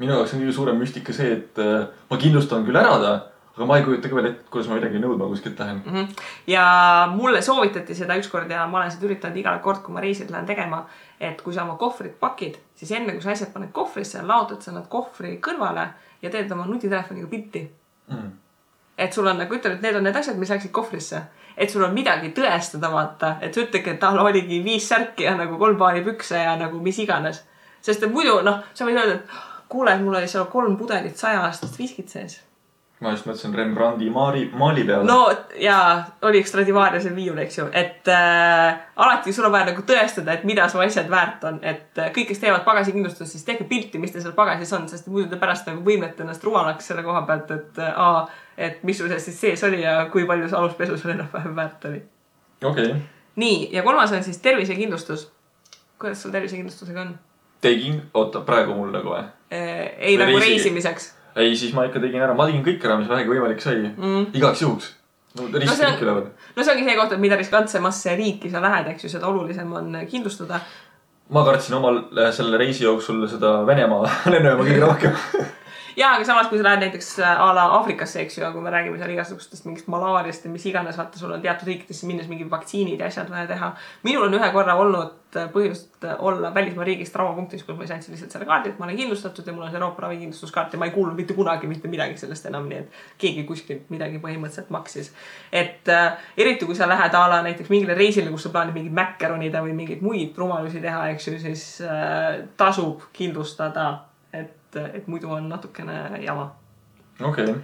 minu 0.00 0.14
jaoks 0.16 0.32
on 0.34 0.40
kõige 0.40 0.54
suurem 0.56 0.80
müstika 0.80 1.12
see, 1.12 1.34
et 1.36 1.60
äh, 1.60 1.84
ma 2.10 2.18
kindlustan 2.20 2.64
küll 2.64 2.78
ära 2.80 2.96
ta, 3.02 3.12
aga 3.56 3.66
ma 3.68 3.76
ei 3.76 3.84
kujuta 3.84 4.08
ka 4.08 4.16
veel 4.16 4.28
ette, 4.30 4.46
kuidas 4.52 4.68
ma 4.70 4.78
midagi 4.78 5.00
nõudma 5.02 5.28
kuskilt 5.28 5.58
lähen. 5.60 5.82
Mhm. 5.84 6.12
ja 6.48 6.64
mulle 7.12 7.42
soovitati 7.44 7.94
seda 7.98 8.16
ükskord 8.20 8.50
ja 8.50 8.66
ma 8.66 8.80
olen 8.80 8.92
seda 8.94 9.08
üritanud 9.08 9.36
iga 9.36 9.56
kord, 9.64 9.82
kui 9.84 9.94
ma 9.94 10.04
reisil 10.04 10.30
lähen 10.32 10.46
tegema, 10.48 10.84
et 11.20 11.42
kui 11.44 11.54
sa 11.54 11.66
oma 11.66 11.76
kohvrit 11.80 12.16
pakid, 12.20 12.56
siis 12.74 12.92
enne 12.96 13.12
kui 13.12 13.24
sa 13.24 13.34
asjad 13.34 13.52
paned 13.52 13.72
kohvrisse, 13.76 14.22
laotad 14.24 14.62
sa 14.64 14.72
nad 14.72 14.86
kohvri 14.88 15.36
kõrvale 15.44 15.90
ja 16.22 16.30
teed 16.30 16.52
oma 16.52 16.64
nutitelefoniga 16.70 17.28
pilti. 17.28 17.66
Mm. 18.10 18.30
et 18.98 19.12
sul 19.14 19.26
on 19.30 19.38
nagu 19.38 19.54
ütled, 19.54 19.76
et 19.76 19.82
need 19.84 19.96
on 19.96 20.02
need 20.02 20.16
asjad, 20.18 20.36
mis 20.36 20.50
läksid 20.50 20.72
kohvrisse. 20.74 21.20
et 21.56 21.70
sul 21.70 21.84
on 21.84 21.92
midagi 21.94 22.32
tõestada, 22.32 22.88
vaata, 22.92 23.36
et 23.40 23.54
sa 23.54 23.60
ütledki, 23.60 23.90
et 23.90 24.00
tal 24.00 24.18
oligi 24.18 24.64
viis 24.64 24.88
särki 24.88 25.24
ja 25.28 25.36
nagu 25.36 25.58
kolm 25.58 25.76
paari 25.76 26.02
pükse 26.04 26.38
ja 26.38 26.56
nagu 26.56 26.80
mis 26.80 26.98
iganes. 26.98 27.44
Sest 27.82 28.04
et 28.04 28.12
muidu 28.12 28.40
noh, 28.46 28.60
sa 28.74 28.86
võid 28.88 29.00
öelda, 29.00 29.18
et 29.20 29.40
kuule, 29.70 29.96
mul 30.02 30.14
oli 30.14 30.28
seal 30.28 30.46
kolm 30.50 30.76
pudelit 30.76 31.16
sajaaastast 31.16 31.78
viskit 31.78 32.08
sees. 32.08 32.40
ma 33.00 33.14
just 33.14 33.24
mõtlesin 33.24 33.54
Rembrandti 33.56 34.10
maali, 34.12 34.42
maali 34.52 34.82
peale. 34.84 35.06
no 35.08 35.30
ja 35.56 35.76
oli 36.28 36.42
Stradivariuse 36.44 37.14
viiul, 37.16 37.38
eks 37.40 37.58
ju, 37.58 37.64
et 37.72 38.08
äh, 38.12 38.80
alati 38.96 39.32
sul 39.32 39.46
on 39.48 39.54
vaja 39.54 39.70
nagu 39.70 39.84
tõestada, 39.88 40.34
et 40.34 40.44
mida 40.44 40.66
su 40.68 40.82
asjad 40.84 41.08
väärt 41.10 41.46
on, 41.48 41.62
et 41.62 41.98
äh, 41.98 42.10
kõik, 42.16 42.28
kes 42.32 42.42
teevad 42.42 42.66
pagasikindlustust, 42.66 43.32
siis 43.32 43.46
tehke 43.46 43.64
pilti, 43.70 44.02
mis 44.02 44.12
teil 44.12 44.26
seal 44.26 44.36
pagasis 44.36 44.74
on, 44.76 44.84
sest 44.90 45.08
muidu 45.08 45.30
te 45.30 45.40
pärast 45.40 45.70
nagu 45.70 45.80
võimete 45.86 46.26
ennast 46.26 46.44
rumalaks 46.44 46.92
selle 46.92 47.06
koha 47.06 47.24
pealt, 47.30 47.54
et 47.56 47.80
äh, 47.80 48.04
aa, 48.04 48.26
et 48.58 48.84
mis 48.84 49.00
sul 49.00 49.08
seal 49.08 49.24
siis 49.24 49.40
sees 49.46 49.64
oli 49.70 49.80
ja 49.86 50.02
kui 50.12 50.26
palju 50.28 50.50
see 50.50 50.60
aluspesu 50.60 51.00
sul 51.00 51.14
enam-vähem 51.16 51.56
väärt 51.56 51.88
oli. 51.88 52.04
okei 52.60 52.92
okay., 52.92 53.00
nii, 53.40 53.70
ja 53.72 53.86
kolmas 53.86 54.12
on 54.12 54.26
siis 54.26 54.44
tervisekindlustus. 54.44 55.30
kuidas 55.98 56.22
sul 56.22 56.36
tervisekindlustusega 56.36 57.08
on? 57.08 57.18
tegin, 57.60 58.00
oota, 58.14 58.40
praegu 58.46 58.74
mul 58.76 58.92
nagu 58.94 59.12
või? 59.14 59.24
ei 59.50 60.14
Või 60.16 60.22
nagu 60.24 60.38
reisi- 60.38 60.56
reisimiseks 60.56 61.10
ei, 61.36 61.54
siis 61.56 61.72
ma 61.74 61.84
ikka 61.86 62.00
tegin 62.02 62.22
ära, 62.24 62.34
ma 62.34 62.46
tegin 62.48 62.64
kõik 62.66 62.84
ära, 62.86 62.96
mis 63.00 63.10
vähegi 63.10 63.30
võimalik 63.30 63.62
sai 63.62 63.78
mm.. 63.90 64.30
igaks 64.38 64.62
juhuks. 64.64 64.90
no 65.38 65.46
riski 65.54 65.76
see 65.76 65.86
on- 66.10 66.26
no 66.56 66.64
see 66.64 66.74
ongi 66.74 66.86
see 66.88 66.96
koht, 66.98 67.12
et 67.14 67.22
mida 67.22 67.38
riskantsemasse 67.38 68.16
riiki 68.18 68.50
sa 68.50 68.62
lähed, 68.64 68.90
eks 68.94 69.06
ju, 69.06 69.12
seda 69.12 69.28
olulisem 69.30 69.72
on 69.72 69.94
kindlustada. 70.10 70.60
ma 71.30 71.44
kartsin 71.46 71.76
omal 71.78 72.02
äh, 72.18 72.32
selle 72.34 72.58
reisi 72.58 72.84
jooksul 72.84 73.26
seda 73.30 73.60
Venemaa 73.66 74.10
lennujaama 74.32 74.66
kõige 74.66 74.80
rohkem. 74.86 75.16
ja, 75.96 76.12
aga 76.14 76.24
samas, 76.24 76.48
kui 76.50 76.58
sa 76.58 76.66
lähed 76.66 76.84
näiteks 76.84 77.12
äh, 77.22 77.40
a 77.42 77.50
la 77.54 77.66
Aafrikasse, 77.78 78.20
eks 78.24 78.38
ju, 78.38 78.50
kui 78.54 78.62
me 78.64 78.72
räägime 78.72 78.98
seal 79.00 79.14
igasugustest 79.14 79.66
mingist 79.68 79.88
malaariast 79.92 80.44
ja 80.44 80.52
mis 80.52 80.66
iganes, 80.66 80.98
vaata, 80.98 81.18
sul 81.18 81.32
on 81.34 81.42
teatud 81.42 81.68
riikidesse 81.70 82.08
minnes 82.08 82.28
mingid 82.30 82.50
vaktsiinid 82.50 83.00
ja 83.00 83.08
asjad 83.10 83.30
vaja 83.30 83.48
teha. 83.50 83.72
minul 84.06 84.28
on 84.28 84.36
ühe 84.38 84.50
korra 84.54 84.76
olnud 84.80 85.36
äh, 85.36 85.48
põhjust 85.54 86.04
äh, 86.04 86.16
olla 86.18 86.52
välismaa 86.54 86.84
riigis 86.84 87.12
traumapunktis, 87.14 87.64
kus 87.64 87.76
ma 87.76 87.86
siis 87.86 87.96
andsin 87.96 88.14
lihtsalt 88.16 88.36
selle 88.36 88.48
kaardi, 88.48 88.72
et 88.72 88.78
ma 88.78 88.88
olen 88.88 89.00
kindlustatud 89.00 89.46
ja 89.46 89.54
mul 89.56 89.66
on 89.66 89.72
see 89.72 89.80
Euroopa 89.80 90.06
ravikindlustuskaart 90.06 90.76
ja 90.76 90.82
ma 90.82 90.90
ei 90.90 90.94
kuulnud 90.96 91.16
mitte 91.18 91.38
kunagi 91.38 91.70
mitte 91.70 91.88
midagi 91.88 92.18
sellest 92.20 92.50
enam, 92.50 92.68
nii 92.70 92.82
et 92.82 93.00
keegi 93.20 93.46
kuskilt 93.48 93.90
midagi 93.94 94.20
põhimõtteliselt 94.22 94.70
maksis. 94.74 95.12
et 95.52 95.88
äh, 95.88 96.12
eriti, 96.36 96.66
kui 96.66 96.78
sa 96.78 96.88
lähed 96.88 97.14
a 97.14 97.24
la 97.30 97.42
näiteks 97.46 97.72
mingile 97.72 97.98
reisile, 97.98 98.30
kus 98.30 98.48
sa 98.48 98.54
plaanid 98.54 98.76
mingit 98.76 98.94
mäkke 98.94 99.32
ronida 99.32 99.64
või 99.64 99.74
mingeid 99.76 100.04
muid 100.04 100.38
rumalusi 100.38 100.82
teha, 100.82 101.08
eks 101.14 101.28
ju, 101.28 101.38
siis 101.42 101.66
äh, 101.86 102.46
tasub 102.60 103.08
kindlustada, 103.16 104.09
et, 104.70 104.94
et 104.94 105.06
muidu 105.08 105.30
on 105.30 105.48
natukene 105.48 106.22
jama 106.24 106.50
okei 107.20 107.44
okay., 107.44 107.60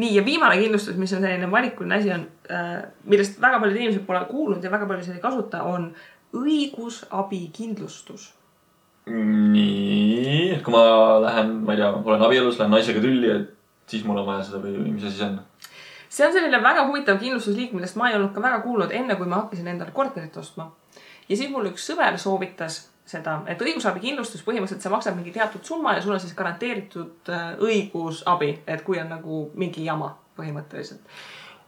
nii 0.00 0.14
ja 0.14 0.24
viimane 0.24 0.58
kindlustus, 0.60 0.96
mis 0.96 1.12
on 1.12 1.22
selline 1.24 1.50
valikuline 1.50 1.98
asi 1.98 2.12
on 2.14 2.26
äh,, 2.50 2.82
millest 3.04 3.40
väga 3.42 3.60
paljud 3.60 3.76
inimesed 3.76 4.04
pole 4.06 4.20
kuulnud 4.30 4.64
ja 4.64 4.70
väga 4.72 4.86
palju 4.88 5.04
seda 5.04 5.18
ei 5.18 5.24
kasuta, 5.24 5.62
on 5.62 5.90
õigusabikindlustus. 6.36 8.30
nii, 9.10 10.50
et 10.54 10.62
kui 10.62 10.74
ma 10.74 10.82
lähen, 11.24 11.56
ma 11.66 11.74
ei 11.74 11.80
tea, 11.80 11.90
olen 11.90 12.22
abielus, 12.22 12.58
lähen 12.60 12.74
naisega 12.76 13.02
tülli, 13.02 13.30
et 13.32 13.90
siis 13.90 14.04
mul 14.06 14.20
on 14.22 14.28
vaja 14.28 14.44
seda 14.46 14.60
või 14.62 14.92
mis 14.92 15.06
asi 15.08 15.18
see 15.18 15.26
on? 15.26 15.40
see 16.10 16.26
on 16.26 16.34
selline 16.34 16.62
väga 16.62 16.86
huvitav 16.86 17.18
kindlustusliik, 17.22 17.72
millest 17.74 17.98
ma 17.98 18.10
ei 18.10 18.18
olnud 18.18 18.32
ka 18.34 18.44
väga 18.44 18.60
kuulnud, 18.64 18.94
enne 18.94 19.16
kui 19.18 19.28
ma 19.30 19.42
hakkasin 19.42 19.72
endale 19.72 19.94
korterit 19.96 20.36
ostma. 20.36 20.70
ja 21.28 21.36
siis 21.36 21.50
mul 21.50 21.72
üks 21.72 21.90
sõber 21.90 22.18
soovitas 22.18 22.82
seda, 23.10 23.40
et 23.50 23.60
õigusabikindlustus 23.62 24.42
põhimõtteliselt 24.46 24.86
sa 24.86 24.92
maksad 24.92 25.16
mingi 25.16 25.32
teatud 25.34 25.64
summa 25.66 25.96
ja 25.96 26.02
sul 26.04 26.14
on 26.14 26.22
siis 26.22 26.34
garanteeritud 26.38 27.30
äh, 27.32 27.52
õigusabi, 27.60 28.52
et 28.66 28.84
kui 28.86 29.00
on 29.02 29.10
nagu 29.12 29.44
mingi 29.60 29.84
jama 29.86 30.12
põhimõtteliselt. 30.38 31.00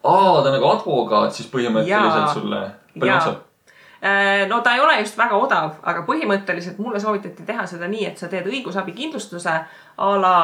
aa, 0.02 0.42
ta 0.42 0.50
on 0.50 0.52
nagu 0.56 0.68
advokaat 0.70 1.34
siis 1.36 1.50
põhimõtteliselt 1.52 2.20
Jaa. 2.20 2.34
sulle. 2.34 2.66
palju 2.98 3.16
maksab? 3.16 3.48
Äh, 4.02 4.48
no 4.50 4.60
ta 4.60 4.74
ei 4.74 4.80
ole 4.82 4.98
just 5.00 5.18
väga 5.18 5.38
odav, 5.38 5.76
aga 5.82 6.02
põhimõtteliselt 6.06 6.78
mulle 6.82 7.00
soovitati 7.00 7.46
teha 7.46 7.66
seda 7.70 7.86
nii, 7.90 8.08
et 8.10 8.18
sa 8.18 8.30
teed 8.30 8.48
õigusabikindlustuse 8.50 9.52
a 9.52 10.14
la, 10.18 10.36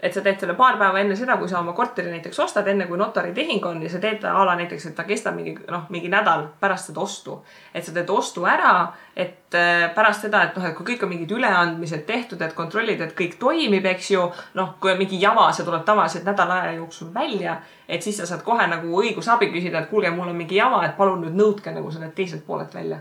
et 0.00 0.12
sa 0.12 0.20
teed 0.20 0.40
selle 0.40 0.56
paar 0.58 0.76
päeva 0.76 0.98
enne 1.00 1.14
seda, 1.16 1.36
kui 1.38 1.48
sa 1.48 1.60
oma 1.60 1.72
korteri 1.72 2.10
näiteks 2.12 2.40
ostad, 2.42 2.66
enne 2.68 2.84
kui 2.88 2.98
notaritehing 2.98 3.64
on 3.64 3.82
ja 3.82 3.88
sa 3.88 4.00
teed 4.02 4.24
a 4.26 4.32
la 4.44 4.56
näiteks, 4.58 4.88
et 4.90 4.96
ta 4.98 5.04
kestab 5.06 5.36
mingi 5.38 5.54
noh, 5.70 5.86
mingi 5.94 6.10
nädal 6.12 6.48
pärast 6.60 6.90
seda 6.90 7.00
ostu. 7.00 7.38
et 7.74 7.84
sa 7.84 7.92
teed 7.94 8.10
ostu 8.10 8.44
ära, 8.48 8.92
et 9.16 9.54
äh, 9.54 9.86
pärast 9.94 10.26
seda, 10.26 10.42
et 10.44 10.56
noh, 10.58 10.66
et 10.66 10.74
kui 10.76 10.86
kõik 10.90 11.04
on 11.06 11.12
mingid 11.14 11.30
üleandmised 11.36 12.02
tehtud, 12.06 12.42
et 12.42 12.56
kontrollid, 12.58 13.00
et 13.00 13.14
kõik 13.16 13.38
toimib, 13.38 13.86
eks 13.94 14.10
ju. 14.10 14.24
noh, 14.58 14.74
kui 14.80 14.92
on 14.92 14.98
mingi 14.98 15.20
jama, 15.20 15.46
see 15.52 15.64
tuleb 15.64 15.86
tavaliselt 15.86 16.26
nädala 16.26 16.58
aja 16.64 16.74
jooksul 16.80 17.14
välja, 17.14 17.60
et 17.88 18.02
siis 18.02 18.18
sa 18.18 18.26
saad 18.26 18.42
kohe 18.42 18.66
nagu 18.66 18.98
õigusabi 19.00 19.52
küsida, 19.54 19.84
et 19.84 19.88
kuulge, 19.92 20.10
mul 20.10 20.28
on 20.34 20.36
mingi 20.36 20.58
jama, 20.58 20.82
et 20.88 20.98
palun 20.98 21.22
nüüd 21.22 21.38
nõudke 21.38 21.72
nagu 21.72 21.94
selle 21.94 22.10
teiselt 22.16 22.44
poolelt 22.46 22.74
välja 22.74 23.00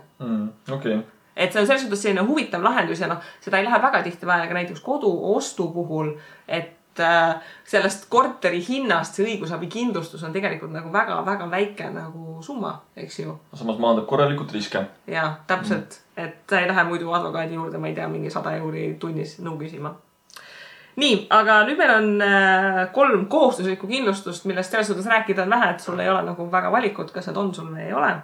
okei, 0.72 1.02
et 1.36 1.52
see 1.52 1.62
on 1.62 1.68
selles 1.68 1.84
suhtes 1.84 2.06
selline 2.06 2.24
huvitav 2.28 2.64
lahendus 2.64 3.02
ja 3.02 3.10
noh, 3.10 3.20
seda 3.41 3.60
ei 3.60 3.68
lähe 3.68 3.82
väga 3.82 4.04
tihti 4.06 4.30
vaja 4.30 4.48
ka 4.48 4.56
näiteks 4.56 4.86
koduostu 4.86 5.68
puhul, 5.74 6.14
et 6.48 6.78
sellest 7.66 8.06
korteri 8.10 8.60
hinnast 8.68 9.18
see 9.18 9.26
õigusabikindlustus 9.26 10.24
on 10.24 10.34
tegelikult 10.36 10.74
nagu 10.76 10.91
väga-väga 10.94 11.50
väike 11.52 11.89
nagu 11.94 12.38
summa, 12.46 12.76
eks 12.96 13.20
ju. 13.20 13.36
samas 13.54 13.80
maandab 13.82 14.08
korralikult 14.10 14.54
riske. 14.54 14.86
ja 15.08 15.26
täpselt, 15.48 16.00
et 16.18 16.41
sa 16.50 16.62
ei 16.62 16.70
lähe 16.70 16.84
muidu 16.88 17.12
advokaadi 17.12 17.58
juurde, 17.58 17.78
ma 17.78 17.89
ei 17.89 17.96
tea, 17.98 18.08
mingi 18.08 18.32
sada 18.34 18.56
euri 18.60 18.94
tunnis 19.00 19.39
nõu 19.41 19.58
küsima. 19.62 19.94
nii, 20.96 21.28
aga 21.34 21.62
nüüd 21.68 21.82
meil 21.82 21.96
on 21.98 22.10
äh, 22.22 22.80
kolm 22.94 23.28
kohustuslikku 23.32 23.88
kindlustust, 23.88 24.46
millest 24.46 24.72
selles 24.72 24.91
suhtes 24.91 25.10
rääkida 25.10 25.48
on 25.48 25.56
vähe, 25.58 25.74
et 25.74 25.80
sul 25.80 26.00
ei 26.00 26.10
ole 26.10 26.22
nagu 26.30 26.50
väga 26.52 26.72
valikut, 26.72 27.12
kas 27.12 27.28
need 27.30 27.41
on 27.41 27.54
sul 27.56 27.70
või 27.74 27.88
ei 27.88 27.94
ole. 27.94 28.16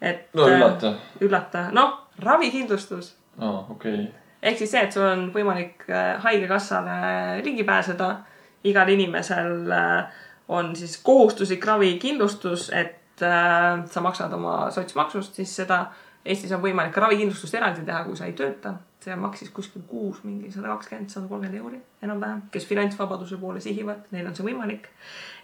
et. 0.00 0.28
no 0.34 0.48
üllata. 0.48 0.94
üllata, 1.20 1.68
noh, 1.72 2.04
ravikindlustus 2.22 3.16
aa, 3.38 3.66
okei. 3.70 4.08
Ehk 4.42 4.58
siis 4.58 4.70
see, 4.70 4.82
et 4.84 4.94
sul 4.94 5.06
on 5.06 5.28
võimalik 5.34 5.86
äh, 5.90 6.16
haigekassale 6.24 7.42
ligi 7.44 7.64
pääseda. 7.64 8.16
igal 8.64 8.88
inimesel 8.90 9.70
äh, 9.72 10.16
on 10.48 10.76
siis 10.76 10.96
kohustuslik 11.02 11.64
ravikindlustus, 11.64 12.70
et 12.74 13.22
äh, 13.22 13.84
sa 13.86 14.00
maksad 14.00 14.32
oma 14.32 14.70
sotsmaksust, 14.70 15.34
siis 15.34 15.56
seda 15.62 15.86
Eestis 16.28 16.50
on 16.52 16.60
võimalik 16.60 16.96
ravikindlustust 16.98 17.54
eraldi 17.54 17.84
teha, 17.86 18.02
kui 18.04 18.16
sa 18.16 18.26
ei 18.26 18.34
tööta. 18.36 18.74
see 18.98 19.14
maksis 19.16 19.52
kuskil 19.54 19.84
kuus 19.86 20.24
mingi 20.26 20.50
sada 20.50 20.72
kakskümmend, 20.72 21.08
sada 21.08 21.28
kolmkümmend 21.30 21.60
euri 21.60 21.78
enam-vähem, 22.02 22.40
kes 22.50 22.66
finantsvabaduse 22.66 23.36
poole 23.38 23.60
sihivad, 23.62 24.08
neil 24.10 24.26
on 24.26 24.34
see 24.34 24.44
võimalik. 24.44 24.88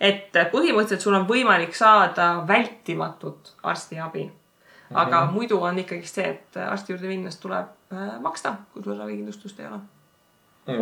et 0.01 0.35
põhimõtteliselt 0.53 1.07
sul 1.07 1.15
on 1.15 1.27
võimalik 1.31 1.75
saada 1.75 2.45
vältimatut 2.49 3.55
arstiabi 3.63 4.27
aga 4.95 5.21
mm 5.21 5.29
-hmm. 5.29 5.33
muidu 5.33 5.63
on 5.63 5.79
ikkagi 5.79 6.07
see, 6.07 6.29
et 6.31 6.57
arsti 6.57 6.93
juurde 6.93 7.09
minnes 7.09 7.37
tuleb 7.37 7.67
maksta, 8.23 8.55
kui 8.73 8.85
sul 8.85 8.99
ravikindlustust 8.99 9.61
ei 9.61 9.67
ole. 9.67 9.81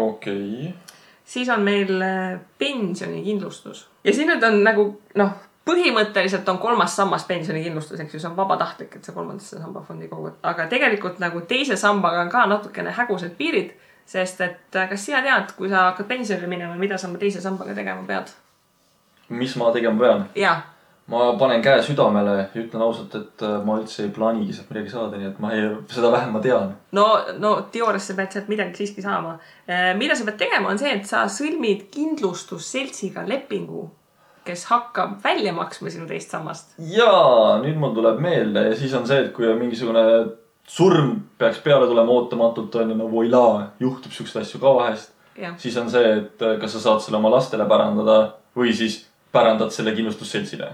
okei. 0.08 0.74
siis 1.24 1.48
on 1.48 1.62
meil 1.62 2.02
äh, 2.02 2.40
pensionikindlustus 2.58 3.88
ja 4.04 4.14
siin 4.14 4.30
nüüd 4.30 4.44
on 4.46 4.60
nagu 4.64 4.86
noh, 5.18 5.32
põhimõtteliselt 5.68 6.48
on 6.48 6.58
kolmas 6.58 6.96
sammas 6.96 7.24
pensionikindlustus, 7.28 8.00
eks 8.00 8.14
ju, 8.14 8.20
see 8.20 8.30
on 8.30 8.36
vabatahtlik, 8.36 8.96
et 8.96 9.04
sa 9.04 9.14
kolmandasse 9.14 9.60
samba 9.60 9.84
fondi 9.86 10.08
kogud, 10.10 10.40
aga 10.42 10.66
tegelikult 10.70 11.22
nagu 11.22 11.44
teise 11.48 11.76
sambaga 11.78 12.24
on 12.24 12.32
ka 12.32 12.46
natukene 12.50 12.94
hägusad 12.96 13.36
piirid, 13.38 13.74
sest 14.06 14.40
et 14.42 14.78
äh, 14.78 14.88
kas 14.90 15.06
sina 15.06 15.22
tead, 15.22 15.54
kui 15.56 15.70
sa 15.70 15.88
hakkad 15.90 16.10
pensionile 16.10 16.50
minema, 16.50 16.78
mida 16.78 16.98
sa 16.98 17.08
oma 17.10 17.20
teise 17.22 17.40
sambaga 17.44 17.74
tegema 17.78 18.02
pead? 18.08 18.34
mis 19.32 19.54
ma 19.56 19.70
tegema 19.72 19.98
pean? 20.00 20.26
jaa, 20.36 20.56
ma 21.12 21.30
panen 21.40 21.62
käe 21.64 21.82
südamele 21.84 22.36
ja 22.40 22.44
ütlen 22.64 22.84
ausalt, 22.86 23.14
et 23.18 23.44
äh, 23.46 23.56
ma 23.66 23.78
üldse 23.80 24.06
ei 24.06 24.12
plaanigi 24.14 24.56
sealt 24.56 24.72
midagi 24.72 24.92
saada, 24.94 25.20
nii 25.20 25.30
et 25.30 25.40
ma 25.42 25.54
ei, 25.54 25.70
seda 25.92 26.12
vähem 26.14 26.34
ma 26.34 26.42
tean. 26.44 26.74
no, 26.98 27.06
no 27.38 27.54
teoorias 27.74 28.10
sa 28.10 28.18
pead 28.18 28.34
sealt 28.34 28.52
midagi 28.52 28.80
siiski 28.80 29.04
saama. 29.04 29.38
mida 30.00 30.18
sa 30.18 30.28
pead 30.28 30.40
tegema, 30.46 30.72
on 30.72 30.80
see, 30.80 30.92
et 30.96 31.08
sa 31.08 31.24
sõlmid 31.30 31.88
kindlustusseltsiga 31.94 33.26
lepingu, 33.28 33.88
kes 34.46 34.66
hakkab 34.72 35.18
välja 35.22 35.52
maksma 35.54 35.92
sinu 35.92 36.08
teist 36.10 36.32
sammast. 36.34 36.72
jaa, 36.96 37.58
nüüd 37.62 37.78
mul 37.78 37.94
tuleb 37.98 38.22
meelde 38.22 38.70
ja 38.70 38.78
siis 38.78 38.94
on 38.98 39.06
see, 39.06 39.26
et 39.26 39.34
kui 39.36 39.46
on 39.50 39.60
mingisugune 39.60 40.06
surm 40.68 41.16
peaks 41.38 41.58
peale 41.62 41.86
tulema 41.86 42.12
ootamatult, 42.12 42.74
on 42.74 42.90
ju, 42.90 42.96
no 42.96 43.08
voilaa, 43.10 43.72
juhtub 43.80 44.12
siukseid 44.12 44.44
asju 44.44 44.60
ka 44.62 44.74
vahest. 44.76 45.12
siis 45.56 45.76
on 45.80 45.90
see, 45.90 46.14
et 46.18 46.42
äh, 46.42 46.58
kas 46.60 46.76
sa 46.76 46.86
saad 46.86 47.04
selle 47.04 47.18
oma 47.18 47.32
lastele 47.32 47.66
pärandada 47.68 48.18
või 48.56 48.74
siis 48.76 49.02
pärandad 49.32 49.72
selle 49.72 49.94
kindlustusseltsile. 49.96 50.68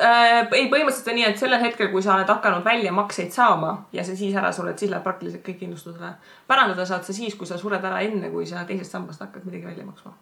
Äh, 0.00 0.48
ei, 0.52 0.68
põhimõtteliselt 0.70 1.08
on 1.12 1.18
nii, 1.18 1.24
et 1.28 1.40
sellel 1.40 1.62
hetkel, 1.62 1.88
kui 1.92 2.02
sa 2.02 2.14
oled 2.16 2.30
hakanud 2.30 2.64
väljamakseid 2.64 3.32
saama 3.34 3.72
ja 3.92 4.04
sa 4.06 4.16
siis 4.16 4.36
ära 4.36 4.52
sured, 4.52 4.78
siis 4.78 4.90
läheb 4.92 5.04
praktiliselt 5.04 5.44
kõik 5.46 5.58
kindlustusele. 5.62 6.12
pärandada 6.46 6.86
saad 6.86 7.04
sa 7.04 7.12
siis, 7.16 7.34
kui 7.34 7.46
sa 7.46 7.58
sured 7.58 7.84
ära 7.84 8.00
enne, 8.06 8.30
kui 8.30 8.46
sa 8.46 8.64
teisest 8.68 8.94
sambast 8.94 9.20
hakkad 9.20 9.44
midagi 9.44 9.66
välja 9.66 9.84
maksma. 9.86 10.14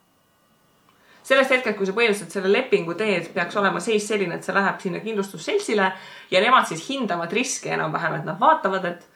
sellest 1.23 1.51
hetkest, 1.51 1.79
kui 1.79 1.87
sa 1.87 1.93
põhimõtteliselt 1.93 2.35
selle 2.35 2.53
lepingu 2.53 2.95
teed, 2.95 3.33
peaks 3.35 3.57
olema 3.57 3.81
seis 3.81 4.09
selline, 4.09 4.35
et 4.35 4.45
see 4.45 4.55
läheb 4.55 4.81
sinna 4.81 5.01
kindlustusseltsile 5.01 5.93
ja 6.31 6.41
nemad 6.41 6.67
siis 6.67 6.89
hindavad 6.89 7.33
riske 7.33 7.71
enam-vähem, 7.71 8.21
et 8.21 8.25
nad 8.25 8.41
vaatavad, 8.41 8.85
et 8.85 9.09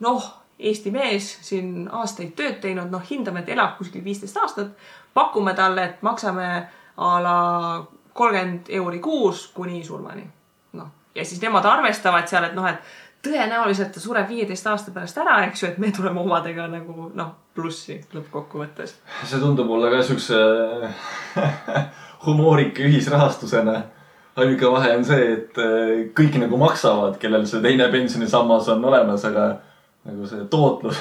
noh, 0.00 0.36
Eesti 0.60 0.90
mees 0.92 1.38
siin 1.40 1.88
aastaid 1.88 2.34
tööd 2.36 2.58
teinud, 2.60 2.90
noh, 2.92 3.00
hindame, 3.00 3.40
et 3.40 3.48
elab 3.48 3.78
kuskil 3.78 4.04
viisteist 4.04 4.36
aastat. 4.36 4.74
pakume 5.14 5.54
talle, 5.54 5.84
et 5.84 6.02
maksame 6.02 6.68
a 6.96 7.20
la 7.22 7.86
kolmkümmend 8.12 8.72
euri 8.80 8.98
kuus 8.98 9.46
kuni 9.54 9.84
surmani. 9.84 10.26
noh, 10.72 10.90
ja 11.14 11.24
siis 11.24 11.42
nemad 11.42 11.64
arvestavad 11.64 12.28
seal, 12.28 12.48
et 12.50 12.54
noh, 12.54 12.66
et 12.68 12.78
tõenäoliselt 13.24 13.92
ta 13.94 14.00
sureb 14.00 14.28
viieteist 14.28 14.66
aasta 14.66 14.92
pärast 14.94 15.18
ära, 15.20 15.42
eks 15.46 15.62
ju, 15.62 15.70
et 15.70 15.78
me 15.78 15.92
tuleme 15.92 16.22
omadega 16.22 16.66
nagu 16.72 17.10
noh, 17.14 17.32
plussi 17.54 17.98
lõppkokkuvõttes. 18.14 18.96
see 19.24 19.40
tundub 19.40 19.70
olla 19.70 19.90
ka 19.92 20.02
siukse 20.06 20.38
humoorika 22.26 22.84
ühisrahastusena. 22.86 23.80
ainuke 24.36 24.70
vahe 24.72 24.94
on 24.96 25.04
see, 25.04 25.32
et 25.34 25.58
äh, 25.60 25.96
kõik 26.16 26.38
nagu 26.40 26.56
maksavad, 26.60 27.18
kellel 27.20 27.44
see 27.46 27.60
teine 27.64 27.90
pensionisammas 27.92 28.68
on 28.72 28.84
olemas, 28.88 29.24
aga 29.28 29.50
nagu 30.08 30.28
see 30.28 30.46
tootlus 30.50 31.00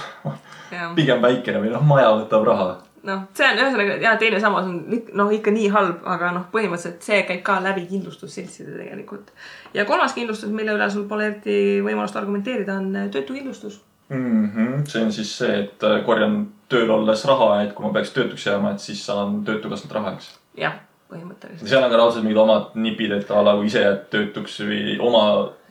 jah, 0.74 0.92
pigem 0.96 1.22
väikene 1.24 1.62
või 1.64 1.72
noh, 1.72 1.86
maja 1.88 2.12
võtab 2.18 2.48
raha. 2.48 2.70
noh, 3.08 3.26
see 3.38 3.48
on 3.48 3.62
ühesõnaga 3.62 3.98
ja 4.04 4.14
teine 4.20 4.40
sammas 4.44 4.68
on 4.70 5.02
noh, 5.18 5.32
ikka 5.36 5.54
nii 5.56 5.70
halb, 5.74 6.02
aga 6.10 6.32
noh, 6.36 6.48
põhimõtteliselt 6.54 7.06
see 7.06 7.22
käib 7.28 7.44
ka 7.48 7.60
läbi 7.64 7.86
kindlustusseltside 7.90 8.76
tegelikult. 8.78 9.32
ja 9.74 9.86
kolmas 9.90 10.16
kindlustus, 10.18 10.52
mille 10.54 10.76
üle 10.78 10.90
sul 10.92 11.08
pole 11.10 11.30
eriti 11.30 11.80
võimalust 11.86 12.18
argumenteerida, 12.20 12.80
on 12.82 13.12
töötukindlustus. 13.14 13.80
mm. 14.10 14.50
-hmm. 14.56 14.86
see 14.88 15.04
on 15.06 15.12
siis 15.14 15.38
see, 15.38 15.60
et 15.64 15.84
äh, 15.84 16.04
korjan 16.06 16.42
tööl 16.70 16.92
olles 16.94 17.26
raha, 17.26 17.64
et 17.64 17.74
kui 17.74 17.86
ma 17.86 17.94
peaks 17.94 18.14
töötuks 18.16 18.46
jääma, 18.46 18.76
et 18.76 18.80
siis 18.80 19.06
saan 19.06 19.44
Töötukassalt 19.46 19.92
raha, 19.92 20.14
eks. 20.18 20.32
jah, 20.58 20.80
põhimõtteliselt. 21.12 21.68
seal 21.70 21.84
on 21.84 21.92
ka 21.92 21.98
raudselt 21.98 22.24
mingid 22.24 22.42
omad 22.42 22.76
nipid, 22.76 23.12
et 23.12 23.32
a 23.32 23.44
la 23.46 23.56
kui 23.58 23.72
ise 23.72 23.86
jääd 23.86 24.10
töötuks 24.14 24.60
või 24.66 24.98
oma 25.00 25.24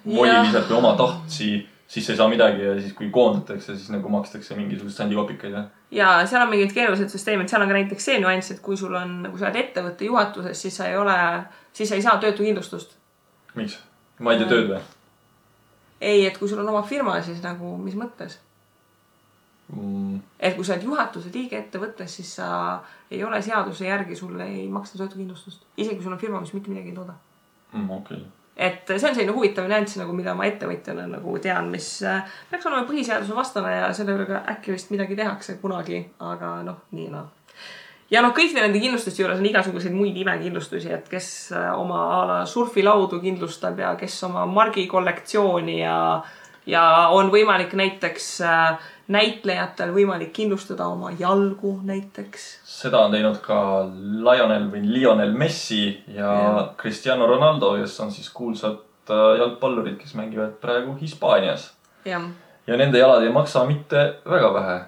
voliliselt 0.05 0.71
või 0.71 0.79
oma 0.79 0.95
tahtsi, 0.99 1.53
siis 1.89 2.11
ei 2.11 2.17
saa 2.17 2.29
midagi 2.29 2.63
ja 2.63 2.75
siis, 2.81 2.93
kui 2.97 3.09
koondatakse, 3.11 3.77
siis 3.77 3.91
nagu 3.91 4.11
makstakse 4.13 4.57
mingisuguseid 4.59 5.03
sandikopikaid 5.03 5.57
ja. 5.57 5.65
ja 5.91 6.11
seal 6.27 6.45
on 6.45 6.53
mingid 6.53 6.75
keerulised 6.77 7.09
süsteemid, 7.13 7.49
seal 7.49 7.65
on 7.65 7.73
ka 7.73 7.79
näiteks 7.79 8.11
see 8.11 8.21
nüanss, 8.21 8.53
et 8.53 8.61
kui 8.65 8.77
sul 8.77 8.95
on, 8.99 9.23
kui 9.31 9.41
sa 9.41 9.49
oled 9.49 9.63
ettevõtte 9.63 10.09
juhatuses, 10.09 10.63
siis 10.67 10.77
sa 10.77 10.91
ei 10.91 11.01
ole, 11.01 11.17
siis 11.73 11.89
sa 11.89 11.97
ei 11.99 12.05
saa 12.05 12.21
töötukindlustust. 12.23 12.97
miks? 13.55 13.81
ma 14.19 14.35
ei 14.35 14.43
tee 14.43 14.51
tööd 14.51 14.71
või 14.73 14.85
ei, 16.01 16.27
et 16.27 16.39
kui 16.39 16.49
sul 16.49 16.61
on 16.63 16.69
oma 16.69 16.83
firma, 16.87 17.17
siis 17.23 17.41
nagu 17.43 17.77
mis 17.83 17.97
mõttes? 17.99 18.39
mm,? 19.73 20.21
et 20.41 20.57
kui 20.57 20.65
sa 20.65 20.77
oled 20.77 20.87
juhatuse 20.87 21.33
liige 21.35 21.59
ettevõttes, 21.59 22.19
siis 22.21 22.35
sa 22.39 22.49
ei 23.11 23.25
ole 23.25 23.41
seaduse 23.43 23.89
järgi, 23.89 24.17
sulle 24.17 24.47
ei 24.47 24.69
maksta 24.73 24.99
töötukindlustust. 25.01 25.65
isegi 25.77 25.97
kui 25.97 26.05
sul 26.05 26.17
on 26.17 26.21
firma, 26.23 26.41
mis 26.41 26.55
mitte 26.57 26.71
midagi 26.71 26.93
ei 26.93 26.99
tooda. 27.01 27.17
mm, 27.73 27.91
okei. 27.91 28.27
Et 28.59 28.91
see 28.91 29.07
on 29.07 29.15
selline 29.15 29.35
huvitav 29.35 29.69
nüanss 29.71 30.01
nagu, 30.01 30.15
mida 30.17 30.35
ma 30.35 30.49
ettevõtjana 30.49 31.07
nagu 31.13 31.37
tean, 31.43 31.71
mis 31.71 31.87
äh, 32.03 32.25
peaks 32.51 32.67
olema 32.67 32.87
põhiseaduse 32.89 33.37
vastane 33.37 33.75
ja 33.77 33.91
selle 33.95 34.17
üle 34.19 34.27
ka 34.27 34.43
äkki 34.55 34.75
vist 34.75 34.91
midagi 34.91 35.19
tehakse 35.19 35.61
kunagi, 35.63 36.03
aga 36.27 36.57
noh, 36.67 36.81
nii 36.99 37.07
noh. 37.13 37.29
ja 38.11 38.23
noh, 38.25 38.35
kõikide 38.35 38.65
nende 38.65 38.83
kindlustuste 38.83 39.23
juures 39.23 39.39
on 39.39 39.47
igasuguseid 39.47 39.95
muid 39.95 40.19
imekindlustusi, 40.19 40.91
et 40.97 41.07
kes 41.13 41.31
äh, 41.55 41.71
oma 41.79 42.03
a 42.17 42.21
la 42.33 42.41
surfilaudu 42.51 43.23
kindlustab 43.23 43.79
ja 43.79 43.95
kes 44.01 44.19
oma 44.27 44.43
margikollektsiooni 44.51 45.79
ja, 45.85 45.99
ja 46.69 46.83
on 47.15 47.31
võimalik 47.33 47.73
näiteks 47.79 48.27
äh, 48.45 48.89
näitlejatel 49.13 49.93
võimalik 49.95 50.35
kindlustada 50.37 50.89
oma 50.93 51.11
jalgu 51.19 51.79
näiteks. 51.89 52.49
seda 52.69 53.07
on 53.07 53.15
teinud 53.15 53.41
ka 53.45 53.61
Lionel 54.25 54.69
või 54.73 54.83
Lionel 54.85 55.33
Messi 55.33 55.83
ja 56.13 56.29
Jah. 56.29 56.61
Cristiano 56.81 57.27
Ronaldo, 57.27 57.75
kes 57.81 57.97
on 58.05 58.13
siis 58.13 58.29
kuulsad 58.35 59.11
äh, 59.11 59.39
jalgpallurid, 59.41 59.97
kes 60.01 60.15
mängivad 60.19 60.59
praegu 60.61 60.97
Hispaanias. 61.01 61.73
ja 62.05 62.77
nende 62.77 62.99
jalad 62.99 63.25
ei 63.25 63.33
maksa 63.33 63.65
mitte 63.65 64.05
väga 64.29 64.53
vähe. 64.55 64.79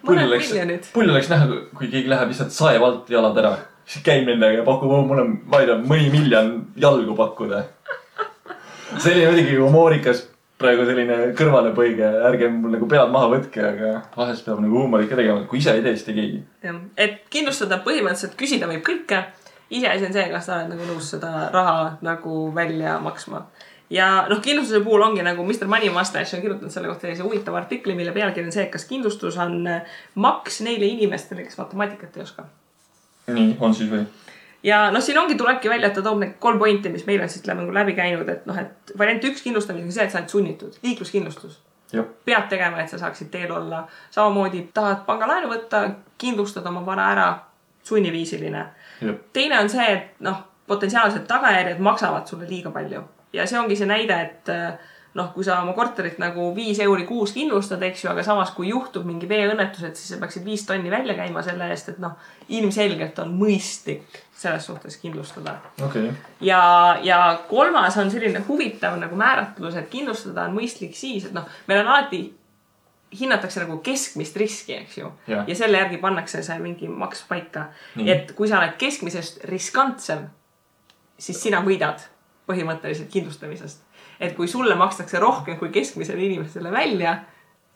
Mõned 0.00 0.32
miljonid. 0.32 0.86
pull 0.94 1.12
oleks 1.12 1.28
näha, 1.28 1.60
kui 1.76 1.90
keegi 1.92 2.08
läheb 2.08 2.32
lihtsalt 2.32 2.56
saeb 2.56 2.82
alt 2.82 3.10
jalad 3.12 3.36
ära, 3.36 3.52
siis 3.84 4.04
käib 4.04 4.24
nendega 4.24 4.62
ja 4.62 4.64
pakub, 4.64 4.94
mul 5.04 5.20
on, 5.20 5.34
ma 5.44 5.60
ei 5.60 5.68
tea, 5.68 5.76
mõni 5.84 6.08
miljon 6.14 6.54
jalgu 6.80 7.16
pakkuda. 7.16 7.64
selline 8.96 9.28
muidugi 9.28 9.60
humoorikas 9.60 10.24
praegu 10.60 10.84
selline 10.88 11.16
kõrvalepõige, 11.38 12.06
ärge 12.28 12.50
mul 12.52 12.74
nagu 12.76 12.88
pead 12.90 13.12
maha 13.12 13.30
võtke, 13.32 13.62
aga 13.64 13.92
vahest 14.16 14.44
peab 14.46 14.60
nagu 14.62 14.82
huumorit 14.82 15.08
ka 15.10 15.18
tegema, 15.18 15.44
kui 15.48 15.60
ise 15.62 15.72
ei 15.76 15.84
tee, 15.84 15.96
siis 15.96 16.06
tee 16.08 16.16
keegi. 16.18 16.40
jah, 16.66 16.78
et 17.00 17.22
kindlustada 17.32 17.80
põhimõtteliselt 17.86 18.36
küsida 18.40 18.68
võib 18.70 18.84
kõike. 18.86 19.24
iseasi 19.70 20.08
on 20.08 20.14
see, 20.16 20.28
kas 20.32 20.46
sa 20.48 20.58
oled 20.58 20.72
nagu 20.74 20.88
nõus 20.88 21.10
seda 21.14 21.48
raha 21.54 21.96
nagu 22.04 22.50
välja 22.54 22.98
maksma. 23.00 23.46
ja 23.90 24.10
noh, 24.28 24.42
kindlustuse 24.44 24.82
puhul 24.84 25.06
ongi 25.08 25.24
nagu 25.24 25.44
Mr 25.44 25.70
Money 25.70 25.92
Mustache 25.94 26.36
on 26.36 26.44
kirjutanud 26.44 26.72
selle 26.72 26.92
kohta 26.92 27.08
sellise 27.08 27.24
huvitava 27.24 27.62
artikli, 27.64 27.96
mille 27.96 28.12
pealkiri 28.12 28.50
on 28.50 28.52
see, 28.52 28.68
et 28.68 28.74
kas 28.74 28.84
kindlustus 28.90 29.38
on 29.40 29.64
maks 30.14 30.60
neile 30.66 30.92
inimestele, 30.92 31.46
kes 31.48 31.58
matemaatikat 31.62 32.16
ei 32.16 32.28
oska. 32.28 32.44
nii, 33.32 33.56
on 33.60 33.74
siis 33.74 33.88
või? 33.92 34.04
Ja 34.62 34.90
noh, 34.90 35.02
siin 35.02 35.18
ongi, 35.18 35.34
tulebki 35.38 35.70
välja, 35.70 35.88
et 35.88 35.94
ta 35.96 36.02
toob 36.04 36.20
need 36.20 36.36
kolm 36.42 36.58
pointi, 36.58 36.92
mis 36.92 37.06
meil 37.06 37.22
on 37.24 37.32
siit 37.32 37.48
nagu 37.50 37.72
läbi 37.74 37.94
käinud, 37.96 38.28
et 38.28 38.46
noh, 38.48 38.58
et 38.58 38.92
variant 38.98 39.24
üks 39.30 39.42
kindlustamisega 39.46 39.88
on 39.88 39.96
see, 39.96 40.06
et 40.06 40.14
sa 40.14 40.20
oled 40.20 40.34
sunnitud, 40.34 40.78
liikluskindlustus. 40.82 41.60
Pead 42.24 42.46
tegema, 42.48 42.78
et 42.78 42.90
sa 42.92 43.00
saaksid 43.00 43.32
teel 43.32 43.50
olla. 43.52 43.82
samamoodi 44.14 44.68
tahad 44.74 45.02
pangalaenu 45.06 45.48
võtta, 45.50 45.82
kindlustad 46.18 46.66
oma 46.66 46.84
vara 46.86 47.08
ära, 47.12 47.28
sunniviisiline. 47.82 48.66
teine 49.32 49.58
on 49.58 49.68
see, 49.68 49.86
et 49.92 50.20
noh, 50.20 50.44
potentsiaalsed 50.66 51.26
tagajärjed 51.26 51.80
maksavad 51.82 52.26
sulle 52.26 52.46
liiga 52.48 52.70
palju. 52.70 53.02
Ja 53.32 53.46
see 53.46 53.58
ongi 53.58 53.76
see 53.76 53.86
näide, 53.86 54.20
et 54.20 54.50
noh, 55.18 55.30
kui 55.34 55.44
sa 55.46 55.58
oma 55.64 55.74
korterit 55.74 56.20
nagu 56.22 56.50
viis 56.54 56.78
euri 56.84 57.04
kuus 57.08 57.32
kindlustad, 57.34 57.82
eks 57.82 58.04
ju, 58.04 58.10
aga 58.12 58.22
samas, 58.26 58.52
kui 58.54 58.70
juhtub 58.70 59.06
mingi 59.08 59.28
veeõnnetus, 59.30 59.82
et 59.88 59.98
siis 59.98 60.12
sa 60.14 60.20
peaksid 60.22 60.44
viis 60.46 60.62
tonni 60.66 60.92
välja 60.92 61.16
käima 61.18 61.42
selle 61.46 61.66
eest, 61.72 61.90
et 61.94 62.02
noh, 62.02 62.14
ilmselgelt 62.48 63.18
on 63.24 63.32
mõistlik 63.38 64.20
selles 64.40 64.66
suhtes 64.70 64.96
kindlustada. 65.02 65.58
okay.. 65.84 66.12
ja, 66.40 66.60
ja 67.02 67.20
kolmas 67.48 67.98
on 68.00 68.10
selline 68.10 68.44
huvitav 68.48 68.98
nagu 69.02 69.18
määratlus, 69.18 69.76
et 69.76 69.90
kindlustada 69.90 70.46
on 70.46 70.54
mõistlik 70.60 70.94
siis, 70.98 71.26
et 71.26 71.34
noh, 71.36 71.48
meil 71.68 71.82
on 71.82 71.90
alati 71.96 72.22
hinnatakse 73.18 73.64
nagu 73.64 73.80
keskmist 73.82 74.36
riski, 74.38 74.76
eks 74.84 74.98
ju. 75.00 75.10
Ja 75.26 75.54
selle 75.58 75.80
järgi 75.80 75.98
pannakse 75.98 76.44
see 76.46 76.58
mingi 76.62 76.88
maks 76.88 77.24
paika. 77.28 77.70
et 78.06 78.32
kui 78.38 78.48
sa 78.48 78.60
oled 78.60 78.76
keskmisest 78.78 79.44
riskantsem, 79.50 80.28
siis 81.18 81.42
sina 81.42 81.58
võidad 81.66 82.06
põhimõtteliselt 82.50 83.10
kindlustamisest. 83.12 83.82
Et 84.20 84.36
kui 84.36 84.48
sulle 84.48 84.74
makstakse 84.76 85.18
rohkem 85.18 85.56
kui 85.58 85.70
keskmisele 85.72 86.22
inimesele 86.22 86.72
välja, 86.72 87.16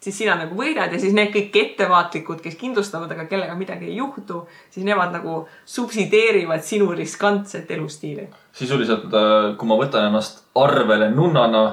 siis 0.05 0.19
sina 0.19 0.35
nagu 0.37 0.57
võidad 0.59 0.93
ja 0.93 1.01
siis 1.01 1.15
need 1.17 1.31
kõik 1.33 1.55
ettevaatlikud, 1.61 2.43
kes 2.45 2.59
kindlustavad, 2.61 3.13
aga 3.15 3.25
kellega 3.31 3.55
midagi 3.57 3.89
ei 3.89 3.97
juhtu, 3.97 4.43
siis 4.73 4.85
nemad 4.87 5.15
nagu 5.15 5.45
subsideerivad 5.77 6.65
sinu 6.67 6.91
riskantset 6.93 7.71
elustiili. 7.71 8.29
sisuliselt, 8.53 9.09
äh, 9.09 9.57
kui 9.57 9.69
ma 9.69 9.79
võtan 9.81 10.11
ennast 10.11 10.45
arvele 10.55 11.11
nunnana, 11.11 11.65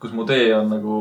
kus 0.00 0.12
mu 0.12 0.26
tee 0.28 0.50
on 0.56 0.68
nagu 0.70 0.96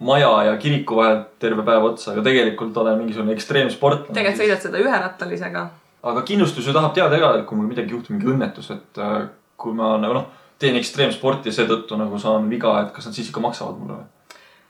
maja 0.00 0.30
ja 0.44 0.56
kiriku 0.56 0.96
vahel 0.96 1.18
terve 1.38 1.62
päev 1.66 1.90
otsa, 1.90 2.12
aga 2.12 2.22
tegelikult 2.22 2.76
olen 2.76 2.98
mingisugune 3.02 3.34
ekstreemsportlane. 3.36 4.14
tegelikult 4.14 4.44
sõidad 4.44 4.62
seda 4.62 4.78
üherattalisega. 4.78 5.68
aga 6.02 6.22
kindlustus 6.22 6.66
ju 6.66 6.72
tahab 6.72 6.94
teada 6.94 7.18
ka, 7.18 7.34
et 7.38 7.46
kui 7.46 7.58
mul 7.58 7.68
midagi 7.68 7.90
juhtub, 7.90 8.14
mingi 8.14 8.30
õnnetus, 8.30 8.70
et 8.70 9.02
äh, 9.02 9.26
kui 9.56 9.74
ma 9.74 9.96
nagu 9.98 10.14
noh, 10.14 10.30
teen 10.58 10.76
ekstreemsporti 10.76 11.50
ja 11.50 11.58
seetõttu 11.60 11.96
nagu 11.98 12.18
saan 12.18 12.48
viga, 12.50 12.80
et 12.82 12.94
kas 12.94 13.06
nad 13.06 13.16
siis 13.16 13.30
ikka 13.30 13.42
maksavad 13.42 13.78
mulle 13.78 14.00
või? 14.00 14.06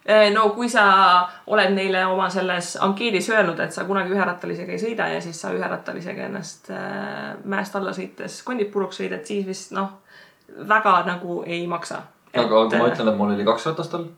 Eh, 0.08 0.30
no 0.32 0.46
kui 0.56 0.70
sa 0.72 0.82
oled 1.52 1.74
neile 1.76 2.06
oma 2.08 2.30
selles 2.32 2.70
ankeedis 2.80 3.26
öelnud, 3.28 3.58
et 3.60 3.74
sa 3.76 3.84
kunagi 3.84 4.14
üherattalisega 4.14 4.72
ei 4.72 4.80
sõida 4.80 5.08
ja 5.12 5.18
siis 5.20 5.36
sa 5.36 5.50
üherattalisega 5.52 6.24
ennast 6.30 6.70
äh, 6.72 7.34
mäest 7.44 7.76
alla 7.76 7.92
sõites 7.92 8.38
kondid 8.46 8.70
puruks 8.72 9.02
sõidad, 9.02 9.26
siis 9.28 9.44
vist 9.44 9.74
noh, 9.76 9.98
väga 10.70 10.94
nagu 11.10 11.42
ei 11.44 11.66
maksa. 11.68 12.00
aga 12.32 12.64
kui 12.70 12.80
ma 12.80 12.88
ütlen, 12.88 13.12
et 13.12 13.20
mul 13.20 13.34
oli 13.34 13.44
kaks 13.44 13.68
ratast 13.68 13.98
all? 13.98 14.08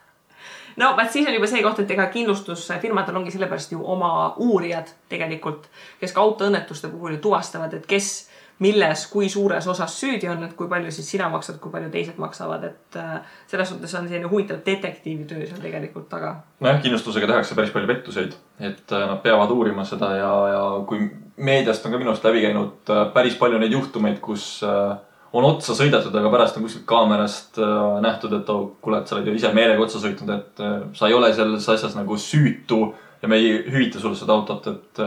no 0.80 0.94
vaat 0.96 1.12
siis 1.12 1.28
on 1.28 1.36
juba 1.36 1.50
see 1.52 1.60
koht, 1.66 1.84
et 1.84 1.92
ega 1.92 2.08
kindlustusfirmadel 2.14 3.20
ongi 3.20 3.34
sellepärast 3.36 3.76
ju 3.76 3.84
oma 3.84 4.32
uurijad 4.40 4.94
tegelikult, 5.12 5.68
kes 6.00 6.16
ka 6.16 6.24
autoõnnetuste 6.24 6.88
puhul 6.88 7.18
ju 7.18 7.22
tuvastavad, 7.28 7.76
et 7.76 7.84
kes 7.90 8.27
milles, 8.62 9.04
kui 9.10 9.28
suures 9.30 9.66
osas 9.70 9.94
süüdi 10.00 10.28
on, 10.30 10.42
et 10.46 10.54
kui 10.58 10.68
palju 10.70 10.90
siis 10.94 11.06
sina 11.14 11.28
maksad, 11.30 11.60
kui 11.62 11.70
palju 11.70 11.90
teised 11.92 12.18
maksavad, 12.18 12.64
et 12.66 12.98
äh, 12.98 13.18
selles 13.50 13.70
suhtes 13.70 13.94
on 13.94 14.08
selline 14.10 14.30
huvitav 14.30 14.60
detektiivitöö 14.66 15.46
seal 15.46 15.62
tegelikult 15.62 16.08
taga. 16.10 16.34
nojah, 16.60 16.80
kindlustusega 16.82 17.30
tehakse 17.30 17.58
päris 17.58 17.74
palju 17.74 17.90
pettuseid, 17.90 18.34
et 18.58 18.94
äh, 18.94 19.06
nad 19.06 19.22
peavad 19.22 19.54
uurima 19.54 19.86
seda 19.86 20.10
ja, 20.18 20.32
ja 20.54 20.62
kui 20.88 21.06
meediast 21.36 21.86
on 21.86 21.94
ka 21.94 22.02
minu 22.02 22.10
arust 22.10 22.26
läbi 22.26 22.42
käinud 22.46 22.94
äh, 22.94 23.04
päris 23.14 23.38
palju 23.38 23.62
neid 23.62 23.76
juhtumeid, 23.78 24.18
kus 24.24 24.50
on 24.58 25.44
otsa 25.44 25.76
sõidetud, 25.76 26.14
aga 26.18 26.30
pärast 26.32 26.56
on 26.56 26.64
kuskilt 26.64 26.86
kaamerast 26.88 27.58
nähtud, 28.02 28.32
et 28.40 28.48
oh, 28.50 28.70
kuule, 28.82 29.02
et 29.02 29.10
sa 29.10 29.18
oled 29.18 29.28
ju 29.28 29.34
ise 29.36 29.50
meelega 29.54 29.84
otsa 29.84 30.00
sõitnud, 30.02 30.32
et 30.34 30.62
sa 30.96 31.10
ei 31.10 31.14
ole 31.14 31.28
selles 31.36 31.68
asjas 31.68 31.94
nagu 31.94 32.16
süütu 32.18 32.80
ja 33.22 33.28
me 33.28 33.36
ei 33.36 33.58
hüvita 33.68 34.00
sulle 34.00 34.16
seda 34.16 34.32
autot, 34.34 34.66
et 34.72 35.02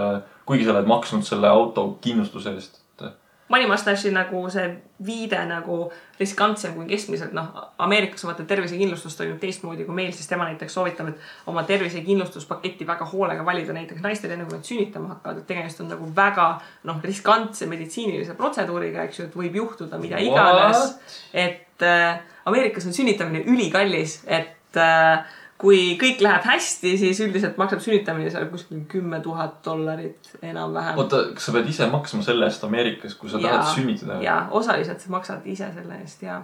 kuigi 0.46 0.68
sa 0.68 0.76
oled 0.76 0.88
maksnud 0.88 1.26
selle 1.26 1.50
auto 1.50 1.88
kindlustuse 2.06 2.54
eest 2.54 2.81
Money 3.52 3.68
Mustache'i 3.68 4.14
nagu 4.16 4.42
see 4.52 4.68
viide 5.06 5.40
nagu 5.50 5.78
riskantsem 6.20 6.76
kui 6.78 6.86
keskmiselt, 6.88 7.34
noh, 7.36 7.50
Ameerikas 7.82 8.24
vaata 8.28 8.46
tervisekindlustus 8.48 9.18
toimub 9.18 9.42
teistmoodi 9.42 9.84
kui 9.88 9.98
meil, 9.98 10.14
siis 10.16 10.30
tema 10.30 10.48
näiteks 10.48 10.78
soovitab, 10.78 11.10
et 11.12 11.50
oma 11.52 11.64
tervisekindlustuspaketti 11.68 12.88
väga 12.88 13.08
hoolega 13.12 13.46
valida 13.46 13.76
näiteks 13.76 14.06
naistele, 14.06 14.38
enne 14.38 14.48
kui 14.48 14.56
nad 14.56 14.68
sünnitama 14.68 15.16
hakkavad, 15.16 15.42
et 15.42 15.50
tegemist 15.50 15.84
on 15.84 15.92
nagu 15.92 16.08
väga 16.16 16.48
noh, 16.88 17.04
riskantse 17.04 17.68
meditsiinilise 17.72 18.38
protseduuriga, 18.40 19.08
eks 19.10 19.20
ju, 19.20 19.28
et 19.28 19.38
võib 19.44 19.60
juhtuda 19.62 20.00
mida 20.02 20.22
iganes. 20.24 20.96
et 21.34 21.86
äh, 21.88 22.22
Ameerikas 22.46 22.88
on 22.88 22.96
sünnitamine 22.96 23.44
ülikallis, 23.52 24.22
et 24.28 24.80
äh, 24.80 25.41
kui 25.62 25.82
kõik 26.02 26.24
läheb 26.26 26.46
hästi, 26.48 26.96
siis 26.98 27.20
üldiselt 27.22 27.60
maksab 27.62 27.84
sünnitamine 27.84 28.32
seal 28.34 28.48
kuskil 28.50 28.82
kümme 28.90 29.20
tuhat 29.22 29.60
dollarit 29.66 30.32
enam-vähem. 30.42 30.98
oota, 31.02 31.22
kas 31.36 31.50
sa 31.50 31.56
pead 31.58 31.70
ise 31.70 31.90
maksma 31.92 32.26
selle 32.26 32.50
eest 32.50 32.66
Ameerikas, 32.66 33.16
kui 33.20 33.30
sa 33.30 33.42
ja, 33.42 33.60
tahad 33.60 33.76
sünnitada? 33.78 34.18
ja, 34.26 34.40
osaliselt 34.58 35.04
sa 35.04 35.14
maksad 35.14 35.46
ise 35.54 35.70
selle 35.76 36.02
eest 36.02 36.26
ja. 36.26 36.42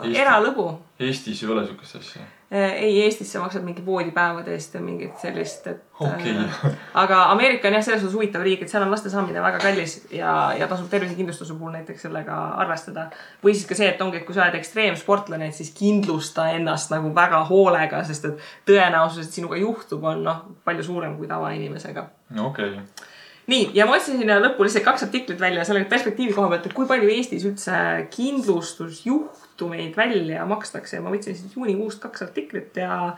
No 0.00 0.08
Eesti, 0.08 0.20
eralõbu. 0.24 0.66
Eestis 1.00 1.44
ei 1.44 1.52
ole 1.54 1.66
siukest 1.68 2.00
asja 2.00 2.26
Äh, 2.52 2.72
ei, 2.82 3.02
Eestis 3.02 3.32
sa 3.32 3.38
maksad 3.38 3.62
mingi 3.62 3.82
voodipäevade 3.86 4.50
eest 4.50 4.72
ja 4.74 4.80
mingit 4.82 5.20
sellist, 5.22 5.68
et 5.70 5.84
okay. 6.00 6.32
äh,. 6.34 6.64
aga 6.98 7.20
Ameerika 7.30 7.68
on 7.68 7.76
jah, 7.76 7.84
selles 7.86 8.00
suhtes 8.02 8.16
huvitav 8.16 8.42
riik, 8.42 8.64
et 8.64 8.72
seal 8.72 8.82
on 8.82 8.90
laste 8.90 9.12
saamine 9.12 9.38
väga 9.44 9.60
kallis 9.62 9.94
ja, 10.10 10.32
ja 10.58 10.66
tasub 10.66 10.88
tervisekindlustuse 10.90 11.54
puhul 11.54 11.76
näiteks 11.76 12.02
sellega 12.08 12.40
arvestada. 12.64 13.04
või 13.44 13.54
siis 13.54 13.68
ka 13.70 13.78
see, 13.78 13.92
et 13.92 14.02
ongi, 14.02 14.18
et 14.18 14.26
kui 14.26 14.34
sa 14.34 14.48
oled 14.48 14.58
ekstreemsportlane, 14.58 15.46
et 15.46 15.60
siis 15.60 15.70
kindlusta 15.78 16.48
ennast 16.56 16.90
nagu 16.90 17.14
väga 17.14 17.44
hoolega, 17.52 18.02
sest 18.10 18.26
et 18.32 18.50
tõenäosus, 18.72 19.30
et 19.30 19.38
sinuga 19.38 19.62
juhtub, 19.62 20.10
on 20.10 20.26
noh, 20.26 20.42
palju 20.66 20.90
suurem 20.90 21.14
kui 21.22 21.30
tavainimesega. 21.30 22.08
okei 22.34 22.74
okay 22.74 23.08
nii, 23.46 23.70
ja 23.74 23.86
ma 23.88 23.96
otsisin 23.96 24.20
sinna 24.20 24.38
lõppu 24.42 24.64
lihtsalt 24.66 24.84
kaks 24.84 25.06
artiklit 25.06 25.40
välja 25.40 25.64
selle 25.64 25.84
perspektiivi 25.90 26.34
koha 26.36 26.50
pealt, 26.52 26.68
et 26.68 26.76
kui 26.76 26.88
palju 26.88 27.10
Eestis 27.14 27.44
üldse 27.48 27.74
kindlustusjuhtumeid 28.14 29.96
välja 29.96 30.46
makstakse 30.48 30.98
ja 30.98 31.04
ma 31.04 31.12
võtsin 31.14 31.36
siis 31.38 31.56
juunikuust 31.56 32.02
kaks 32.02 32.26
artiklit 32.28 32.76
ja 32.80 33.16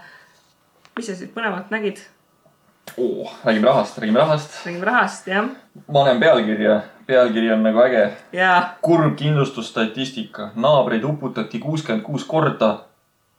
mis 0.97 1.09
sa 1.09 1.16
siit 1.16 1.35
põnevat 1.35 1.73
nägid? 1.75 2.03
oo, 2.99 3.31
räägime 3.45 3.66
rahast, 3.66 3.99
räägime 3.99 4.18
rahast. 4.18 4.66
räägime 4.66 4.85
rahast, 4.85 5.27
jah. 5.27 5.49
ma 5.89 6.05
näen 6.05 6.20
pealkirja, 6.20 6.81
pealkiri 7.07 7.53
on 7.53 7.62
nagu 7.62 7.83
äge. 7.85 8.11
kurb 8.83 9.16
kindlustusstatistika, 9.16 10.51
naabreid 10.55 11.05
uputati 11.05 11.59
kuuskümmend 11.59 12.05
kuus 12.05 12.25
korda, 12.25 12.75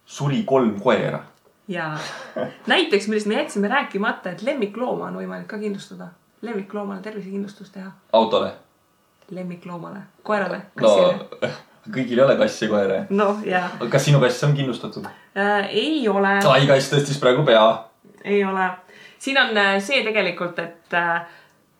suri 0.06 0.44
kolm 0.44 0.80
koera. 0.82 1.24
ja 1.68 1.94
näiteks, 2.68 3.08
millest 3.08 3.28
me 3.28 3.42
jätsime 3.42 3.68
rääkimata, 3.68 4.32
et 4.32 4.42
lemmiklooma 4.42 5.12
on 5.12 5.22
võimalik 5.22 5.48
ka 5.48 5.58
kindlustada 5.58 6.14
lemmikloomale 6.44 7.02
tervisekindlustus 7.02 7.72
teha? 7.74 7.92
autole? 8.14 8.52
lemmikloomale, 9.32 10.00
koerale, 10.24 10.62
kassile 10.76 11.14
no,? 11.14 11.54
kõigil 11.96 12.20
ei 12.20 12.24
ole 12.26 12.36
kassi 12.40 12.66
ja 12.66 12.72
koera. 12.72 13.00
noh, 13.10 13.40
jaa. 13.48 13.66
kas 13.92 14.08
sinu 14.08 14.20
kass 14.24 14.44
on 14.48 14.56
kindlustatud 14.58 15.08
äh,? 15.08 15.70
ei 15.70 16.08
ole. 16.08 16.38
ai, 16.40 16.68
kass 16.68 16.92
tõstis 16.94 17.20
praegu 17.20 17.46
pea. 17.48 17.64
ei 18.24 18.44
ole. 18.46 18.70
siin 19.20 19.40
on 19.42 19.58
äh, 19.58 19.78
see 19.84 20.04
tegelikult, 20.06 20.60
et 20.60 21.00
äh, 21.00 21.24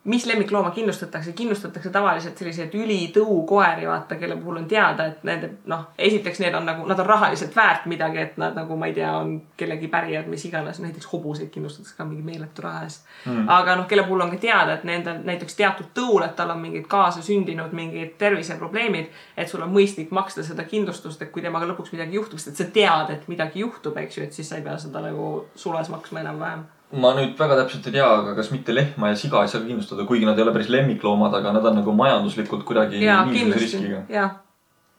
mis 0.04 0.26
lemmiklooma 0.26 0.70
kindlustatakse, 0.70 1.32
kindlustatakse 1.32 1.90
tavaliselt 1.90 2.38
selliseid 2.38 2.74
ülitõukoeri, 2.76 3.86
vaata, 3.88 4.18
kelle 4.20 4.36
puhul 4.36 4.58
on 4.60 4.66
teada, 4.68 5.06
et 5.08 5.22
nende 5.24 5.48
noh, 5.70 5.86
esiteks 5.98 6.42
need 6.44 6.54
on 6.54 6.66
nagu, 6.68 6.84
nad 6.88 7.00
on 7.00 7.08
rahaliselt 7.08 7.56
väärt 7.56 7.86
midagi, 7.88 8.20
et 8.20 8.36
nad 8.40 8.56
nagu 8.58 8.76
ma 8.76 8.90
ei 8.90 8.96
tea, 8.98 9.14
on 9.16 9.38
kellegi 9.56 9.88
pärijad, 9.88 10.28
mis 10.28 10.44
iganes, 10.44 10.82
näiteks 10.84 11.08
hobuseid 11.12 11.48
kindlustatakse 11.54 11.96
ka 11.96 12.04
mingi 12.08 12.26
meeletu 12.26 12.66
raha 12.66 12.82
eest. 12.84 13.08
Mm.. 13.24 13.48
aga 13.48 13.78
noh, 13.80 13.88
kelle 13.88 14.04
puhul 14.04 14.26
on 14.26 14.34
ka 14.34 14.42
teada, 14.44 14.76
et 14.76 14.84
nendel 14.84 15.24
näiteks 15.24 15.56
teatud 15.56 15.88
tõul, 15.96 16.20
et 16.28 16.36
tal 16.36 16.52
on 16.52 16.60
mingid 16.60 16.84
kaasasündinud 16.92 17.72
mingid 17.72 18.18
terviseprobleemid, 18.20 19.08
et 19.36 19.48
sul 19.48 19.64
on 19.64 19.72
mõistlik 19.72 20.12
maksta 20.12 20.44
seda 20.44 20.68
kindlustust, 20.68 21.22
et 21.24 21.32
kui 21.32 21.42
temaga 21.42 21.70
lõpuks 21.72 21.96
midagi 21.96 22.20
juhtub, 22.20 22.42
sest 22.42 22.52
et 22.52 22.60
sa 22.60 22.70
tead, 22.76 23.16
et 23.16 23.28
midagi 23.32 23.64
juhtub, 23.64 23.96
eks 24.04 24.20
ju, 24.20 24.28
et 24.28 24.36
siis 24.36 24.52
sa 24.52 24.60
ei 24.60 24.68
pea 24.68 24.76
seda 24.84 25.00
nagu 25.08 25.46
sules 25.56 25.88
maksma 25.88 26.26
enam-vähem 26.26 26.68
ma 27.00 27.12
nüüd 27.16 27.34
väga 27.38 27.56
täpselt 27.62 27.88
ei 27.88 27.96
tea, 27.96 28.06
aga 28.06 28.34
kas 28.36 28.50
mitte 28.54 28.74
lehma 28.74 29.10
ja 29.12 29.18
siga 29.18 29.42
ei 29.44 29.50
saa 29.50 29.62
kindlustada, 29.64 30.06
kuigi 30.08 30.26
nad 30.28 30.38
ei 30.38 30.44
ole 30.44 30.54
päris 30.54 30.70
lemmikloomad, 30.72 31.34
aga 31.40 31.54
nad 31.56 31.66
on 31.70 31.78
nagu 31.80 31.94
majanduslikult 31.96 32.64
kuidagi 32.68 33.00
mingisuguse 33.02 33.62
riskiga. 33.62 34.02
jah, 34.12 34.36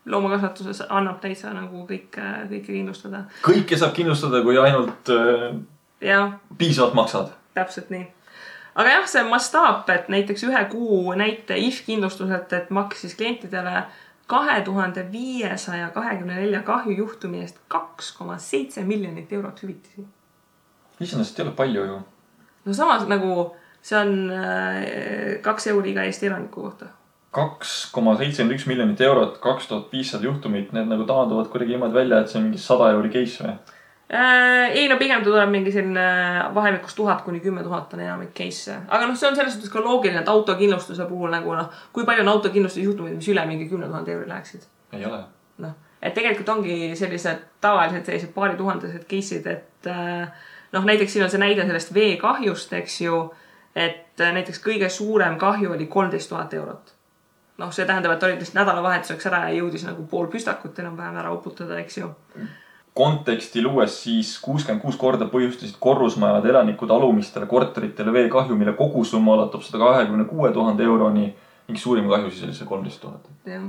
loomakasvatuses 0.06 0.84
annab 0.90 1.22
täitsa 1.24 1.54
nagu 1.56 1.86
kõike, 1.90 2.26
kõike 2.52 2.72
kindlustada. 2.72 3.26
kõike 3.46 3.80
saab 3.80 3.96
kindlustada, 3.98 4.44
kui 4.46 4.60
ainult 4.62 5.14
äh, 5.14 6.34
piisavalt 6.58 6.98
maksad. 6.98 7.36
täpselt 7.58 7.94
nii. 7.94 8.08
aga 8.76 8.98
jah, 8.98 9.08
see 9.10 9.24
mastaap, 9.30 9.90
et 9.90 10.10
näiteks 10.12 10.48
ühe 10.50 10.66
kuu 10.72 11.14
näite 11.18 11.60
if 11.62 11.86
kindlustuselt, 11.88 12.52
et 12.54 12.74
maksis 12.76 13.16
klientidele 13.16 13.86
kahe 14.28 14.60
tuhande 14.66 15.06
viiesaja 15.12 15.90
kahekümne 15.94 16.42
nelja 16.42 16.62
kahjujuhtumi 16.66 17.44
eest 17.46 17.62
kaks 17.68 18.12
koma 18.18 18.38
seitse 18.42 18.84
miljonit 18.84 19.34
eurot 19.34 19.62
hüvitisi 19.64 20.08
iseenesest 21.00 21.40
ei 21.40 21.46
ole 21.46 21.56
palju 21.56 21.86
ju. 21.86 22.02
no 22.66 22.74
samas 22.74 23.08
nagu 23.12 23.52
see 23.86 23.98
on 24.00 24.14
äh, 24.34 25.42
kaks 25.46 25.68
euri 25.74 25.94
iga 25.94 26.06
Eesti 26.08 26.30
elaniku 26.30 26.68
kohta. 26.68 26.92
kaks 27.36 27.78
koma 27.92 28.16
seitsekümmend 28.18 28.56
üks 28.56 28.68
miljonit 28.70 29.02
eurot, 29.02 29.40
kaks 29.44 29.68
tuhat 29.68 29.92
viissada 29.92 30.24
juhtumit, 30.24 30.72
need 30.74 30.88
nagu 30.88 31.04
taanduvad 31.08 31.50
kuidagi 31.52 31.76
niimoodi 31.76 31.98
välja, 31.98 32.22
et 32.22 32.32
see 32.32 32.40
on 32.40 32.48
mingi 32.48 32.62
sada 32.64 32.94
euri 32.96 33.12
case 33.12 33.44
või? 33.44 33.58
Äh, 34.06 34.72
ei 34.78 34.88
no 34.88 35.00
pigem 35.02 35.24
ta 35.24 35.32
tuleb 35.32 35.50
mingi 35.50 35.72
selline 35.74 36.06
vahemikus 36.54 36.94
tuhat 36.94 37.24
kuni 37.26 37.40
kümme 37.42 37.64
tuhat 37.66 37.94
on 37.94 38.04
enamik 38.06 38.36
case'e. 38.38 38.78
aga 38.88 39.08
noh, 39.10 39.18
see 39.18 39.30
on 39.30 39.38
selles 39.38 39.56
suhtes 39.58 39.74
ka 39.74 39.82
loogiline, 39.82 40.22
et 40.22 40.30
autokindlustuse 40.30 41.08
puhul 41.10 41.34
nagu 41.34 41.56
noh, 41.58 41.72
kui 41.94 42.06
palju 42.06 42.22
on 42.22 42.30
autokindlustusjuhtumeid, 42.36 43.18
mis 43.18 43.30
üle 43.34 43.46
mingi 43.50 43.66
kümne 43.70 43.90
tuhande 43.90 44.14
euri 44.14 44.30
läheksid? 44.30 44.68
ei 44.94 45.06
ole. 45.10 45.24
noh, 45.66 45.74
et 46.02 46.14
tegelikult 46.14 46.54
ongi 46.54 46.94
sellised 46.96 47.42
tavalised 47.66 48.06
sellised 48.06 48.34
paarituhandesed 48.38 49.10
case'id, 49.10 49.50
et 49.50 49.90
äh, 49.90 50.46
noh, 50.76 50.86
näiteks 50.86 51.16
siin 51.16 51.24
on 51.26 51.32
see 51.32 51.42
näide 51.42 51.66
sellest 51.68 51.94
veekahjust, 51.96 52.74
eks 52.82 53.00
ju. 53.02 53.22
et 53.76 54.22
äh, 54.22 54.34
näiteks 54.36 54.62
kõige 54.64 54.90
suurem 54.90 55.40
kahju 55.40 55.74
oli 55.76 55.88
kolmteist 55.92 56.30
tuhat 56.30 56.54
eurot. 56.54 56.94
noh, 57.58 57.72
see 57.72 57.88
tähendab, 57.88 58.18
et 58.18 58.24
olid 58.24 58.44
lihtsalt 58.44 58.62
nädalavahetuseks 58.62 59.32
ära 59.32 59.48
ja 59.50 59.58
jõudis 59.62 59.88
nagu 59.88 60.06
pool 60.12 60.28
püstakut 60.28 60.80
enam-vähem 60.80 61.24
ära 61.24 61.34
uputada, 61.34 61.80
eks 61.80 61.98
ju 62.04 62.12
konteksti 62.96 63.62
luues 63.64 63.96
siis 64.04 64.30
kuuskümmend 64.40 64.82
kuus 64.82 64.96
korda 64.96 65.28
põhjustasid 65.28 65.76
korrusmajade 65.84 66.48
elanikud 66.50 66.92
alumistele 66.96 67.48
korteritele 67.52 68.14
veekahju, 68.16 68.56
mille 68.56 68.74
kogusumma 68.74 69.34
ulatub 69.36 69.66
sada 69.66 69.82
kahekümne 69.84 70.24
kuue 70.30 70.52
tuhande 70.56 70.84
euroni 70.84 71.26
ning 71.68 71.80
suurim 71.80 72.08
kahju 72.10 72.32
siis 72.32 72.46
oli 72.48 72.56
see 72.56 72.70
kolmteist 72.70 73.02
tuhat. 73.02 73.28
jah, 73.52 73.66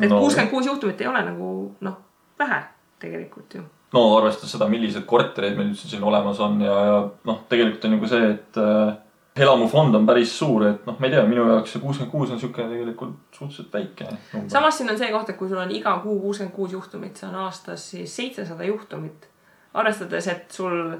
et 0.00 0.10
kuuskümmend 0.10 0.50
kuus 0.50 0.66
juhtumit 0.66 1.00
ei 1.00 1.06
ole 1.06 1.22
nagu 1.28 1.52
noh, 1.86 1.98
vähe 2.38 2.62
tegelikult 2.98 3.54
ju. 3.54 3.62
No 3.94 4.04
arvestades 4.16 4.54
seda, 4.56 4.68
millised 4.70 5.06
korterid 5.08 5.56
meil 5.58 5.70
üldse 5.72 5.90
siin 5.90 6.04
olemas 6.06 6.40
on 6.42 6.60
ja, 6.64 6.76
ja 6.88 7.00
noh, 7.28 7.42
tegelikult 7.50 7.86
on 7.86 7.96
ju 7.96 8.02
ka 8.02 8.12
see, 8.12 8.30
et 8.34 8.60
äh, 8.62 8.94
elamufond 9.36 9.94
on 9.94 10.06
päris 10.08 10.32
suur, 10.38 10.64
et 10.70 10.86
noh, 10.88 10.96
ma 10.98 11.08
ei 11.08 11.14
tea, 11.14 11.24
minu 11.28 11.44
jaoks 11.50 11.74
see 11.74 11.82
kuuskümmend 11.82 12.12
kuus 12.12 12.32
on 12.32 12.40
sihuke 12.40 12.64
tegelikult 12.64 13.36
suhteliselt 13.36 13.74
väike. 13.74 14.08
samas 14.52 14.78
siin 14.78 14.90
on 14.90 14.98
see 14.98 15.10
koht, 15.12 15.30
et 15.30 15.38
kui 15.38 15.50
sul 15.50 15.60
on 15.60 15.74
iga 15.74 15.98
kuu 16.04 16.18
kuuskümmend 16.24 16.54
kuus 16.56 16.72
juhtumit, 16.72 17.18
see 17.20 17.28
on 17.28 17.36
aastas 17.44 17.90
siis 17.92 18.16
seitsesada 18.16 18.64
juhtumit. 18.64 19.28
arvestades, 19.76 20.26
et 20.32 20.50
sul, 20.56 20.96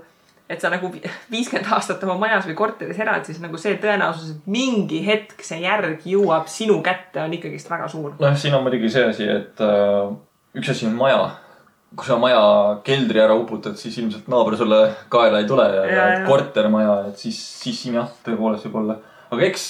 et 0.50 0.60
sa 0.60 0.68
nagu 0.70 0.90
viiskümmend 1.32 1.72
aastat 1.72 2.04
oma 2.04 2.18
majas 2.26 2.44
või 2.46 2.58
korteris 2.58 3.00
elad, 3.00 3.24
siis 3.24 3.40
nagu 3.40 3.58
see 3.58 3.78
tõenäosus, 3.80 4.36
et 4.36 4.52
mingi 4.52 5.00
hetk 5.06 5.40
see 5.42 5.62
järg 5.64 6.04
jõuab 6.04 6.46
sinu 6.52 6.82
kätte, 6.84 7.24
on 7.24 7.34
ikkagist 7.38 7.72
väga 7.72 7.88
suur. 7.88 8.14
nojah, 8.20 8.36
siin 8.38 8.54
on 8.54 8.66
muidugi 8.68 8.92
see 8.92 9.08
asi, 9.08 9.32
et 9.32 9.64
äh, 9.64 10.12
üks 10.60 10.70
asi 10.76 10.86
on 10.90 11.00
maja 11.00 11.24
kui 11.94 12.06
sa 12.06 12.16
maja 12.18 12.40
keldri 12.86 13.20
ära 13.22 13.36
uputad, 13.38 13.76
siis 13.78 13.94
ilmselt 14.00 14.26
naaber 14.32 14.56
sulle 14.58 14.80
kaela 15.12 15.42
ei 15.42 15.46
tule 15.48 15.66
ja, 15.70 15.84
ja, 15.86 16.08
ja. 16.16 16.24
kortermaja, 16.26 16.96
et 17.10 17.20
siis, 17.20 17.38
siis 17.62 17.78
siin 17.84 18.00
jah, 18.00 18.10
tõepoolest 18.26 18.66
võib 18.66 18.80
olla. 18.82 18.98
aga 19.30 19.46
eks 19.46 19.68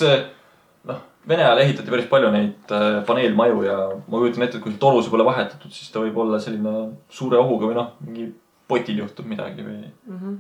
noh, 0.89 1.03
Vene 1.27 1.43
ajal 1.43 1.59
ehitati 1.65 1.91
päris 1.91 2.07
palju 2.07 2.29
neid 2.31 2.73
äh, 2.73 3.01
paneelmaju 3.07 3.63
ja 3.67 3.77
ma 3.99 4.21
kujutan 4.21 4.47
ette, 4.47 4.61
et 4.61 4.63
kui 4.63 4.77
torusid 4.81 5.11
pole 5.11 5.27
vahetatud, 5.27 5.73
siis 5.75 5.91
ta 5.91 5.99
võib 6.05 6.17
olla 6.23 6.39
selline 6.43 6.75
suure 7.11 7.41
ohuga 7.41 7.67
või 7.67 7.79
noh, 7.81 7.93
mingi 8.07 8.29
potil 8.71 9.03
juhtub 9.03 9.27
midagi 9.29 9.67
või 9.67 9.81
mm 9.83 10.17
-hmm.. 10.17 10.39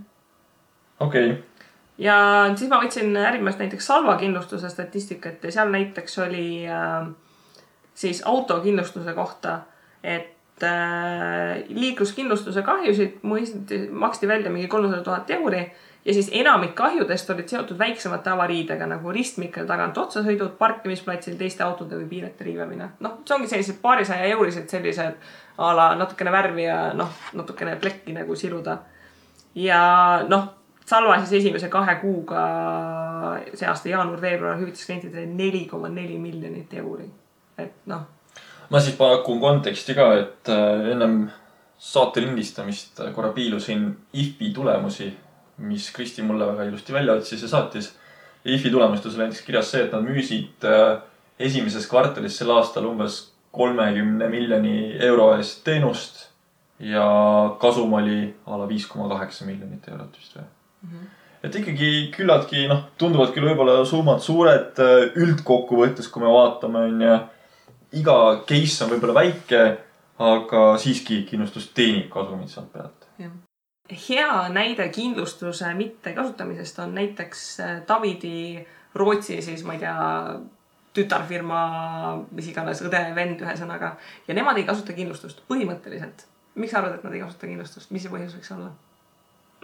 okei 1.06 1.32
okay. 1.32 1.66
ja 1.98 2.16
siis 2.56 2.70
ma 2.70 2.80
võtsin 2.82 3.18
ärimeest 3.18 3.60
näiteks 3.62 3.86
Salva 3.86 4.16
kindlustuse 4.20 4.70
statistikat 4.70 5.44
ja 5.44 5.52
seal 5.58 5.74
näiteks 5.74 6.18
oli 6.24 6.46
äh, 6.70 7.10
siis 7.94 8.22
autokindlustuse 8.22 9.12
kohta, 9.14 9.60
et 10.02 10.35
liikluskindlustuse 11.68 12.62
kahjusid 12.64 13.18
mõisteti, 13.28 13.82
maksti 13.92 14.28
välja 14.28 14.50
mingi 14.50 14.70
kolmsada 14.72 15.02
tuhat 15.04 15.30
euri 15.36 15.66
ja 16.06 16.14
siis 16.14 16.30
enamik 16.32 16.74
kahjudest 16.74 17.30
olid 17.30 17.48
seotud 17.50 17.78
väiksemate 17.78 18.30
avariidega 18.30 18.86
nagu 18.88 19.12
ristmikel 19.12 19.66
tagant 19.66 19.98
otsasõidud, 19.98 20.54
parkimisplatsil 20.58 21.36
teiste 21.36 21.64
autode 21.66 21.98
või 21.98 22.08
piirete 22.08 22.46
riivamine. 22.46 22.88
noh, 23.00 23.18
see 23.26 23.36
ongi 23.36 23.50
sellised 23.50 23.80
paarisaja 23.82 24.30
eurised 24.32 24.68
sellised 24.70 25.18
a 25.58 25.72
la 25.76 25.90
natukene 25.98 26.32
värvi 26.32 26.64
ja 26.64 26.80
noh, 26.94 27.12
natukene 27.34 27.76
plekki 27.76 28.16
nagu 28.16 28.36
siluda. 28.36 28.78
ja 29.54 29.82
noh, 30.28 30.52
Salva 30.86 31.16
siis 31.18 31.40
esimese 31.40 31.66
kahe 31.68 31.96
kuuga 31.98 32.42
see 33.52 33.66
aasta 33.66 33.90
jaanuar-veebruar 33.90 34.60
hüvitas 34.60 34.86
klientidele 34.86 35.26
neli 35.26 35.64
koma 35.66 35.88
neli 35.88 36.18
miljonit 36.18 36.74
euri. 36.78 37.10
et 37.58 37.82
noh 37.86 38.15
ma 38.70 38.80
siis 38.80 38.96
pakun 38.98 39.40
konteksti 39.40 39.94
ka, 39.94 40.08
et 40.20 40.50
äh, 40.52 40.90
ennem 40.92 41.26
saate 41.78 42.22
lindistamist 42.24 43.00
korra 43.14 43.32
piilusin 43.36 43.88
IFI 44.12 44.50
tulemusi, 44.54 45.10
mis 45.58 45.90
Kristi 45.92 46.24
mulle 46.24 46.48
väga 46.48 46.68
ilusti 46.68 46.92
välja 46.92 47.16
otsis 47.16 47.42
ja 47.42 47.48
saatis. 47.48 47.92
IFI 48.44 48.70
tulemustes 48.70 49.14
oli 49.14 49.26
näiteks 49.26 49.42
kirjas 49.46 49.70
see, 49.72 49.84
et 49.84 49.92
nad 49.92 50.04
müüsid 50.06 50.64
äh, 50.68 51.00
esimeses 51.38 51.88
kvartalis 51.90 52.38
sel 52.38 52.52
aastal 52.54 52.86
umbes 52.88 53.20
kolmekümne 53.56 54.28
miljoni 54.28 54.96
euro 55.04 55.30
eest 55.36 55.62
teenust 55.64 56.26
ja 56.80 57.04
kasum 57.60 57.92
oli 57.96 58.34
a 58.46 58.58
la 58.60 58.66
viis 58.68 58.86
koma 58.86 59.08
kaheksa 59.08 59.46
miljonit 59.48 59.86
eurot 59.88 60.18
vist 60.18 60.36
või 60.36 60.44
mm? 60.44 60.90
-hmm. 60.90 61.06
et 61.48 61.56
ikkagi 61.60 61.90
küllaltki 62.16 62.66
noh, 62.68 62.82
tunduvad 62.98 63.32
küll 63.32 63.48
võib-olla 63.48 63.78
summad 63.88 64.20
suured 64.20 64.82
äh, 64.84 65.08
üldkokkuvõttes, 65.16 66.08
kui 66.12 66.24
me 66.24 66.32
vaatame, 66.32 66.84
onju 66.90 67.16
iga 67.92 68.42
case 68.48 68.84
on 68.84 68.90
võib-olla 68.90 69.14
väike, 69.20 69.62
aga 70.18 70.62
siiski 70.80 71.22
kindlustus 71.28 71.70
teenib 71.76 72.08
kasumit 72.10 72.50
sealt 72.50 72.72
pealt. 72.72 73.06
hea 74.08 74.48
näide 74.50 74.88
kindlustuse 74.88 75.74
mittekasutamisest 75.74 76.78
on 76.82 76.94
näiteks 76.94 77.42
äh, 77.60 77.76
Davidi 77.88 78.66
Rootsi 78.94 79.42
siis, 79.42 79.62
ma 79.64 79.76
ei 79.76 79.78
tea, 79.78 79.96
tütarfirma, 80.96 81.60
mis 82.32 82.48
iganes, 82.48 82.80
õde, 82.82 83.02
vend, 83.14 83.44
ühesõnaga. 83.44 83.92
ja 84.28 84.34
nemad 84.34 84.56
ei 84.56 84.64
kasuta 84.64 84.96
kindlustust 84.96 85.44
põhimõtteliselt. 85.50 86.26
miks 86.54 86.72
sa 86.72 86.80
arvad, 86.80 86.96
et 86.96 87.04
nad 87.04 87.14
ei 87.14 87.20
kasuta 87.20 87.46
kindlustust, 87.46 87.90
mis 87.90 88.02
see 88.02 88.10
põhjus 88.10 88.34
võiks 88.38 88.52
olla? 88.56 88.72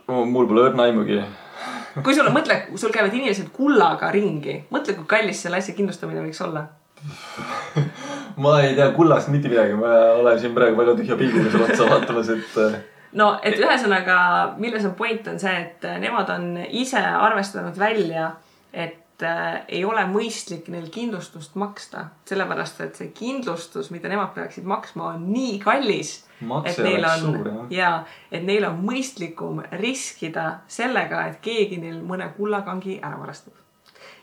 mul 0.06 0.46
pole 0.50 0.68
õrna 0.68 0.86
aimugi 0.90 1.18
kui 2.04 2.14
sul, 2.14 2.28
mõtle, 2.34 2.60
sul 2.76 2.92
käivad 2.94 3.14
inimesed 3.14 3.50
kullaga 3.56 4.10
ringi, 4.12 4.60
mõtle, 4.70 4.94
kui 4.98 5.08
kallis 5.08 5.42
selle 5.42 5.62
asja 5.62 5.74
kindlustamine 5.74 6.24
võiks 6.26 6.42
olla 6.44 6.66
ma 8.36 8.60
ei 8.62 8.74
tea 8.74 8.90
kullast 8.96 9.28
mitte 9.32 9.50
midagi, 9.52 9.76
ma 9.78 9.92
olen 10.20 10.40
siin 10.40 10.54
praegu 10.56 10.78
väga 10.78 10.96
tühja 10.98 11.18
pilguga 11.20 11.50
sulle 11.50 11.68
otsa 11.68 11.90
vaatamas, 11.90 12.32
et. 12.34 12.56
Äh, 12.62 12.80
no, 13.18 13.28
et 13.42 13.60
ühesõnaga, 13.60 14.16
milles 14.62 14.86
on 14.88 14.96
point, 14.98 15.28
on 15.32 15.38
see, 15.42 15.54
et 15.66 15.86
äh, 15.88 16.00
nemad 16.02 16.32
on 16.34 16.50
ise 16.68 17.02
arvestanud 17.02 17.78
välja, 17.78 18.32
et 18.72 19.24
äh, 19.26 19.62
ei 19.68 19.84
ole 19.84 20.04
mõistlik 20.10 20.68
neil 20.72 20.88
kindlustust 20.92 21.56
maksta, 21.60 22.08
sellepärast 22.28 22.84
et 22.86 23.00
see 23.00 23.12
kindlustus, 23.16 23.92
mida 23.94 24.10
nemad 24.12 24.34
peaksid 24.36 24.68
maksma, 24.68 25.14
on 25.14 25.26
nii 25.32 25.58
kallis. 25.62 26.20
makse 26.40 26.82
oleks 26.82 27.22
on, 27.22 27.26
suur 27.26 27.50
jah. 27.52 27.64
ja, 27.70 27.90
et 28.32 28.44
neil 28.46 28.64
on 28.66 28.80
mõistlikum 28.82 29.62
riskida 29.78 30.62
sellega, 30.68 31.28
et 31.30 31.42
keegi 31.44 31.78
neil 31.82 32.00
mõne 32.06 32.32
kullakangi 32.36 32.98
ära 33.02 33.20
varastab 33.20 33.61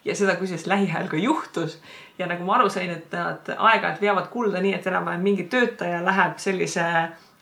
ja 0.05 0.15
seda 0.15 0.35
kusjuures 0.39 0.67
lähiajal 0.67 1.07
ka 1.07 1.17
juhtus. 1.17 1.79
ja 2.19 2.27
nagu 2.27 2.43
ma 2.43 2.55
aru 2.55 2.69
sain, 2.69 2.89
et 2.91 3.11
nad 3.11 3.49
aeg-ajalt 3.55 4.01
veavad 4.01 4.27
kulda 4.31 4.61
nii, 4.61 4.73
et 4.75 4.87
enam-vähem 4.87 5.21
mingi 5.23 5.43
töötaja 5.51 6.03
läheb 6.05 6.37
sellise 6.37 6.85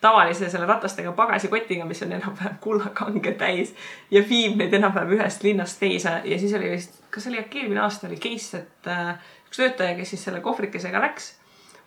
tavalise 0.01 0.49
selle 0.49 0.65
ratastega 0.69 1.11
pagasikotiga, 1.17 1.85
mis 1.85 2.03
on 2.05 2.13
enam-vähem 2.13 2.59
kullakange 2.61 3.33
täis 3.39 3.73
ja 4.11 4.21
viib 4.29 4.57
neid 4.59 4.73
enam-vähem 4.73 5.17
ühest 5.17 5.43
linnast 5.43 5.79
teise 5.79 6.19
ja 6.25 6.39
siis 6.39 6.53
oli 6.53 6.69
vist, 6.75 7.01
kas 7.09 7.27
oli 7.27 7.41
äkki 7.41 7.63
eelmine 7.63 7.81
aasta 7.81 8.07
oli 8.07 8.19
case, 8.21 8.61
et 8.61 8.93
äh, 8.93 9.17
üks 9.47 9.57
töötaja, 9.57 9.97
kes 9.97 10.13
siis 10.13 10.27
selle 10.29 10.41
kohvrikesega 10.45 11.01
läks 11.01 11.36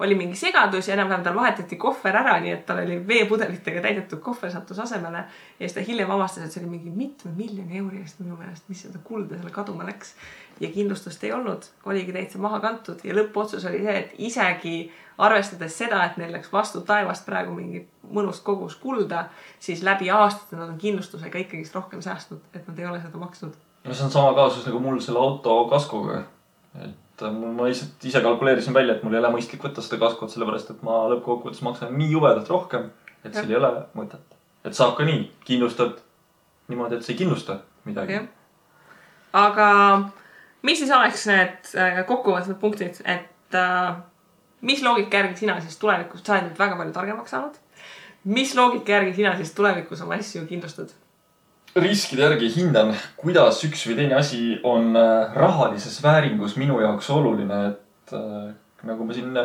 oli 0.01 0.15
mingi 0.15 0.37
segadus 0.37 0.89
ja 0.89 0.95
enam-vähem 0.95 1.25
tal 1.25 1.37
vahetati 1.37 1.77
kohver 1.77 2.17
ära, 2.17 2.39
nii 2.41 2.53
et 2.55 2.63
tal 2.67 2.81
oli 2.81 2.97
veepudelitega 3.07 3.83
täidetud 3.85 4.23
kohver 4.25 4.51
sattus 4.51 4.79
asemele. 4.79 5.19
ja 5.19 5.69
siis 5.69 5.75
ta 5.77 5.85
hiljem 5.85 6.11
avastas, 6.11 6.45
et 6.45 6.53
see 6.53 6.63
oli 6.63 6.71
mingi 6.71 6.91
mitme 6.91 7.33
miljoni 7.37 7.79
euri 7.79 8.01
eest 8.01 8.23
minu 8.25 8.37
meelest, 8.37 8.65
mis 8.69 8.81
seda 8.87 9.01
kulda 9.05 9.37
selle 9.37 9.53
kaduma 9.53 9.85
läks. 9.87 10.15
ja 10.61 10.71
kindlustust 10.73 11.25
ei 11.25 11.33
olnud, 11.33 11.69
oligi 11.85 12.13
täitsa 12.13 12.39
maha 12.39 12.61
kantud 12.61 13.05
ja 13.05 13.15
lõppotsus 13.15 13.67
oli 13.69 13.83
see, 13.85 13.99
et 13.99 14.15
isegi 14.31 14.75
arvestades 15.19 15.77
seda, 15.79 16.01
et 16.05 16.17
neil 16.17 16.33
läks 16.33 16.53
vastu 16.53 16.81
taevast 16.81 17.27
praegu 17.29 17.53
mingi 17.53 17.85
mõnus 18.11 18.41
kogus 18.45 18.79
kulda, 18.81 19.27
siis 19.61 19.85
läbi 19.85 20.09
aastate 20.11 20.57
nad 20.57 20.73
on 20.73 20.79
kindlustusega 20.81 21.45
ikkagist 21.45 21.77
rohkem 21.77 22.01
säästnud, 22.03 22.41
et 22.55 22.69
nad 22.69 22.79
ei 22.79 22.89
ole 22.89 23.03
seda 23.05 23.21
maksnud. 23.21 23.53
no 23.85 23.95
see 23.95 24.09
on 24.09 24.17
sama 24.17 24.33
kaasus 24.35 24.65
nagu 24.67 24.81
mul 24.81 25.01
selle 25.05 25.21
auto 25.21 25.65
kaskoga. 25.69 26.23
et 26.81 26.97
et 27.23 27.39
ma 27.41 27.68
lihtsalt 27.68 28.05
ise 28.11 28.21
kalkuleerisin 28.25 28.75
välja, 28.75 28.97
et 28.97 29.03
mul 29.05 29.14
ei 29.14 29.21
ole 29.23 29.33
mõistlik 29.35 29.62
võtta 29.64 29.83
seda 29.85 30.01
kaskot, 30.03 30.33
sellepärast 30.33 30.75
et 30.75 30.85
ma 30.87 31.03
lõppkokkuvõttes 31.12 31.62
maksan 31.66 31.97
nii 31.99 32.12
jubedalt 32.14 32.49
rohkem, 32.53 32.91
et 33.25 33.35
seal 33.35 33.51
ei 33.51 33.59
ole 33.61 33.73
mõtet. 33.99 34.39
et 34.64 34.77
saab 34.77 34.97
ka 34.97 35.05
nii, 35.09 35.25
kindlustad 35.49 35.99
niimoodi, 36.68 36.99
et 36.99 37.05
sa 37.07 37.12
ei 37.12 37.18
kindlusta 37.18 37.59
midagi. 37.89 38.21
aga 39.33 39.68
mis 40.62 40.79
siis 40.79 40.93
oleks 40.95 41.27
need 41.31 41.75
äh, 41.75 42.01
kokkuvõtvad 42.07 42.59
punktid, 42.61 43.03
et 43.05 43.59
äh, 43.59 43.97
mis 44.61 44.83
loogika 44.85 45.23
järgi 45.23 45.45
sina 45.45 45.61
siis 45.61 45.79
tulevikus, 45.81 46.25
sa 46.25 46.37
oled 46.37 46.51
nüüd 46.51 46.59
väga 46.61 46.79
palju 46.81 46.97
targemaks 46.97 47.37
saanud. 47.37 47.61
mis 48.25 48.55
loogika 48.57 48.99
järgi 48.99 49.14
sina 49.23 49.37
siis 49.37 49.55
tulevikus 49.57 50.03
oma 50.05 50.18
asju 50.21 50.47
kindlustad? 50.49 50.93
Riskide 51.79 52.25
järgi 52.25 52.51
hindan, 52.57 52.95
kuidas 53.21 53.61
üks 53.66 53.85
või 53.87 53.97
teine 54.01 54.16
asi 54.18 54.59
on 54.66 54.95
äh, 54.99 55.35
rahalises 55.37 56.01
vääringus 56.03 56.57
minu 56.59 56.81
jaoks 56.83 57.11
oluline, 57.14 57.61
et 57.71 58.14
äh, 58.16 58.49
nagu 58.89 59.07
ma 59.07 59.14
siin 59.14 59.37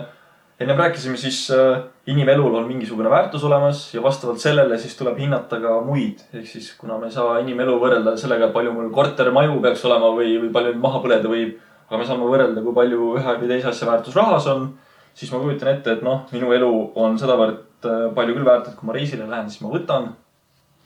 ennem 0.60 0.80
rääkisime 0.80 1.18
siis 1.18 1.52
äh, 1.54 1.84
inimelul 2.08 2.56
on 2.56 2.68
mingisugune 2.68 3.10
väärtus 3.10 3.44
olemas 3.44 3.94
ja 3.94 4.04
vastavalt 4.04 4.40
sellele 4.42 4.78
siis 4.80 4.96
tuleb 4.98 5.20
hinnata 5.20 5.60
ka 5.62 5.82
muid. 5.86 6.24
ehk 6.34 6.48
siis 6.48 6.72
kuna 6.80 6.98
me 6.98 7.12
ei 7.12 7.14
saa 7.14 7.40
inimelu 7.44 7.78
võrrelda 7.82 8.16
sellega, 8.18 8.50
palju 8.56 8.74
mul 8.74 8.90
kortermaju 8.96 9.60
peaks 9.62 9.86
olema 9.86 10.10
või, 10.16 10.40
või 10.42 10.52
palju 10.56 10.74
maha 10.82 11.04
põleda 11.04 11.30
võib, 11.30 11.60
aga 11.90 12.00
me 12.02 12.08
saame 12.10 12.32
võrrelda, 12.32 12.64
kui 12.64 12.74
palju 12.74 13.12
ühe 13.20 13.38
või 13.42 13.52
teise 13.52 13.70
asja 13.70 13.92
väärtus 13.92 14.18
rahas 14.18 14.48
on, 14.50 14.72
siis 15.14 15.32
ma 15.32 15.44
kujutan 15.44 15.76
ette, 15.76 16.00
et 16.00 16.02
noh, 16.06 16.26
minu 16.34 16.50
elu 16.58 16.72
on 16.96 17.20
sedavõrd 17.22 17.86
äh, 17.86 18.08
palju 18.18 18.40
küll 18.40 18.50
väärt, 18.50 18.72
et 18.72 18.80
kui 18.80 18.90
ma 18.90 18.98
reisile 18.98 19.30
lähen, 19.30 19.52
siis 19.52 19.62
ma 19.62 19.70
võtan 19.76 20.16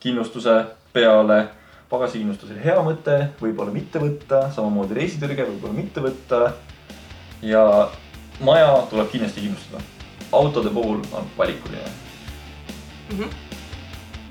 kindlustuse 0.00 0.58
peale 0.92 1.48
pagasikindlustus 1.90 2.52
oli 2.54 2.64
hea 2.64 2.78
mõte, 2.86 3.16
võib-olla 3.40 3.74
mitte 3.74 4.02
võtta, 4.02 4.44
samamoodi 4.54 4.96
reisitõrge 4.98 5.46
võib-olla 5.48 5.74
mitte 5.74 6.04
võtta. 6.04 6.52
ja 7.42 7.62
maja 8.40 8.86
tuleb 8.90 9.10
kindlasti 9.10 9.40
kindlustada. 9.40 9.82
autode 10.32 10.70
puhul 10.70 11.02
on 11.12 11.30
valikuline 11.38 11.82
mm. 13.10 13.18
-hmm. 13.18 13.30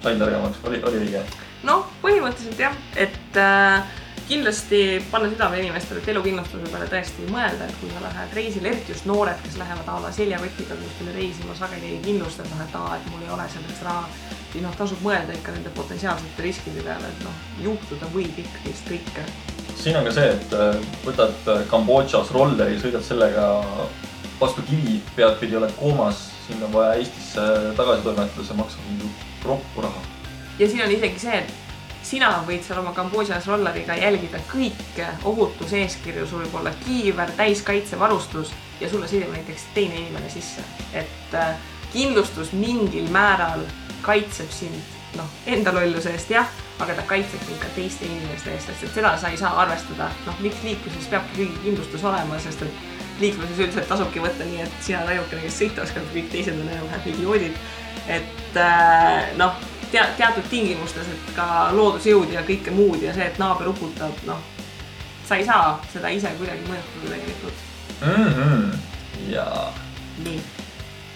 sain 0.04 0.20
targemaks, 0.20 0.58
oli, 0.64 0.84
oli 0.84 0.98
õige? 1.06 1.24
noh, 1.64 1.86
põhimõtteliselt 2.02 2.60
jah, 2.60 2.76
et 2.96 3.38
äh, 3.38 3.84
kindlasti 4.28 5.04
panna 5.12 5.30
südame 5.30 5.60
inimestele, 5.60 6.00
et 6.00 6.08
elukindlustuse 6.08 6.72
peale 6.72 6.88
tõesti 6.88 7.28
mõelda, 7.32 7.66
et 7.66 7.80
kui 7.82 7.90
sa 7.92 8.04
lähed 8.04 8.34
reisile, 8.34 8.70
eriti 8.70 8.92
just 8.92 9.06
noored, 9.06 9.42
kes 9.44 9.58
lähevad 9.58 9.88
a 9.88 10.00
la 10.04 10.12
seljakotiga 10.12 10.76
kuskile 10.76 11.16
reisima, 11.16 11.56
sageli 11.56 11.96
ei 11.96 12.04
kindlusta, 12.06 12.44
et 12.44 12.54
noh, 12.54 12.62
et 12.68 12.76
aa, 12.76 12.96
et 12.96 13.10
mul 13.12 13.26
ei 13.26 13.34
ole 13.36 13.50
selleks 13.50 13.82
raha 13.84 14.06
siis 14.52 14.64
noh, 14.64 14.76
tasub 14.78 15.02
mõelda 15.06 15.36
ikka 15.38 15.54
nende 15.56 15.72
potentsiaalsete 15.78 16.46
riskide 16.46 16.84
peale, 16.86 17.10
et 17.10 17.24
noh, 17.26 17.40
juhtuda 17.64 18.10
võib 18.14 18.42
ikkagi 18.44 18.76
kõike. 18.88 19.26
siin 19.80 19.98
on 20.00 20.08
ka 20.10 20.16
see, 20.16 20.34
et 20.36 20.58
äh, 20.58 20.92
võtad 21.06 21.52
äh, 21.54 21.64
Kambodžas 21.70 22.34
rolleri, 22.36 22.80
sõidad 22.82 23.06
sellega 23.06 23.48
vastu 24.40 24.64
kivi, 24.68 25.00
peadpidi 25.16 25.58
oled 25.60 25.74
koomas, 25.80 26.30
sind 26.48 26.64
on 26.66 26.74
vaja 26.74 27.00
Eestisse 27.00 27.48
tagasi 27.78 28.06
toimetada, 28.06 28.46
see 28.46 28.60
maksab 28.60 28.92
mingi 28.92 29.10
roppu 29.46 29.86
raha. 29.86 30.06
ja 30.60 30.70
siin 30.70 30.86
on 30.86 30.94
isegi 30.96 31.26
see, 31.26 31.42
et 31.44 32.06
sina 32.10 32.32
võid 32.48 32.64
seal 32.66 32.82
oma 32.82 32.94
Kambodžas 32.98 33.48
rolleriga 33.48 33.98
jälgida 34.00 34.42
kõike 34.50 35.12
ohutuseeskirju, 35.30 36.26
sul 36.28 36.46
võib 36.46 36.62
olla 36.62 36.74
kiiver, 36.86 37.36
täiskaitsevarustus 37.38 38.56
ja 38.82 38.90
sulle 38.90 39.08
sõidab 39.12 39.36
näiteks 39.36 39.70
teine 39.76 40.00
inimene 40.00 40.32
sisse, 40.34 40.64
et 40.94 41.38
äh, 41.38 41.54
kindlustus 41.94 42.54
mingil 42.54 43.10
määral 43.14 43.66
kaitseb 44.02 44.52
sind 44.54 44.98
noh, 45.18 45.30
enda 45.50 45.74
lolluse 45.74 46.12
eest 46.14 46.32
jah, 46.34 46.50
aga 46.80 46.96
ta 46.98 47.06
kaitseb 47.10 47.42
sind 47.48 47.60
ka 47.62 47.72
teiste 47.76 48.06
inimeste 48.06 48.54
eest, 48.54 48.70
sest 48.70 48.86
et 48.88 49.00
seda 49.00 49.16
sa 49.18 49.32
ei 49.34 49.40
saa 49.40 49.56
arvestada, 49.64 50.10
noh, 50.28 50.38
miks 50.44 50.62
liikluses 50.66 51.10
peabki 51.12 51.42
kõigi 51.42 51.64
kindlustus 51.66 52.06
olema, 52.06 52.38
sest 52.44 52.64
et 52.68 52.86
liikluses 53.20 53.58
üldiselt 53.58 53.90
tasubki 53.90 54.22
võtta 54.24 54.48
nii, 54.48 54.62
et 54.68 54.78
sina 54.86 55.02
oled 55.02 55.18
ainukene, 55.18 55.42
kes 55.48 55.58
sõita 55.64 55.84
oskab, 55.84 56.06
kõik 56.14 56.30
teised 56.32 56.56
on 56.56 56.70
enam-vähem 56.70 57.10
idioodid. 57.14 57.58
et 58.08 58.58
äh, 58.58 59.34
noh, 59.38 59.58
tea-, 59.92 60.08
teatud 60.18 60.48
tingimustes, 60.50 61.10
et 61.10 61.34
ka 61.36 61.70
loodusjõud 61.76 62.32
ja 62.34 62.46
kõike 62.48 62.74
muud 62.74 63.04
ja 63.04 63.14
see, 63.18 63.28
et 63.28 63.42
naaber 63.42 63.74
uputab, 63.74 64.24
noh, 64.30 64.40
sa 65.28 65.38
ei 65.38 65.46
saa 65.46 65.76
seda 65.94 66.10
ise 66.14 66.32
kuidagi 66.40 66.66
mõjutada 66.70 67.12
tegelikult 67.14 67.68
mm. 68.02 68.32
-hmm. 68.38 68.80
ja. 69.34 69.46
nii. 70.24 70.42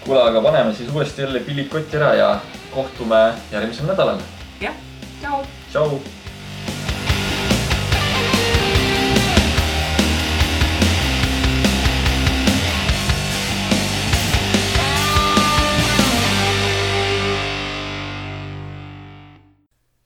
Kuule, 0.04 0.22
aga 0.22 0.40
paneme 0.40 0.74
siis 0.74 0.90
uuesti 0.92 1.22
jälle 1.22 1.40
pillid 1.40 1.68
kotti 1.68 1.96
ära 1.96 2.14
ja 2.14 2.40
kohtume 2.70 3.22
järgmisel 3.52 3.86
nädalal. 3.86 4.20
jah, 4.60 4.74
tšau. 5.20 5.40
tšau. 5.70 6.23